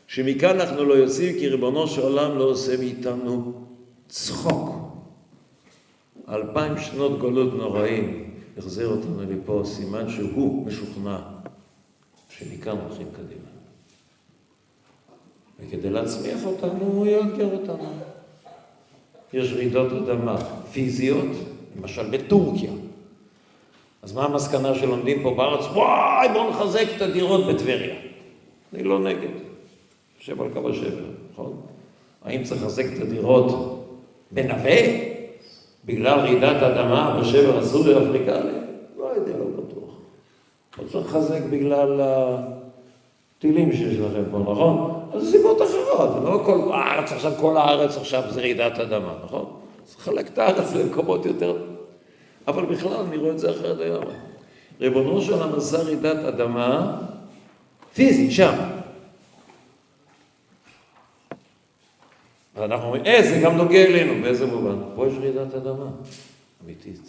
שמכאן 0.07 0.59
אנחנו 0.59 0.85
לא 0.85 0.93
יוצאים 0.93 1.39
כי 1.39 1.47
ריבונו 1.47 1.87
של 1.87 2.01
עולם 2.01 2.37
לא 2.37 2.43
עושה 2.43 2.77
מאיתנו 2.77 3.53
צחוק. 4.07 4.80
אלפיים 6.29 6.77
שנות 6.77 7.19
גולות 7.19 7.53
נוראים, 7.53 8.31
החזיר 8.57 8.87
אותנו 8.87 9.21
לפה, 9.29 9.61
סימן 9.65 10.09
שהוא 10.09 10.67
משוכנע 10.67 11.19
שמכאן 12.29 12.77
הולכים 12.77 13.07
קדימה. 13.13 13.51
וכדי 15.59 15.89
להצמיח 15.89 16.45
אותנו, 16.45 16.83
הוא 16.83 17.07
יאתגר 17.07 17.53
אותנו. 17.53 17.89
יש 19.33 19.53
רעידות 19.53 19.91
אדמה 19.91 20.37
פיזיות, 20.71 21.27
למשל 21.77 22.09
בטורקיה. 22.09 22.71
אז 24.01 24.13
מה 24.13 24.25
המסקנה 24.25 24.75
שלומדים 24.75 25.23
פה 25.23 25.33
בארץ? 25.33 25.65
וואי, 25.65 26.27
בואו 26.33 26.49
נחזק 26.49 26.85
את 26.95 27.01
הדירות 27.01 27.47
בטבריה. 27.47 27.95
אני 28.73 28.83
לא 28.83 28.99
נגד. 28.99 29.29
יושב 30.19 30.41
על 30.41 30.49
קו 30.53 30.69
השבר, 30.69 31.05
נכון? 31.33 31.61
האם 32.23 32.43
צריך 32.43 32.63
לחזק 32.63 32.85
את 32.93 33.01
הדירות 33.01 33.85
בנווה? 34.31 35.10
בגלל 35.85 36.19
רעידת 36.19 36.63
אדמה 36.63 37.19
בשבר 37.21 37.57
הסורי-אפריקני? 37.57 38.51
לא 38.97 39.05
יודע, 39.05 39.31
לא 39.37 39.45
בטוח. 39.45 39.89
לא 40.79 40.87
צריך 40.91 41.07
לחזק 41.07 41.41
בגלל 41.49 42.01
הטילים 43.37 43.71
שיש 43.71 43.97
לכם 43.97 44.23
פה, 44.31 44.39
נכון? 44.39 45.01
אז 45.13 45.31
סיבות 45.31 45.61
אחרות, 45.61 46.09
לא 46.23 46.41
כל 46.45 46.71
הארץ 46.73 47.11
עכשיו, 47.11 47.31
כל 47.39 47.57
הארץ 47.57 47.97
עכשיו 47.97 48.23
זה 48.29 48.41
רעידת 48.41 48.79
אדמה, 48.79 49.13
נכון? 49.23 49.45
צריך 49.83 50.07
לחלק 50.07 50.27
את 50.27 50.37
הארץ 50.37 50.73
למקומות 50.75 51.25
יותר... 51.25 51.57
אבל 52.47 52.65
בכלל 52.65 52.93
אני 52.93 53.17
רואה 53.17 53.31
את 53.31 53.39
זה 53.39 53.51
אחרת 53.51 53.77
לגמרי. 53.77 54.13
ריבונו 54.81 55.21
של 55.21 55.33
עולם 55.33 55.55
עשה 55.55 55.77
רעידת 55.77 56.17
אדמה 56.17 56.97
פיזית, 57.93 58.31
שם. 58.31 58.53
ואנחנו 62.55 62.85
אומרים, 62.85 63.05
אה, 63.05 63.23
זה 63.23 63.41
גם 63.43 63.57
נוגע 63.57 63.85
אלינו, 63.85 64.23
באיזה 64.23 64.45
מובן? 64.45 64.95
פה 64.95 65.07
יש 65.07 65.13
רעידת 65.13 65.53
אדמה, 65.53 65.91
אמיתית, 66.63 67.01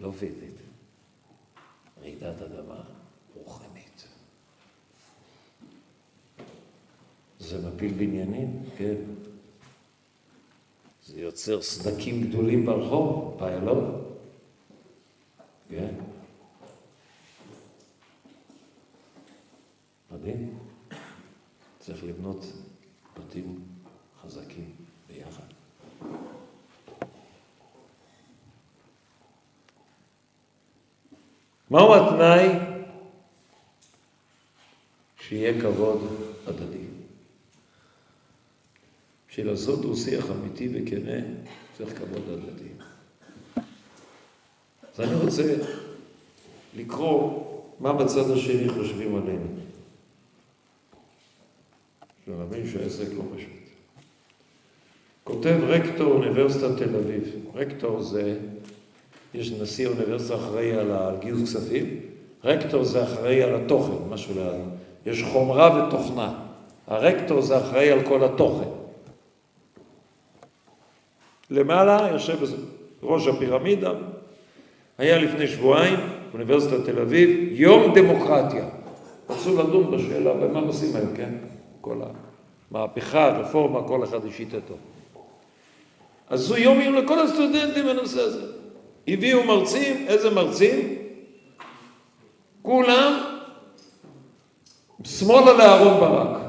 לא 0.00 0.10
פיזית. 0.18 0.54
רעידת 2.02 2.42
אדמה 2.42 2.82
רוחנית. 3.34 4.04
זה 7.38 7.68
מפיל 7.68 7.92
בניינים, 7.92 8.62
כן. 8.76 8.94
זה 11.06 11.20
יוצר 11.20 11.62
סדקים 11.62 12.28
גדולים 12.28 12.66
ברחוב, 12.66 13.36
פיילון. 13.38 14.04
כן. 15.70 15.94
מדהים. 20.10 20.58
צריך 21.78 22.04
לבנות 22.04 22.52
בתים 23.16 23.75
חזקים 24.26 24.70
ביחד. 25.08 25.42
מהו 31.70 31.94
התנאי? 31.94 32.48
שיהיה 35.20 35.60
כבוד 35.60 36.00
הדדי. 36.46 36.84
בשביל 39.28 39.46
לעשות 39.46 39.80
דו-שיח 39.80 40.30
אמיתי 40.30 40.68
וכנה, 40.68 41.26
צריך 41.78 41.98
כבוד 41.98 42.28
הדדי. 42.28 42.68
אז 44.94 45.00
אני 45.00 45.14
רוצה 45.14 45.42
לקרוא 46.76 47.44
מה 47.80 47.92
בצד 47.92 48.30
השני 48.30 48.68
חושבים 48.68 49.16
עלינו. 49.16 49.46
להבין 52.28 52.66
שהעסק 52.70 53.08
לא 53.16 53.22
פשוט. 53.36 53.65
כותב 55.26 55.56
רקטור 55.66 56.12
אוניברסיטת 56.12 56.76
תל 56.76 56.96
אביב. 56.96 57.36
רקטור 57.54 58.02
זה, 58.02 58.38
יש 59.34 59.52
נשיא 59.52 59.88
אוניברסיטה 59.88 60.34
אחראי 60.34 60.72
על 60.72 60.90
גיוס 61.20 61.42
כספים, 61.42 62.00
רקטור 62.44 62.84
זה 62.84 63.04
אחראי 63.04 63.42
על 63.42 63.54
התוכן, 63.54 64.08
משהו 64.10 64.34
ל... 64.40 64.48
יש 65.06 65.22
חומרה 65.22 65.88
ותוכנה. 65.88 66.34
הרקטור 66.86 67.42
זה 67.42 67.58
אחראי 67.58 67.90
על 67.90 68.02
כל 68.02 68.24
התוכן. 68.24 68.68
למעלה 71.50 72.08
יושב 72.12 72.38
ראש 73.02 73.26
הפירמידה, 73.26 73.92
היה 74.98 75.18
לפני 75.18 75.48
שבועיים, 75.48 75.98
אוניברסיטת 76.32 76.84
תל 76.84 76.98
אביב, 76.98 77.48
יום 77.52 77.94
דמוקרטיה. 77.94 78.64
רצו 79.30 79.62
לדון 79.62 79.90
בשאלה, 79.90 80.32
ומה 80.32 80.60
עושים 80.60 80.96
היום, 80.96 81.16
כן? 81.16 81.34
כל 81.80 81.96
המהפכה, 82.70 83.26
הרפורמה, 83.26 83.88
כל 83.88 84.04
אחד 84.04 84.24
לשיטתו. 84.24 84.74
זו 86.34 86.56
יום 86.56 86.80
יום 86.80 86.94
לכל 86.94 87.18
הסטודנטים 87.18 87.86
בנושא 87.86 88.20
הזה. 88.20 88.46
הביאו 89.08 89.44
מרצים, 89.44 90.06
איזה 90.08 90.30
מרצים? 90.30 90.98
כולם 92.62 93.36
שמאלה 95.04 95.52
לאהרון 95.52 96.00
ברק. 96.00 96.40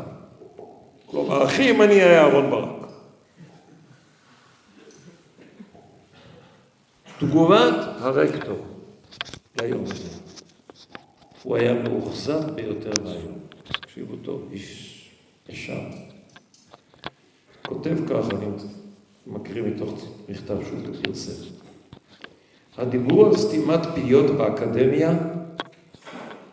כלומר, 1.06 1.44
הכי 1.44 1.64
ימני 1.64 1.94
היה 1.94 2.22
אהרון 2.22 2.50
ברק. 2.50 2.92
תגובת 7.20 7.74
הרקטור 8.00 8.66
ליום 9.62 9.84
הזה. 9.84 10.10
הוא 11.44 11.56
היה 11.56 11.74
מאוכזב 11.74 12.52
ביותר 12.52 12.92
מהיום. 13.04 13.40
תקשיבו 13.82 14.16
טוב, 14.16 14.50
איש 14.52 15.12
ישר. 15.50 15.80
כותב 17.66 17.96
כך, 18.10 18.30
אני 18.32 18.46
מקריא 19.28 19.64
מתוך 19.64 20.06
מכתב 20.30 20.58
שהוא 20.66 20.80
פרסם. 21.04 21.50
הדיבור 22.78 23.26
על 23.26 23.38
סתימת 23.38 23.80
פיות 23.96 24.32
באקדמיה 24.38 25.18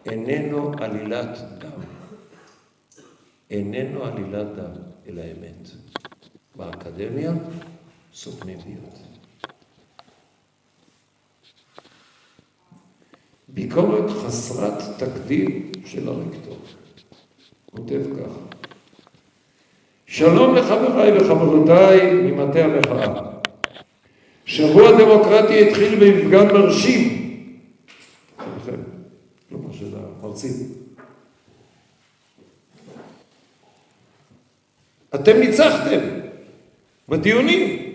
איננו 0.07 0.73
עלילת 0.79 1.39
דם. 1.59 1.81
איננו 3.51 4.05
עלילת 4.05 4.47
דם, 4.57 4.73
אלא 5.07 5.23
אמת. 5.23 5.69
באקדמיה 6.57 7.33
סותמים 8.15 8.61
פיות. 8.61 8.99
ביקורת 13.49 14.11
חסרת 14.11 14.83
תקדים 14.99 15.73
של 15.85 16.09
הרקטור. 16.09 16.59
כותב 17.71 18.01
כך: 18.17 18.54
שלום 20.17 20.55
לחבריי 20.55 21.19
וחברותיי 21.19 22.13
ממטה 22.13 22.65
המחאה. 22.65 23.15
שבוע 24.47 24.93
דמוקרטי 24.99 25.69
התחיל 25.69 25.95
במפגן 25.95 26.47
מרשים. 26.47 27.31
כלומר 29.49 29.73
של 29.79 29.87
המרצים. 30.23 30.53
אתם 35.15 35.37
ניצחתם 35.37 36.01
בדיונים. 37.09 37.93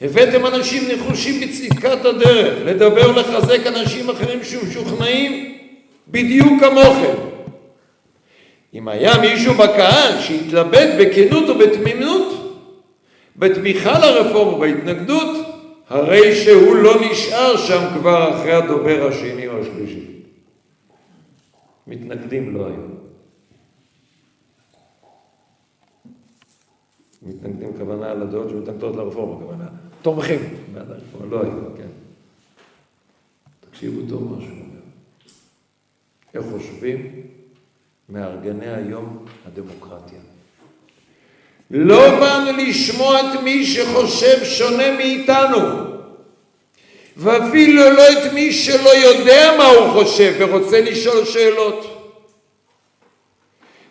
הבאתם 0.00 0.46
אנשים 0.46 0.82
נחושים 0.94 1.40
בצדקת 1.40 2.04
הדרך, 2.04 2.58
לדבר 2.64 3.10
ולחזק 3.10 3.66
אנשים 3.66 4.10
אחרים 4.10 4.44
שמשוכנעים 4.44 5.58
בדיוק 6.08 6.60
כמוכם. 6.60 7.33
אם 8.74 8.88
היה 8.88 9.12
מישהו 9.20 9.54
בקהל 9.54 10.20
שהתלבט 10.20 10.88
בכנות 11.00 11.48
ובתמימות 11.48 12.34
בתמיכה 13.36 13.98
לרפורמה 13.98 14.56
ובהתנגדות, 14.56 15.46
הרי 15.88 16.34
שהוא 16.34 16.76
לא 16.76 16.94
נשאר 17.10 17.56
שם 17.56 17.86
כבר 17.94 18.36
אחרי 18.36 18.52
הדובר 18.52 19.08
השני 19.08 19.48
או 19.48 19.58
השלישי. 19.60 20.06
מתנגדים 21.86 22.56
לא 22.56 22.66
היו. 22.66 22.94
מתנגדים 27.22 27.72
כוונה 27.78 28.14
לדעות 28.14 28.48
שמתנגדות 28.48 28.96
לרפורמה, 28.96 29.40
כוונה. 29.44 29.68
תומכים 30.02 30.40
בעד 30.72 30.90
הרפורמה, 30.90 31.26
לא 31.30 31.42
היו, 31.42 31.76
כן. 31.76 31.88
תקשיבו 33.60 34.00
טוב 34.08 34.32
מה 34.32 34.44
שהוא 34.44 34.50
אומר. 34.50 34.80
איך 36.34 36.44
חושבים 36.52 37.26
מארגני 38.08 38.74
היום 38.74 39.26
הדמוקרטיה. 39.46 40.18
לא 41.70 42.20
באנו 42.20 42.52
לשמוע 42.58 43.20
את 43.20 43.40
מי 43.42 43.66
שחושב 43.66 44.44
שונה 44.44 44.96
מאיתנו, 44.96 45.58
ואפילו 47.16 47.90
לא 47.90 48.12
את 48.12 48.32
מי 48.32 48.52
שלא 48.52 48.90
יודע 48.90 49.54
מה 49.58 49.66
הוא 49.66 50.02
חושב 50.02 50.34
ורוצה 50.38 50.80
לשאול 50.80 51.24
שאלות. 51.24 51.90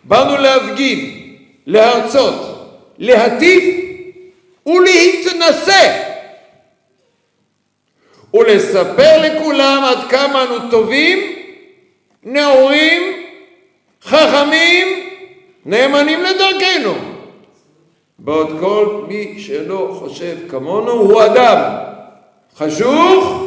באנו 0.04 0.36
להפגין, 0.36 1.34
להרצות, 1.66 2.70
להטיף 2.98 3.64
ולהתנשא 4.66 6.10
ולספר 8.34 9.22
לכולם 9.22 9.84
עד 9.84 10.10
כמה 10.10 10.44
אנו 10.44 10.70
טובים, 10.70 11.18
נאורים 12.22 13.13
חכמים, 14.04 14.86
נאמנים 15.64 16.22
לדרכנו. 16.22 16.94
בעוד 18.18 18.48
כל 18.60 19.04
מי 19.08 19.38
שלא 19.38 19.96
חושב 19.98 20.36
כמונו 20.48 20.92
הוא 20.92 21.22
אדם 21.24 21.76
חשוך. 22.56 23.44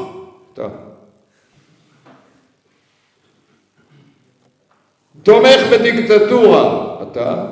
תומך 5.24 5.62
בדיקטטורה, 5.72 6.95
אתה. 7.03 7.45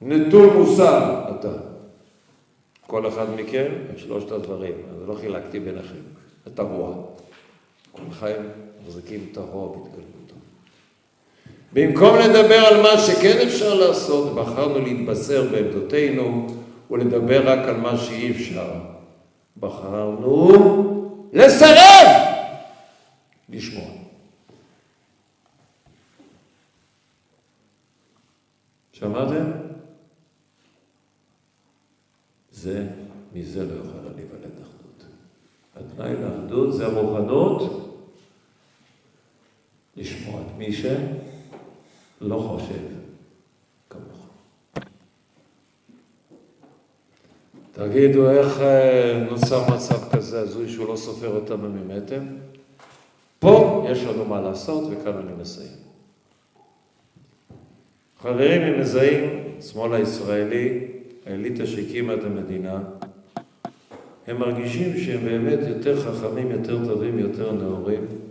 נטול 0.00 0.50
מוסר, 0.50 1.20
אתה. 1.30 1.52
כל 2.86 3.08
אחד 3.08 3.26
מכם 3.36 3.72
שלושת 3.96 4.32
הדברים, 4.32 4.74
אז 4.90 5.08
לא 5.08 5.14
חילקתי 5.14 5.60
ביניכם, 5.60 6.02
את 6.46 6.58
הרוע. 6.58 6.94
כולכם 7.92 8.42
מחזיקים 8.82 9.26
את 9.32 9.36
הרוע 9.36 9.68
בהתגלמותו. 9.68 10.17
במקום 11.72 12.18
לדבר 12.18 12.66
על 12.66 12.82
מה 12.82 12.98
שכן 12.98 13.38
אפשר 13.46 13.74
לעשות, 13.74 14.34
בחרנו 14.34 14.78
להתבשר 14.78 15.48
בעמדותינו 15.50 16.46
ולדבר 16.90 17.48
רק 17.48 17.68
על 17.68 17.76
מה 17.76 17.96
שאי 17.96 18.30
אפשר. 18.30 18.72
בחרנו 19.60 21.28
לסרב 21.32 22.06
לשמוע. 23.48 23.90
שמעתם? 28.92 29.44
זה, 32.52 32.86
מזה 33.32 33.64
לא 33.64 33.72
יוכל 33.72 33.98
להיוולד 34.16 34.52
אחדות. 34.62 35.04
התנאי 35.76 36.12
לאחדות 36.22 36.74
זה 36.74 36.86
המוכנות 36.86 37.84
לשמוע 39.96 40.40
את 40.40 40.58
מי 40.58 40.72
שלא 42.18 42.36
חושב 42.36 42.82
כמוך. 43.90 44.28
תגידו, 47.72 48.30
איך 48.30 48.60
אה, 48.60 49.26
נוצר 49.30 49.74
מצב 49.74 50.10
כזה 50.12 50.40
הזוי 50.40 50.68
שהוא 50.68 50.88
לא 50.88 50.96
סופר 50.96 51.28
אותנו 51.28 51.68
ממטר? 51.68 52.20
פה 53.38 53.86
יש 53.90 54.04
לנו 54.04 54.24
מה 54.24 54.40
לעשות, 54.40 54.84
וכאן 54.90 55.12
אני 55.12 55.32
מסיים. 55.40 55.76
חברים, 58.22 58.62
הם 58.62 58.80
מזהים, 58.80 59.44
שמאל 59.60 59.94
הישראלי, 59.94 60.86
האליטה 61.26 61.66
שהקימה 61.66 62.14
את 62.14 62.24
המדינה, 62.24 62.78
הם 64.26 64.38
מרגישים 64.38 64.98
שהם 64.98 65.24
באמת 65.24 65.58
יותר 65.68 66.00
חכמים, 66.02 66.50
יותר 66.50 66.86
טובים, 66.86 67.18
יותר 67.18 67.52
נאורים. 67.52 68.27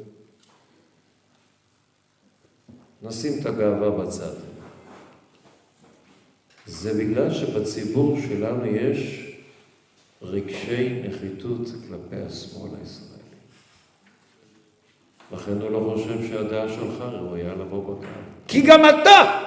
נשים 3.08 3.32
את 3.42 3.46
הגאווה 3.46 3.90
בצד. 3.90 4.34
זה 6.66 6.94
בגלל 6.94 7.34
שבציבור 7.34 8.18
שלנו 8.28 8.66
יש 8.66 9.28
רגשי 10.22 11.02
נחיתות 11.04 11.68
כלפי 11.88 12.16
השמאל 12.16 12.72
הישראלי. 12.80 13.18
לכן 15.32 15.62
הוא 15.62 15.70
לא 15.70 15.94
חושב 15.96 16.28
שהדעה 16.28 16.70
שלך 16.70 17.02
ראויה 17.02 17.56
לבוא 17.56 17.98
בקהל. 17.98 18.24
כי 18.48 18.62
גם 18.62 18.80
אתה 18.86 19.44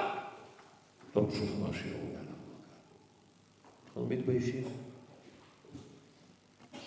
לא 1.15 1.21
משוכנע 1.21 1.73
שהיא 1.73 1.93
ראויה 1.93 2.19
לבוא 2.19 2.41
בקהל. 2.57 2.77
אנחנו 3.87 4.05
מתביישים. 4.05 4.63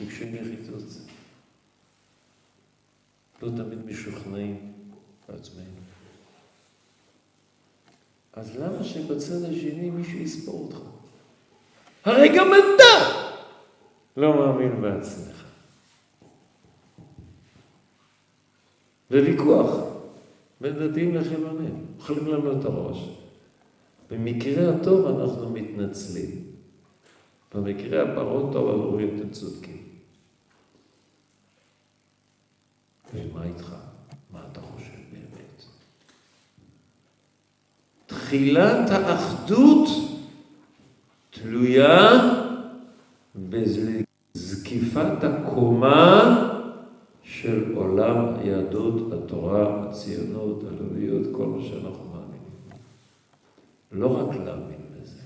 רגשי 0.00 0.24
נחיתות. 0.24 0.82
לא 3.42 3.48
תמיד 3.48 3.86
משוכנעים 3.86 4.72
בעצמנו. 5.28 5.83
אז 8.36 8.56
למה 8.56 8.84
שבצד 8.84 9.44
השני 9.44 9.90
מישהו 9.90 10.18
יספור 10.18 10.64
אותך? 10.64 10.78
הרי 12.04 12.28
גם 12.36 12.48
אתה 12.48 13.08
לא 14.16 14.36
מאמין 14.36 14.82
בעצמך. 14.82 15.44
וויכוח 19.10 19.76
בין 20.60 20.88
דתיים 20.88 21.14
לחילונים, 21.14 21.86
אוכלים 21.98 22.26
לנו 22.26 22.60
את 22.60 22.64
הראש. 22.64 23.08
במקרה 24.10 24.74
הטוב 24.74 25.06
אנחנו 25.06 25.50
מתנצלים. 25.50 26.30
במקרה 27.54 28.02
הפחות 28.02 28.52
טוב 28.52 28.68
אנחנו 28.68 28.84
אומרים, 28.84 29.16
אתם 29.16 29.30
צודקים. 29.30 29.82
ומה 33.14 33.44
איתך? 33.44 33.74
תחילת 38.34 38.90
האחדות 38.90 39.88
תלויה 41.30 42.10
בזקיפת 43.36 45.24
הקומה 45.24 46.50
של 47.22 47.74
עולם 47.76 48.34
היהדות, 48.38 49.12
התורה, 49.12 49.88
הציונות, 49.88 50.64
הלאומיות, 50.64 51.26
כל 51.32 51.46
מה 51.46 51.62
שאנחנו 51.62 52.04
מאמינים. 52.12 52.50
לא 53.92 54.06
רק 54.06 54.36
להאמין 54.36 54.80
בזה, 55.00 55.22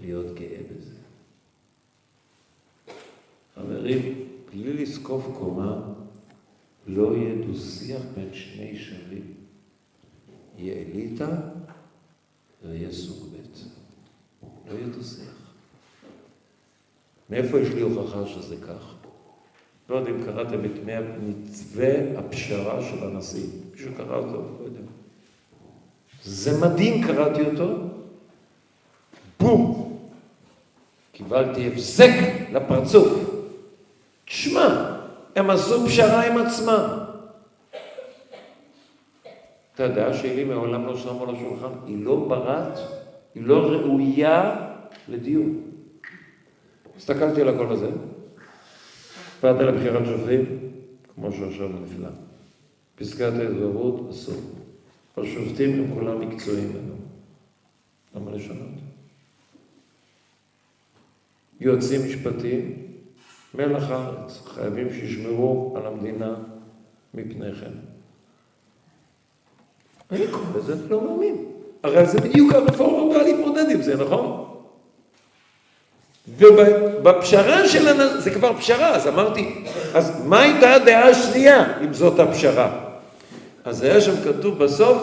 להיות 0.00 0.34
גאה 0.34 0.60
בזה. 0.70 0.94
חברים, 3.54 4.24
בלי 4.52 4.72
לזקוף 4.72 5.26
קומה, 5.38 5.80
לא 6.86 7.16
יהיה 7.16 7.46
דו-שיח 7.46 8.02
בין 8.14 8.28
שני 8.32 8.76
שווים. 8.76 9.34
יהיה 10.58 10.74
אליטה 10.74 11.49
ויהיה 12.64 12.92
סוג 12.92 13.28
ב'. 13.32 13.40
לא 14.70 14.78
יהיה 14.78 14.86
דו-שיח. 14.86 15.40
מאיפה 17.30 17.60
יש 17.60 17.68
לי 17.68 17.80
הוכחה 17.80 18.26
שזה 18.26 18.56
כך? 18.56 18.94
לא 19.88 19.96
יודע 19.96 20.10
אם 20.10 20.24
קראתם 20.24 20.64
את 20.64 20.70
מתווה 21.22 22.18
הפשרה 22.18 22.82
של 22.82 23.06
הנשיא. 23.06 23.46
מישהו 23.72 23.90
קרא 23.96 24.16
אותו? 24.16 24.42
לא 24.60 24.64
יודע. 24.64 24.80
זה 26.24 26.58
מדהים, 26.60 27.06
קראתי 27.06 27.40
אותו. 27.40 27.76
בום! 29.40 29.98
קיבלתי 31.12 31.66
הבזק 31.66 32.12
לפרצוף. 32.52 33.12
תשמע, 34.24 34.96
הם 35.36 35.50
עשו 35.50 35.86
פשרה 35.86 36.26
עם 36.26 36.38
עצמם. 36.38 37.09
אתה 39.80 39.88
יודע 39.88 40.14
שהיא 40.14 40.46
מעולם 40.46 40.86
לא 40.86 40.96
שמו 40.96 41.22
על 41.22 41.36
השולחן, 41.36 41.72
היא 41.86 42.04
לא 42.04 42.16
ברת, 42.28 42.78
היא 43.34 43.42
לא 43.42 43.70
ראויה 43.70 44.66
לדיון. 45.08 45.60
הסתכלתי 46.96 47.40
על 47.40 47.48
הקול 47.48 47.72
הזה, 47.72 47.90
באתי 49.42 49.64
לבחירת 49.64 50.06
שופטים, 50.06 50.44
כמו 51.14 51.32
שעכשיו 51.32 51.68
נפלא. 51.68 52.08
פסקת 52.96 53.32
ההתגברות, 53.32 54.10
אסור. 54.10 54.40
השופטים 55.16 55.82
הם 55.82 55.94
כולם 55.94 56.20
מקצועיים 56.20 56.68
לנו. 56.76 56.94
למה 58.14 58.30
לשנות? 58.30 58.68
יועצים 61.60 62.00
משפטיים, 62.06 62.82
מלח 63.54 63.90
הארץ, 63.90 64.42
חייבים 64.46 64.92
שישמרו 64.92 65.74
על 65.76 65.86
המדינה 65.86 66.34
מפני 67.14 67.54
כן. 67.54 67.89
אני 70.12 70.26
קורא 70.30 70.44
לזה, 70.58 70.74
לא 70.90 71.00
מאמין. 71.04 71.44
הרי 71.82 72.06
זה 72.06 72.20
בדיוק 72.20 72.52
הרפורמה 72.52 73.14
באה 73.14 73.22
להתמודד 73.22 73.70
עם 73.70 73.82
זה, 73.82 73.96
נכון? 73.96 74.44
ובפשרה 76.38 77.68
של 77.68 77.88
הנ... 77.88 78.20
זה 78.20 78.30
כבר 78.30 78.56
פשרה, 78.58 78.96
אז 78.96 79.08
אמרתי, 79.08 79.64
אז 79.94 80.26
מה 80.26 80.42
הייתה 80.42 80.74
הדעה 80.74 81.08
השנייה, 81.08 81.78
אם 81.84 81.92
זאת 81.92 82.18
הפשרה? 82.18 82.90
אז 83.64 83.82
היה 83.82 84.00
שם 84.00 84.14
כתוב 84.24 84.58
בסוף, 84.58 85.02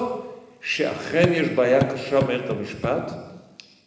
שאכן 0.62 1.32
יש 1.32 1.48
בעיה 1.48 1.92
קשה 1.94 2.22
במערכת 2.22 2.50
המשפט, 2.50 3.12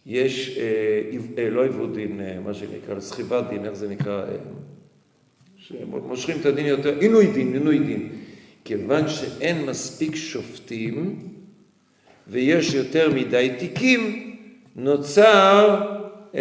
יש, 0.06 0.58
אה, 0.58 1.42
אה, 1.42 1.50
לא 1.50 1.62
עיוות 1.62 1.94
דין, 1.94 2.20
אה, 2.20 2.36
מה 2.44 2.54
שנקרא, 2.54 3.00
סחיבת 3.00 3.44
דין, 3.50 3.64
איך 3.64 3.74
זה 3.74 3.88
נקרא? 3.88 4.22
אה, 4.22 4.36
שמושכים 5.56 6.36
את 6.40 6.46
הדין 6.46 6.66
יותר, 6.66 6.98
עינוי 6.98 7.26
דין, 7.26 7.52
עינוי 7.52 7.78
דין. 7.78 8.08
כיוון 8.64 9.08
שאין 9.08 9.66
מספיק 9.66 10.16
שופטים 10.16 11.18
ויש 12.28 12.74
יותר 12.74 13.10
מדי 13.14 13.54
תיקים, 13.58 14.36
נוצר 14.76 15.80
אה, 16.34 16.40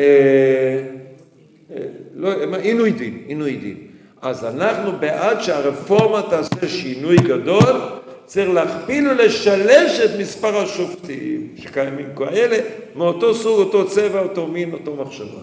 אה, 1.71 1.85
לא, 2.15 2.55
עינוי 2.55 2.91
דין, 2.91 3.23
עינוי 3.27 3.55
דין. 3.55 3.77
אז 4.21 4.45
אנחנו 4.45 4.91
בעד 4.99 5.41
שהרפורמה 5.41 6.21
תעשה 6.29 6.67
שינוי 6.67 7.17
גדול, 7.17 7.81
צריך 8.25 8.49
להכפיל 8.49 9.09
ולשלש 9.09 9.99
את 9.99 10.19
מספר 10.19 10.57
השופטים 10.57 11.53
שקיימים 11.57 12.15
כאלה, 12.15 12.57
מאותו 12.95 13.33
סוג, 13.33 13.59
אותו 13.59 13.87
צבע, 13.87 14.19
אותו 14.19 14.47
מין, 14.47 14.73
אותו 14.73 14.95
מחשבה. 14.95 15.41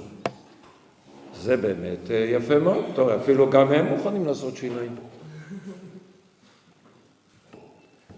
זה 1.41 1.57
באמת 1.57 2.11
אה, 2.11 2.17
יפה 2.17 2.59
מאוד, 2.59 2.85
טוב, 2.95 3.09
אפילו 3.09 3.51
גם 3.51 3.73
הם 3.73 3.87
מוכנים 3.87 4.27
לעשות 4.27 4.57
שינויים. 4.57 4.97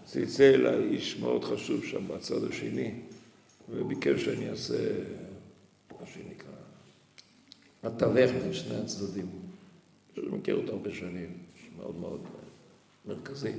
צלצל 0.09 0.55
אליי 0.55 0.89
איש 0.89 1.17
מאוד 1.17 1.45
חשוב 1.45 1.85
שם 1.85 2.09
בצד 2.09 2.45
השני, 2.45 2.91
וביקש 3.71 4.25
שאני 4.25 4.51
אעשה 4.51 4.75
מה 6.01 6.07
שנקרא 6.07 6.53
התווך 7.83 8.31
בין 8.31 8.53
שני 8.53 8.77
הצדדים. 8.77 9.27
אני 10.19 10.27
מכיר 10.27 10.57
אותו 10.57 10.73
הרבה 10.73 10.91
שנים, 10.95 11.33
מאוד 11.77 11.97
מאוד 12.01 12.21
מרכזי. 13.07 13.53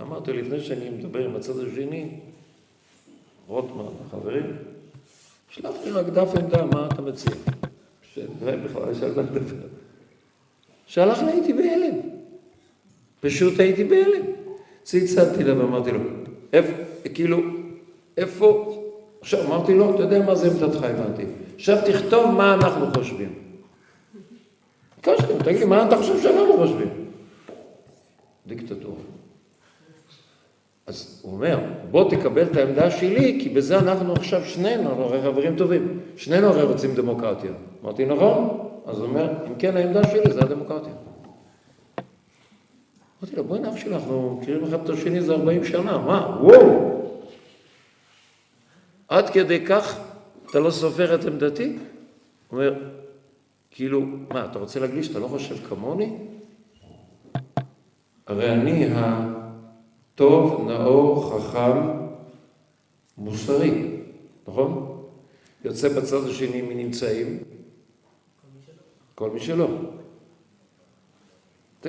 אמרתי, 0.00 0.32
לפני 0.32 0.60
שאני 0.60 0.90
מדבר 0.90 1.24
עם 1.24 1.36
הצד 1.36 1.58
השני, 1.58 2.08
רוטמן, 3.46 3.92
החברים, 4.06 4.56
שלח 5.50 5.74
לי 5.84 5.90
רק 5.90 6.06
דף 6.06 6.28
עמדה, 6.38 6.64
מה 6.64 6.88
אתה 6.92 7.02
מציע? 7.02 7.34
שבכלל 8.14 8.92
יש 8.92 9.02
על 9.02 9.14
מה 9.16 9.22
לדבר. 9.22 9.66
שלח 10.86 11.18
לי, 11.18 11.32
הייתי 11.32 11.52
בהלם. 11.52 11.96
פשוט 13.20 13.60
הייתי 13.60 13.84
בהלם. 13.84 14.37
צלצלתי 14.88 15.42
אליו 15.42 15.58
ואמרתי 15.58 15.90
לו, 15.92 15.98
איפה, 16.52 16.72
כאילו, 17.14 17.38
איפה, 18.16 18.74
עכשיו 19.20 19.46
אמרתי 19.46 19.74
לו, 19.74 19.94
אתה 19.94 20.02
יודע 20.02 20.26
מה 20.26 20.34
זה 20.34 20.50
עמדתך, 20.50 20.82
הבנתי. 20.82 21.22
עכשיו 21.54 21.78
תכתוב 21.86 22.30
מה 22.30 22.54
אנחנו 22.54 22.86
חושבים. 22.94 23.34
ביקשתי, 24.96 25.32
תגיד 25.44 25.60
לי, 25.60 25.64
מה 25.64 25.88
אתה 25.88 25.96
חושב 25.96 26.22
שאנחנו 26.22 26.56
חושבים? 26.56 26.88
דיקטטורה. 28.46 29.00
אז 30.86 31.20
הוא 31.22 31.32
אומר, 31.32 31.58
בוא 31.90 32.10
תקבל 32.10 32.42
את 32.42 32.56
העמדה 32.56 32.90
שלי, 32.90 33.38
כי 33.42 33.48
בזה 33.48 33.78
אנחנו 33.78 34.12
עכשיו 34.12 34.44
שנינו, 34.44 34.90
הרי 34.90 35.22
חברים 35.22 35.56
טובים, 35.56 36.00
שנינו 36.16 36.46
הרי 36.46 36.62
רוצים 36.62 36.94
דמוקרטיה. 36.94 37.52
אמרתי, 37.84 38.04
נכון? 38.04 38.58
אז 38.86 38.98
הוא 38.98 39.06
אומר, 39.06 39.32
אם 39.48 39.54
כן 39.58 39.76
העמדה 39.76 40.08
שלי 40.10 40.32
זה 40.32 40.40
הדמוקרטיה. 40.40 40.92
אמרתי 43.22 43.36
לו, 43.36 43.44
בואי 43.44 43.60
נאח 43.60 43.76
שלך, 43.76 43.92
אנחנו 43.92 44.38
מכירים 44.40 44.64
אחד 44.64 44.84
את 44.84 44.88
השני 44.88 45.22
זה 45.22 45.32
40 45.32 45.64
שנה, 45.64 45.98
מה? 45.98 46.38
וואו! 46.42 46.88
עד 49.08 49.30
כדי 49.30 49.66
כך 49.66 50.00
אתה 50.50 50.60
לא 50.60 50.70
סופר 50.70 51.14
את 51.14 51.24
עמדתי? 51.24 51.64
הוא 52.48 52.58
אומר, 52.58 52.74
כאילו, 53.70 54.00
מה, 54.00 54.44
אתה 54.44 54.58
רוצה 54.58 54.80
להגיד 54.80 55.02
שאתה 55.02 55.18
לא 55.18 55.28
חושב 55.28 55.56
כמוני? 55.68 56.16
הרי 58.26 58.52
אני 58.52 58.86
הטוב, 58.94 60.68
נאור, 60.68 61.30
חכם, 61.30 61.78
מוסרי, 63.18 63.96
נכון? 64.48 65.02
יוצא 65.64 65.88
בצד 65.88 66.26
השני 66.30 66.62
מי 66.62 66.74
נמצאים? 66.74 67.38
כל 69.14 69.30
מי 69.30 69.40
שלא. 69.40 69.68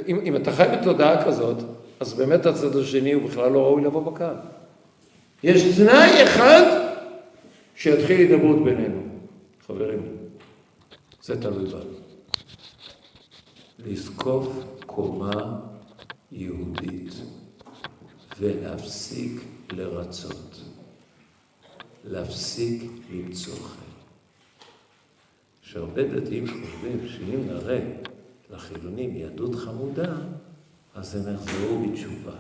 אם, 0.08 0.20
אם 0.24 0.36
אתה 0.36 0.52
חי 0.52 0.66
בתודעה 0.80 1.26
כזאת, 1.26 1.58
אז 2.00 2.14
באמת 2.14 2.46
הצד 2.46 2.76
השני 2.76 3.14
הוא 3.14 3.30
בכלל 3.30 3.52
לא 3.52 3.64
ראוי 3.64 3.84
לבוא 3.84 4.12
בקהל. 4.12 4.36
יש 5.44 5.78
תנאי 5.78 6.24
אחד 6.24 6.92
שיתחיל 7.76 8.18
הידברות 8.18 8.64
בינינו, 8.64 9.02
חברים. 9.68 10.18
זה 11.22 11.42
תלוי 11.42 11.66
בנו. 11.66 12.00
לזקוף 13.86 14.48
קומה 14.86 15.60
יהודית 16.32 17.14
ולהפסיק 18.40 19.42
לרצות. 19.72 20.62
להפסיק 22.04 22.84
למצוא 23.12 23.54
חן. 23.54 23.90
שהרבה 25.62 26.04
דתיים 26.04 26.48
חושבים 26.48 27.08
שאם 27.08 27.48
נראה 27.48 27.80
לחילונים 28.50 29.16
יהדות 29.16 29.56
חמודה, 29.56 30.16
אז 30.96 31.16
הם 31.16 31.36
יחזרו 31.36 31.88
בתשובה. 31.88 32.36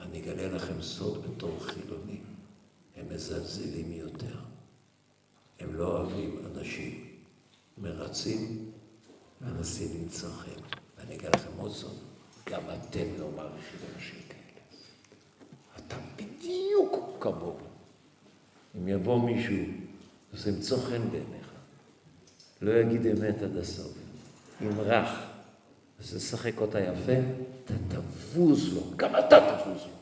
אני 0.00 0.20
אגלה 0.22 0.48
לכם 0.48 0.82
סוד 0.82 1.22
בתור 1.26 1.58
חילונים. 1.60 2.24
הם 2.96 3.06
מזלזלים 3.14 3.92
יותר. 3.92 4.36
הם 5.60 5.74
לא 5.74 5.98
אוהבים 5.98 6.38
אנשים 6.46 7.04
מרצים, 7.78 8.70
מנסים 9.40 9.88
למצוא. 10.02 10.28
ואני 10.98 11.14
אגיד 11.14 11.28
לכם 11.34 11.50
עוד 11.56 11.72
סוד, 11.72 11.98
גם 12.50 12.62
אתם 12.62 13.04
לא 13.18 13.28
מעריכים 13.36 13.80
אנשים 13.94 14.18
כאלה. 14.28 14.66
אתה 15.76 15.96
בדיוק 16.16 17.16
כמוהו. 17.20 17.58
אם 18.76 18.88
יבוא 18.88 19.22
מישהו, 19.22 19.56
אז 20.32 20.48
ימצוא 20.48 20.78
חן 20.78 21.10
בעיניך. 21.10 21.50
לא 22.62 22.72
יגיד 22.72 23.06
אמת 23.06 23.42
עד 23.42 23.56
הסוף. 23.56 23.92
ימרח. 24.60 25.31
אז 26.02 26.14
תשחק 26.16 26.60
אותה 26.60 26.80
יפה, 26.80 27.12
אתה 27.64 27.74
תבוז 27.88 28.74
לו, 28.74 28.82
גם 28.96 29.10
אתה 29.10 29.62
תבוז 29.64 29.82
לו. 29.82 29.92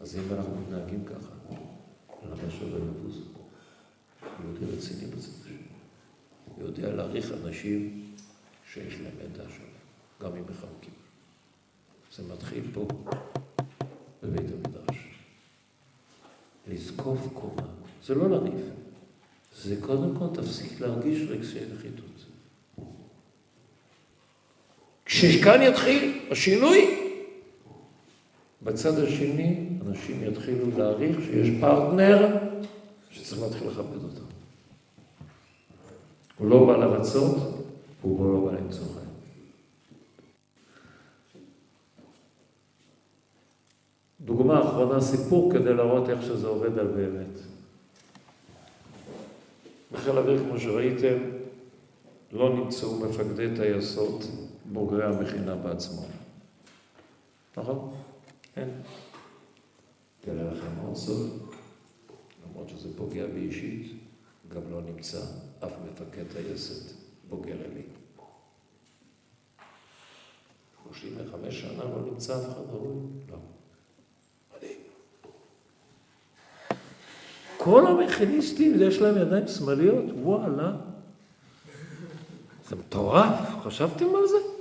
אז 0.00 0.16
אם 0.16 0.34
אנחנו 0.34 0.56
מתנהגים 0.60 1.04
ככה, 1.04 1.54
למה 2.24 2.50
שווה 2.58 2.78
לבוז? 2.78 3.20
יהודי 4.22 4.76
רציני 4.76 5.12
השני. 5.18 5.56
יודע 6.58 6.92
להעריך 6.92 7.32
אנשים 7.44 8.12
שיש 8.72 8.94
להם 8.94 9.14
עמדה 9.24 9.44
שונה, 9.50 9.78
גם 10.20 10.36
אם 10.36 10.42
מחלקים. 10.42 10.94
זה 12.16 12.22
מתחיל 12.32 12.64
פה, 12.74 12.88
בבית 14.22 14.46
המדרש. 14.52 14.98
לזקוף 16.68 17.18
קומה, 17.34 17.68
זה 18.04 18.14
לא 18.14 18.30
לריב, 18.30 18.70
זה 19.56 19.76
קודם 19.80 20.16
כל 20.18 20.26
תפסיק 20.42 20.80
להרגיש 20.80 21.28
רגשי 21.28 21.60
נחיתות. 21.74 22.29
כשכאן 25.10 25.62
יתחיל 25.62 26.20
השינוי, 26.30 27.00
בצד 28.62 28.98
השני 28.98 29.66
אנשים 29.86 30.24
יתחילו 30.24 30.78
להעריך 30.78 31.16
שיש 31.20 31.48
פרטנר 31.60 32.36
שצריך 33.10 33.42
להתחיל 33.42 33.68
לכבד 33.68 34.04
אותו. 34.04 34.22
הוא 36.38 36.50
לא 36.50 36.66
בא 36.66 36.76
לרצות, 36.76 37.36
הוא 38.02 38.34
לא 38.34 38.50
בא 38.50 38.58
למצוא 38.58 38.84
חיים. 38.84 39.10
דוגמה 44.20 44.60
אחרונה, 44.60 45.00
סיפור 45.00 45.52
כדי 45.52 45.74
להראות 45.74 46.10
איך 46.10 46.22
שזה 46.22 46.46
עובד 46.46 46.78
על 46.78 46.86
באמת. 46.86 47.40
בחיל 49.92 50.16
האוויר, 50.16 50.38
כמו 50.38 50.60
שראיתם, 50.60 51.16
לא 52.32 52.54
נמצאו 52.54 53.00
מפקדי 53.00 53.56
טייסות 53.56 54.24
בוגרי 54.72 55.04
המכינה 55.04 55.54
בעצמו. 55.54 56.02
נכון? 57.56 57.94
אין. 58.56 58.68
תראה 60.20 60.52
לכם 60.52 60.70
עוד 60.86 60.96
סוד, 60.96 61.30
למרות 62.44 62.68
שזה 62.68 62.88
פוגע 62.96 63.26
בי 63.26 63.40
אישית, 63.40 63.92
גם 64.48 64.60
לא 64.70 64.80
נמצא 64.82 65.20
אף 65.64 65.72
מפקד 65.86 66.24
טייסת 66.32 66.94
בוגר 67.28 67.54
אלי. 67.54 67.82
35 70.88 71.60
שנה 71.60 71.84
לא 71.84 72.02
נמצא 72.04 72.36
אף 72.36 72.44
אחד 72.44 72.70
ראוי? 72.72 72.96
לא. 73.30 73.36
מדהים. 74.56 74.78
כל 77.56 77.86
המכיניסטים, 77.86 78.82
יש 78.82 78.98
להם 78.98 79.18
ידיים 79.18 79.48
שמאליות? 79.48 80.04
וואלה. 80.22 80.72
זה 82.68 82.76
מטורף, 82.76 83.34
חשבתם 83.62 84.06
על 84.06 84.28
זה? 84.28 84.59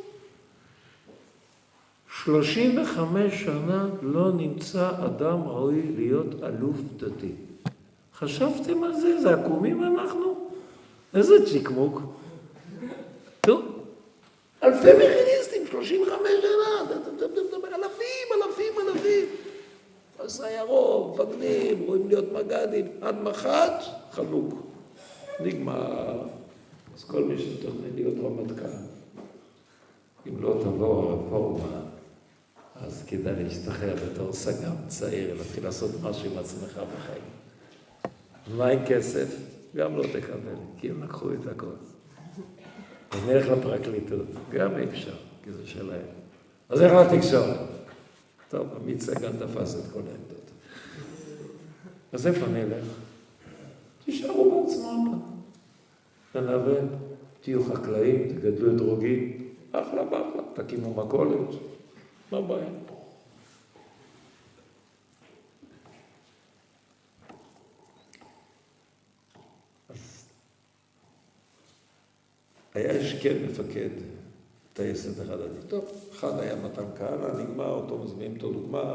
35 2.23 3.43
שנה 3.43 3.89
לא 4.01 4.31
נמצא 4.31 4.89
אדם 5.05 5.47
ראוי 5.47 5.81
להיות 5.97 6.43
אלוף 6.43 6.77
דתי. 6.97 7.31
חשבתם 8.15 8.83
על 8.83 8.93
זה? 8.93 9.21
זה 9.21 9.33
עקומים 9.33 9.83
אנחנו? 9.83 10.49
איזה 11.15 11.45
צ'יקמוק. 11.45 12.01
טוב, 13.41 13.61
אלפי 14.63 14.87
מכיניסטים, 14.93 15.67
35 15.71 16.17
שנה, 16.41 16.83
אתה 16.85 17.25
אלפים, 17.75 18.27
אלפים, 18.47 18.73
אלפים. 18.87 19.25
הסיירות, 20.19 21.19
מפקדים, 21.19 21.83
רואים 21.87 22.07
להיות 22.07 22.25
מג"דים, 22.31 22.85
עד 23.01 23.15
מח"ט, 23.23 23.83
חנוק. 24.11 24.53
נגמר. 25.39 26.19
אז 26.95 27.03
כל 27.03 27.23
מי 27.23 27.37
שתוכנן 27.37 27.95
להיות 27.95 28.13
רמטכ"ל, 28.23 28.65
אם 30.27 30.41
לא 30.41 30.55
תבוא 30.63 31.11
הרפורמה, 31.11 31.79
אז 32.81 33.03
כדאי 33.07 33.43
להשתחרר 33.43 33.95
בתור 33.95 34.33
סג"ם 34.33 34.75
צעיר, 34.87 35.33
להתחיל 35.33 35.63
לעשות 35.63 35.91
משהו 36.03 36.31
עם 36.31 36.37
עצמך 36.37 36.71
בחיים. 36.71 37.23
מה 38.57 38.67
עם 38.67 38.79
כסף? 38.87 39.35
גם 39.75 39.97
לא 39.97 40.03
תקבל, 40.03 40.55
כי 40.77 40.89
הם 40.89 41.03
לקחו 41.03 41.33
את 41.33 41.47
הכל. 41.47 41.65
אז 43.11 43.19
נלך 43.27 43.47
לפרקליטות, 43.47 44.27
גם 44.51 44.77
אי 44.77 44.83
אפשר, 44.83 45.15
כי 45.43 45.51
זה 45.51 45.67
שלהם. 45.67 46.05
אז 46.69 46.81
איך 46.81 46.93
לתקשורת? 46.93 47.59
טוב, 48.49 48.67
עמית 48.81 49.01
סגן 49.01 49.31
תפס 49.31 49.75
את 49.75 49.91
כל 49.93 49.99
העמדות. 49.99 50.51
אז 52.11 52.27
איפה 52.27 52.47
נלך? 52.47 52.85
תישארו 54.05 54.65
בעצמם. 54.65 55.19
תנווה, 56.31 56.79
תהיו 57.41 57.63
חקלאים, 57.63 58.27
תגדלו 58.29 58.75
אתרוגים, 58.75 59.49
אחלה 59.71 60.03
באחלה, 60.03 60.41
תקימו 60.53 60.93
מכולת, 60.93 61.49
מה 62.31 62.37
הבעיה? 62.37 62.69
היה 72.73 72.91
השכם 73.01 73.35
מפקד 73.45 73.89
טייסת 74.73 75.21
אחד 75.21 75.41
עדי. 75.41 75.67
טוב, 75.67 75.85
אחד 76.11 76.39
היה 76.39 76.55
מתן 76.55 76.85
כהנא, 76.97 77.41
נגמר, 77.41 77.69
אותו 77.69 77.97
מזמינים 77.97 78.35
אותו 78.35 78.51
דוגמה, 78.51 78.93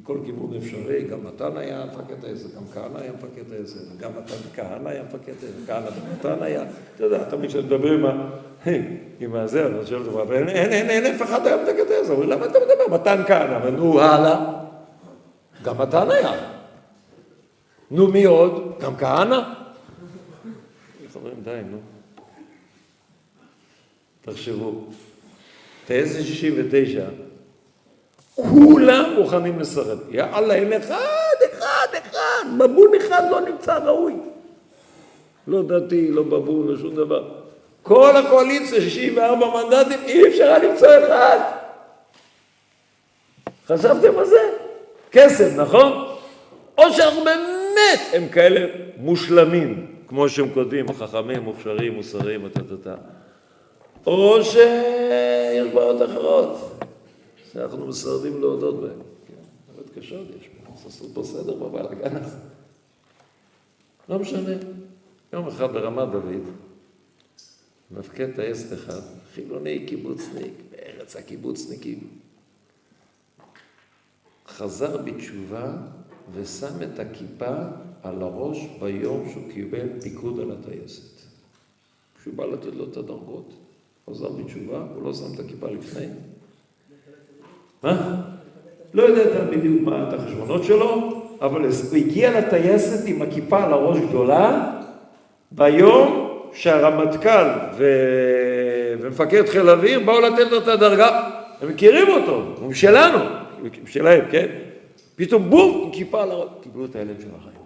מכל 0.00 0.18
כיוון 0.24 0.56
אפשרי, 0.56 1.04
גם 1.04 1.18
מתן 1.24 1.56
היה 1.56 1.84
מפקד 1.84 2.20
טייסת, 2.20 2.54
גם 2.54 2.62
כהנא 2.74 2.98
היה 2.98 3.12
מפקד 3.12 3.42
טייסת, 3.50 3.98
גם 3.98 4.10
מתן 4.18 4.34
כהנא 4.54 4.88
היה 4.88 5.02
מפקד 5.02 5.32
טייסת, 5.40 5.54
כהנא 5.66 5.86
ומתן 5.86 6.42
היה, 6.42 6.64
אתה 6.94 7.04
יודע, 7.04 7.24
תמיד 7.24 7.50
כשאני 7.50 7.62
מדבר 7.62 7.92
עם 7.92 8.06
ה... 8.06 8.30
עם 9.20 9.34
הזה, 9.34 9.66
אני 9.66 9.86
שואל 9.86 10.02
אותו, 10.02 10.32
אין, 10.32 11.04
אף 11.14 11.22
אחד 11.22 11.46
היה 11.46 11.56
מפקד 11.56 11.84
טייסת, 11.88 12.10
אומרים, 12.10 12.30
למה 12.30 12.46
אתה 12.46 12.58
מדבר? 12.58 12.94
מתן 12.94 13.22
כהנא, 13.26 13.66
ונו, 13.66 14.00
הלאה. 14.00 14.62
גם 15.62 15.78
מתן 15.78 16.10
היה. 16.10 16.32
נו, 17.90 18.06
מי 18.08 18.24
עוד? 18.24 18.74
גם 18.80 18.96
כהנא? 18.96 19.40
אומרים, 21.16 21.36
די, 21.44 21.60
נו. 21.70 21.78
תחשבו, 24.20 24.84
טייסת 25.86 26.22
69 26.22 27.08
כולם 28.36 29.14
מוכנים 29.18 29.58
לסרב. 29.60 29.98
יאללה, 30.10 30.54
אין 30.54 30.72
אחד, 30.72 31.36
אחד, 31.52 31.86
אחד, 31.92 32.58
בבון 32.58 32.90
אחד 32.96 33.22
לא 33.30 33.40
נמצא 33.40 33.78
ראוי. 33.78 34.14
לא 35.46 35.62
דתי, 35.62 36.10
לא 36.10 36.22
בבון, 36.22 36.68
לא 36.68 36.78
שום 36.78 36.94
דבר. 36.94 37.28
כל 37.82 38.16
הקואליציה, 38.16 38.80
64 38.80 39.46
מנדטים, 39.46 39.98
אי 40.06 40.28
אפשר 40.28 40.44
היה 40.44 40.58
למצוא 40.58 40.88
אחד. 40.88 41.38
חשבתם 43.68 44.18
על 44.18 44.24
זה? 44.24 44.40
כסף, 45.12 45.56
נכון? 45.56 46.08
או 46.78 46.92
שאנחנו 46.92 47.24
באמת 47.24 48.00
הם 48.12 48.28
כאלה 48.28 48.66
מושלמים, 48.96 49.86
כמו 50.08 50.28
שהם 50.28 50.50
כותבים, 50.54 50.92
חכמים, 50.92 51.42
מוכשרים, 51.42 51.94
מוסריים, 51.94 52.48
טה-טה-טה. 52.48 52.94
או 54.06 54.44
שיש 54.44 55.68
בעיות 55.74 56.02
אחרות, 56.02 56.80
שאנחנו 57.56 57.86
מסרבים 57.86 58.40
להודות 58.40 58.80
בהן. 58.80 58.98
כן, 59.26 59.34
בעיות 59.72 59.90
קשות 59.98 60.26
יש 60.40 60.48
פה, 60.48 60.72
עשו 60.86 61.14
פה 61.14 61.22
סדר 61.24 61.54
בבלאגן 61.54 62.16
הזה. 62.16 62.36
לא 64.08 64.18
משנה. 64.18 64.54
יום 65.32 65.48
אחד 65.48 65.72
ברמת 65.72 66.08
דוד, 66.12 66.42
מפקד 67.90 68.34
טייסת 68.34 68.72
אחד, 68.72 69.00
חילוני 69.34 69.86
קיבוצניק, 69.86 70.52
בארץ 70.70 71.16
הקיבוצניקים, 71.16 72.08
חזר 74.46 75.02
בתשובה 75.02 75.76
ושם 76.32 76.82
את 76.82 76.98
הכיפה 76.98 77.56
על 78.02 78.22
הראש 78.22 78.58
ביום 78.80 79.28
שהוא 79.32 79.52
קיבל 79.52 80.00
פיקוד 80.00 80.40
על 80.40 80.50
הטייסת. 80.50 81.20
כשהוא 82.20 82.34
בא 82.34 82.46
לתת 82.46 82.74
לו 82.74 82.90
את 82.90 82.96
הדרגות, 82.96 83.52
חזר 84.10 84.28
בתשובה, 84.28 84.86
הוא 84.94 85.02
לא 85.02 85.14
שם 85.14 85.34
את 85.34 85.40
הכיפה 85.40 85.70
לפני. 85.70 86.06
מה? 87.82 88.22
לא 88.94 89.02
יודע 89.02 89.44
בדיוק 89.44 89.82
מה 89.82 90.08
את 90.08 90.14
החשבונות 90.14 90.64
שלו, 90.64 91.22
אבל 91.40 91.60
הוא 91.60 91.96
הגיע 91.96 92.40
לטייסת 92.40 93.08
עם 93.08 93.22
הכיפה 93.22 93.64
על 93.64 93.72
הראש 93.72 93.98
גדולה, 93.98 94.72
ביום 95.50 96.28
שהרמטכ"ל 96.52 97.46
ו... 97.78 97.84
ומפקד 99.00 99.48
חיל 99.48 99.68
האוויר 99.68 100.00
באו 100.00 100.20
לתת 100.20 100.50
לו 100.50 100.58
את 100.58 100.68
הדרגה, 100.68 101.30
הם 101.60 101.68
מכירים 101.68 102.08
אותו, 102.08 102.54
הוא 102.60 102.72
שלנו, 102.72 103.18
שלהם, 103.86 104.24
כן? 104.30 104.46
פתאום 105.16 105.50
בום, 105.50 105.84
עם 105.84 105.92
כיפה 105.92 106.22
על 106.22 106.30
הראש, 106.30 106.48
קיבלו 106.62 106.84
את 106.84 106.96
הילד 106.96 107.20
של 107.20 107.28
החיים. 107.36 107.56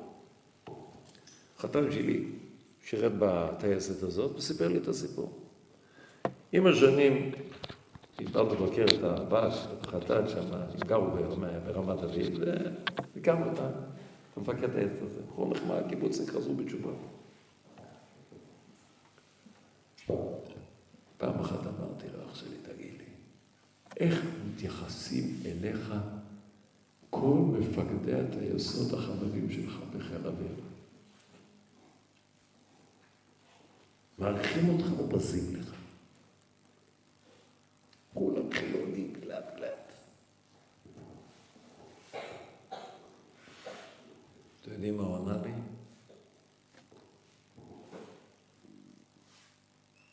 חתן 1.59 1.93
שלי 1.93 2.23
שירת 2.85 3.13
בטייסת 3.19 4.03
הזאת 4.03 4.37
וסיפר 4.37 4.69
לי 4.69 4.79
את 4.79 4.89
הסיפור. 4.89 5.31
עם 6.53 6.67
השנים 6.67 7.31
התחלנו 8.21 8.55
לבקר 8.55 8.85
את 8.85 9.05
הבת, 9.05 9.53
את 9.73 9.87
החתן 9.87 10.29
שם, 10.29 10.53
הם 10.53 10.81
גרו 10.87 11.07
ברמת 11.65 12.03
אביב, 12.03 12.39
והכרנו 13.15 13.53
את 13.53 13.59
המפקד 14.37 14.65
הטייסת 14.65 15.03
הזה. 15.03 15.21
בחור 15.29 15.51
נחמד, 15.51 15.83
קיבוצניק 15.89 16.31
חזרו 16.31 16.55
בתשובה. 16.55 16.91
פעם 21.19 21.41
אחת 21.41 21.59
אמרתי 21.67 22.07
לאח 22.19 22.35
שלי, 22.35 22.57
תגיד 22.63 22.93
לי, 22.99 23.05
איך 23.97 24.25
מתייחסים 24.49 25.37
אליך 25.45 25.95
כל 27.11 27.39
מפקדי 27.59 28.15
הטייסות 28.15 28.93
החברים 28.93 29.51
שלך 29.51 29.75
בחיל 29.97 30.27
אוויר? 30.27 30.55
מעריכים 34.19 34.69
אותך 34.69 34.87
או 34.99 35.07
בזים 35.07 35.57
לך? 35.57 35.80
כולם 38.21 38.53
חילונים, 38.53 39.13
גלת 39.13 39.45
גלת. 39.57 39.93
אתם 44.61 44.73
יודעים 44.73 44.97
מה 44.97 45.03
הוא 45.03 45.17
ענה 45.17 45.43
לי? 45.43 45.53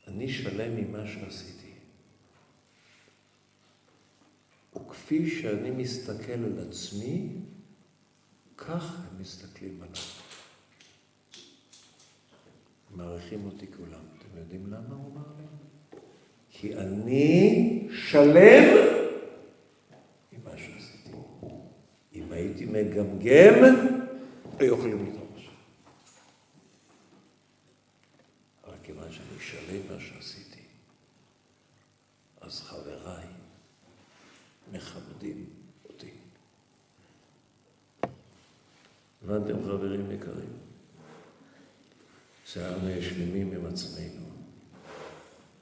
אני 0.07 0.29
שלם 0.29 0.75
ממה 0.75 1.07
שעשיתי. 1.07 1.73
וכפי 4.75 5.29
שאני 5.29 5.71
מסתכל 5.71 6.31
על 6.31 6.69
עצמי, 6.69 7.29
כך 8.57 8.99
הם 8.99 9.21
מסתכלים 9.21 9.81
עליי. 9.81 10.03
מעריכים 12.91 13.45
אותי 13.45 13.67
כולם. 13.77 14.01
אתם 14.17 14.37
יודעים 14.37 14.67
למה 14.67 14.95
הוא 14.95 15.11
אמר 15.13 15.33
לי? 15.37 15.56
כי 16.59 16.75
אני 16.75 17.87
שלם 17.91 18.77
עם 20.31 20.39
מה 20.43 20.57
שעשיתי. 20.57 21.17
אם 22.13 22.31
הייתי 22.31 22.65
מגמגם, 22.65 23.75
היו 24.59 24.73
יכולים 24.73 25.05
לטעות. 25.05 25.27
שלם 29.47 29.95
מה 29.95 29.99
שעשיתי, 29.99 30.61
אז 32.41 32.61
חבריי 32.61 33.25
מכבדים 34.71 35.45
אותי. 35.89 36.11
הבנתם 39.23 39.63
חברים 39.63 40.11
יקרים? 40.11 40.57
שאנו 42.45 43.01
שלמים 43.01 43.51
עם 43.51 43.65
עצמנו, 43.65 44.25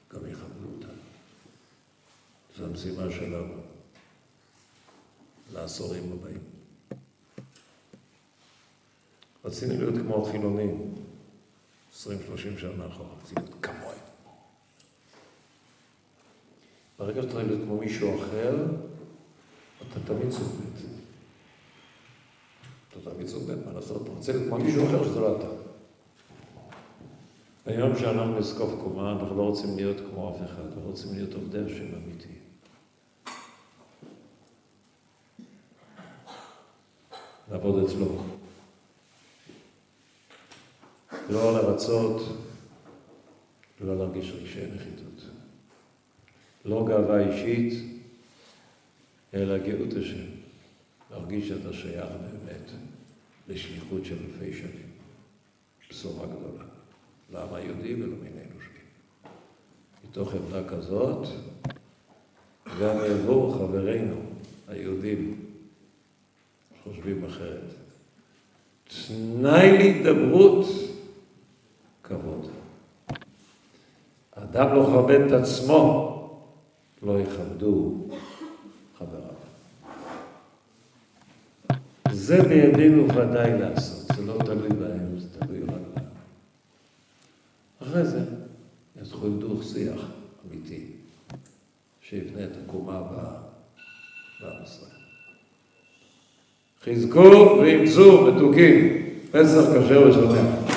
גם 0.10 0.28
יכבדו 0.28 0.68
אותנו. 0.76 0.84
זו 2.58 2.66
המשימה 2.66 3.12
שלנו 3.12 3.53
לעשורים 5.53 6.12
הבאים. 6.12 6.39
רצינו 9.45 9.74
להיות 9.74 9.95
כמו 9.95 10.28
החילונים, 10.28 10.95
20-30 11.93 12.06
שנה 12.58 12.88
אחורה, 12.88 13.10
רצינו 13.24 13.41
להיות 13.41 13.56
כמוהם. 13.62 13.97
ברגע 17.00 17.21
שאתה 17.21 17.43
להיות 17.43 17.62
כמו 17.63 17.78
מישהו 17.78 18.20
אחר, 18.21 18.66
אתה 19.78 20.00
תמיד 20.05 20.32
סוג 20.32 20.51
אתה 22.92 23.12
תמיד 23.12 23.28
סוג 23.28 23.51
מה 23.66 23.74
לעשות? 23.74 24.01
אתה 24.01 24.12
רוצה 24.12 24.32
להיות 24.32 24.47
כמו 24.47 24.58
מישהו 24.58 24.88
אחר 24.88 25.04
שזה 25.04 25.20
לא 25.20 25.38
אתה. 25.38 25.47
היום 27.66 28.00
שאנחנו 28.00 28.39
נזקוף 28.39 28.71
קומה, 28.84 29.12
אנחנו 29.12 29.38
לא 29.38 29.42
רוצים 29.42 29.75
להיות 29.75 29.97
כמו 30.09 30.29
אף 30.29 30.36
אחד, 30.46 30.62
אנחנו 30.66 30.82
רוצים 30.82 31.13
להיות 31.13 31.34
עובדי 31.34 31.59
השם 31.59 31.96
אמיתי. 31.96 32.45
לעבוד 37.51 37.84
אצלו. 37.84 38.24
לא 41.30 41.54
לרצות, 41.54 42.22
לא 43.82 43.97
להרגיש 43.97 44.32
רגשי 44.32 44.66
נחיתות. 44.76 45.30
לא 46.66 46.86
גאווה 46.88 47.20
אישית, 47.20 47.84
אלא 49.34 49.58
גאות 49.58 49.93
השם. 50.01 50.26
להרגיש 51.12 51.47
שאתה 51.47 51.74
שייך 51.74 52.09
באמת 52.09 52.72
לשליחות 53.47 54.05
של 54.05 54.16
אלפי 54.26 54.58
שנים. 54.58 54.89
בשורה 55.89 56.26
גדולה. 56.26 56.63
לעם 57.34 57.54
היהודי 57.54 57.93
ולמין 57.93 58.34
האנושי. 58.38 58.70
מתוך 60.09 60.34
עמדה 60.34 60.70
כזאת, 60.70 61.28
גם 62.82 62.96
יבואו 63.12 63.51
חברינו 63.51 64.16
היהודים 64.67 65.45
חושבים 66.86 67.25
אחרת. 67.25 67.74
תנאי 69.07 69.78
להידברות 69.78 70.66
כבוד. 72.03 72.49
אדם 74.32 74.75
לא 74.75 74.86
כבד 74.86 75.20
את 75.21 75.32
עצמו, 75.32 76.12
לא 77.03 77.20
יכבדו 77.20 77.93
חבריו. 78.97 79.36
זה 82.12 82.43
בידינו 82.43 83.07
ודאי 83.16 83.59
לעשות, 83.59 84.16
זה 84.16 84.25
לא 84.25 84.37
תלוי 84.45 84.70
בהם, 84.70 85.20
זה 85.20 85.39
תלוי 85.39 85.62
רק 85.62 85.82
בהם. 85.95 86.05
אחרי 87.82 88.05
זה 88.05 88.25
יתחיל 89.01 89.37
דוח 89.39 89.63
שיח 89.63 90.01
אמיתי, 90.47 90.86
שיבנה 92.01 92.43
את 92.43 92.51
הקומה 92.66 93.01
בעם 94.41 94.63
ישראל. 94.63 94.95
חזקו 96.86 97.57
ואמצו 97.62 98.28
מתוקים, 98.28 98.97
פסח 99.32 99.62
כשר 99.62 100.07
ושומע. 100.09 100.75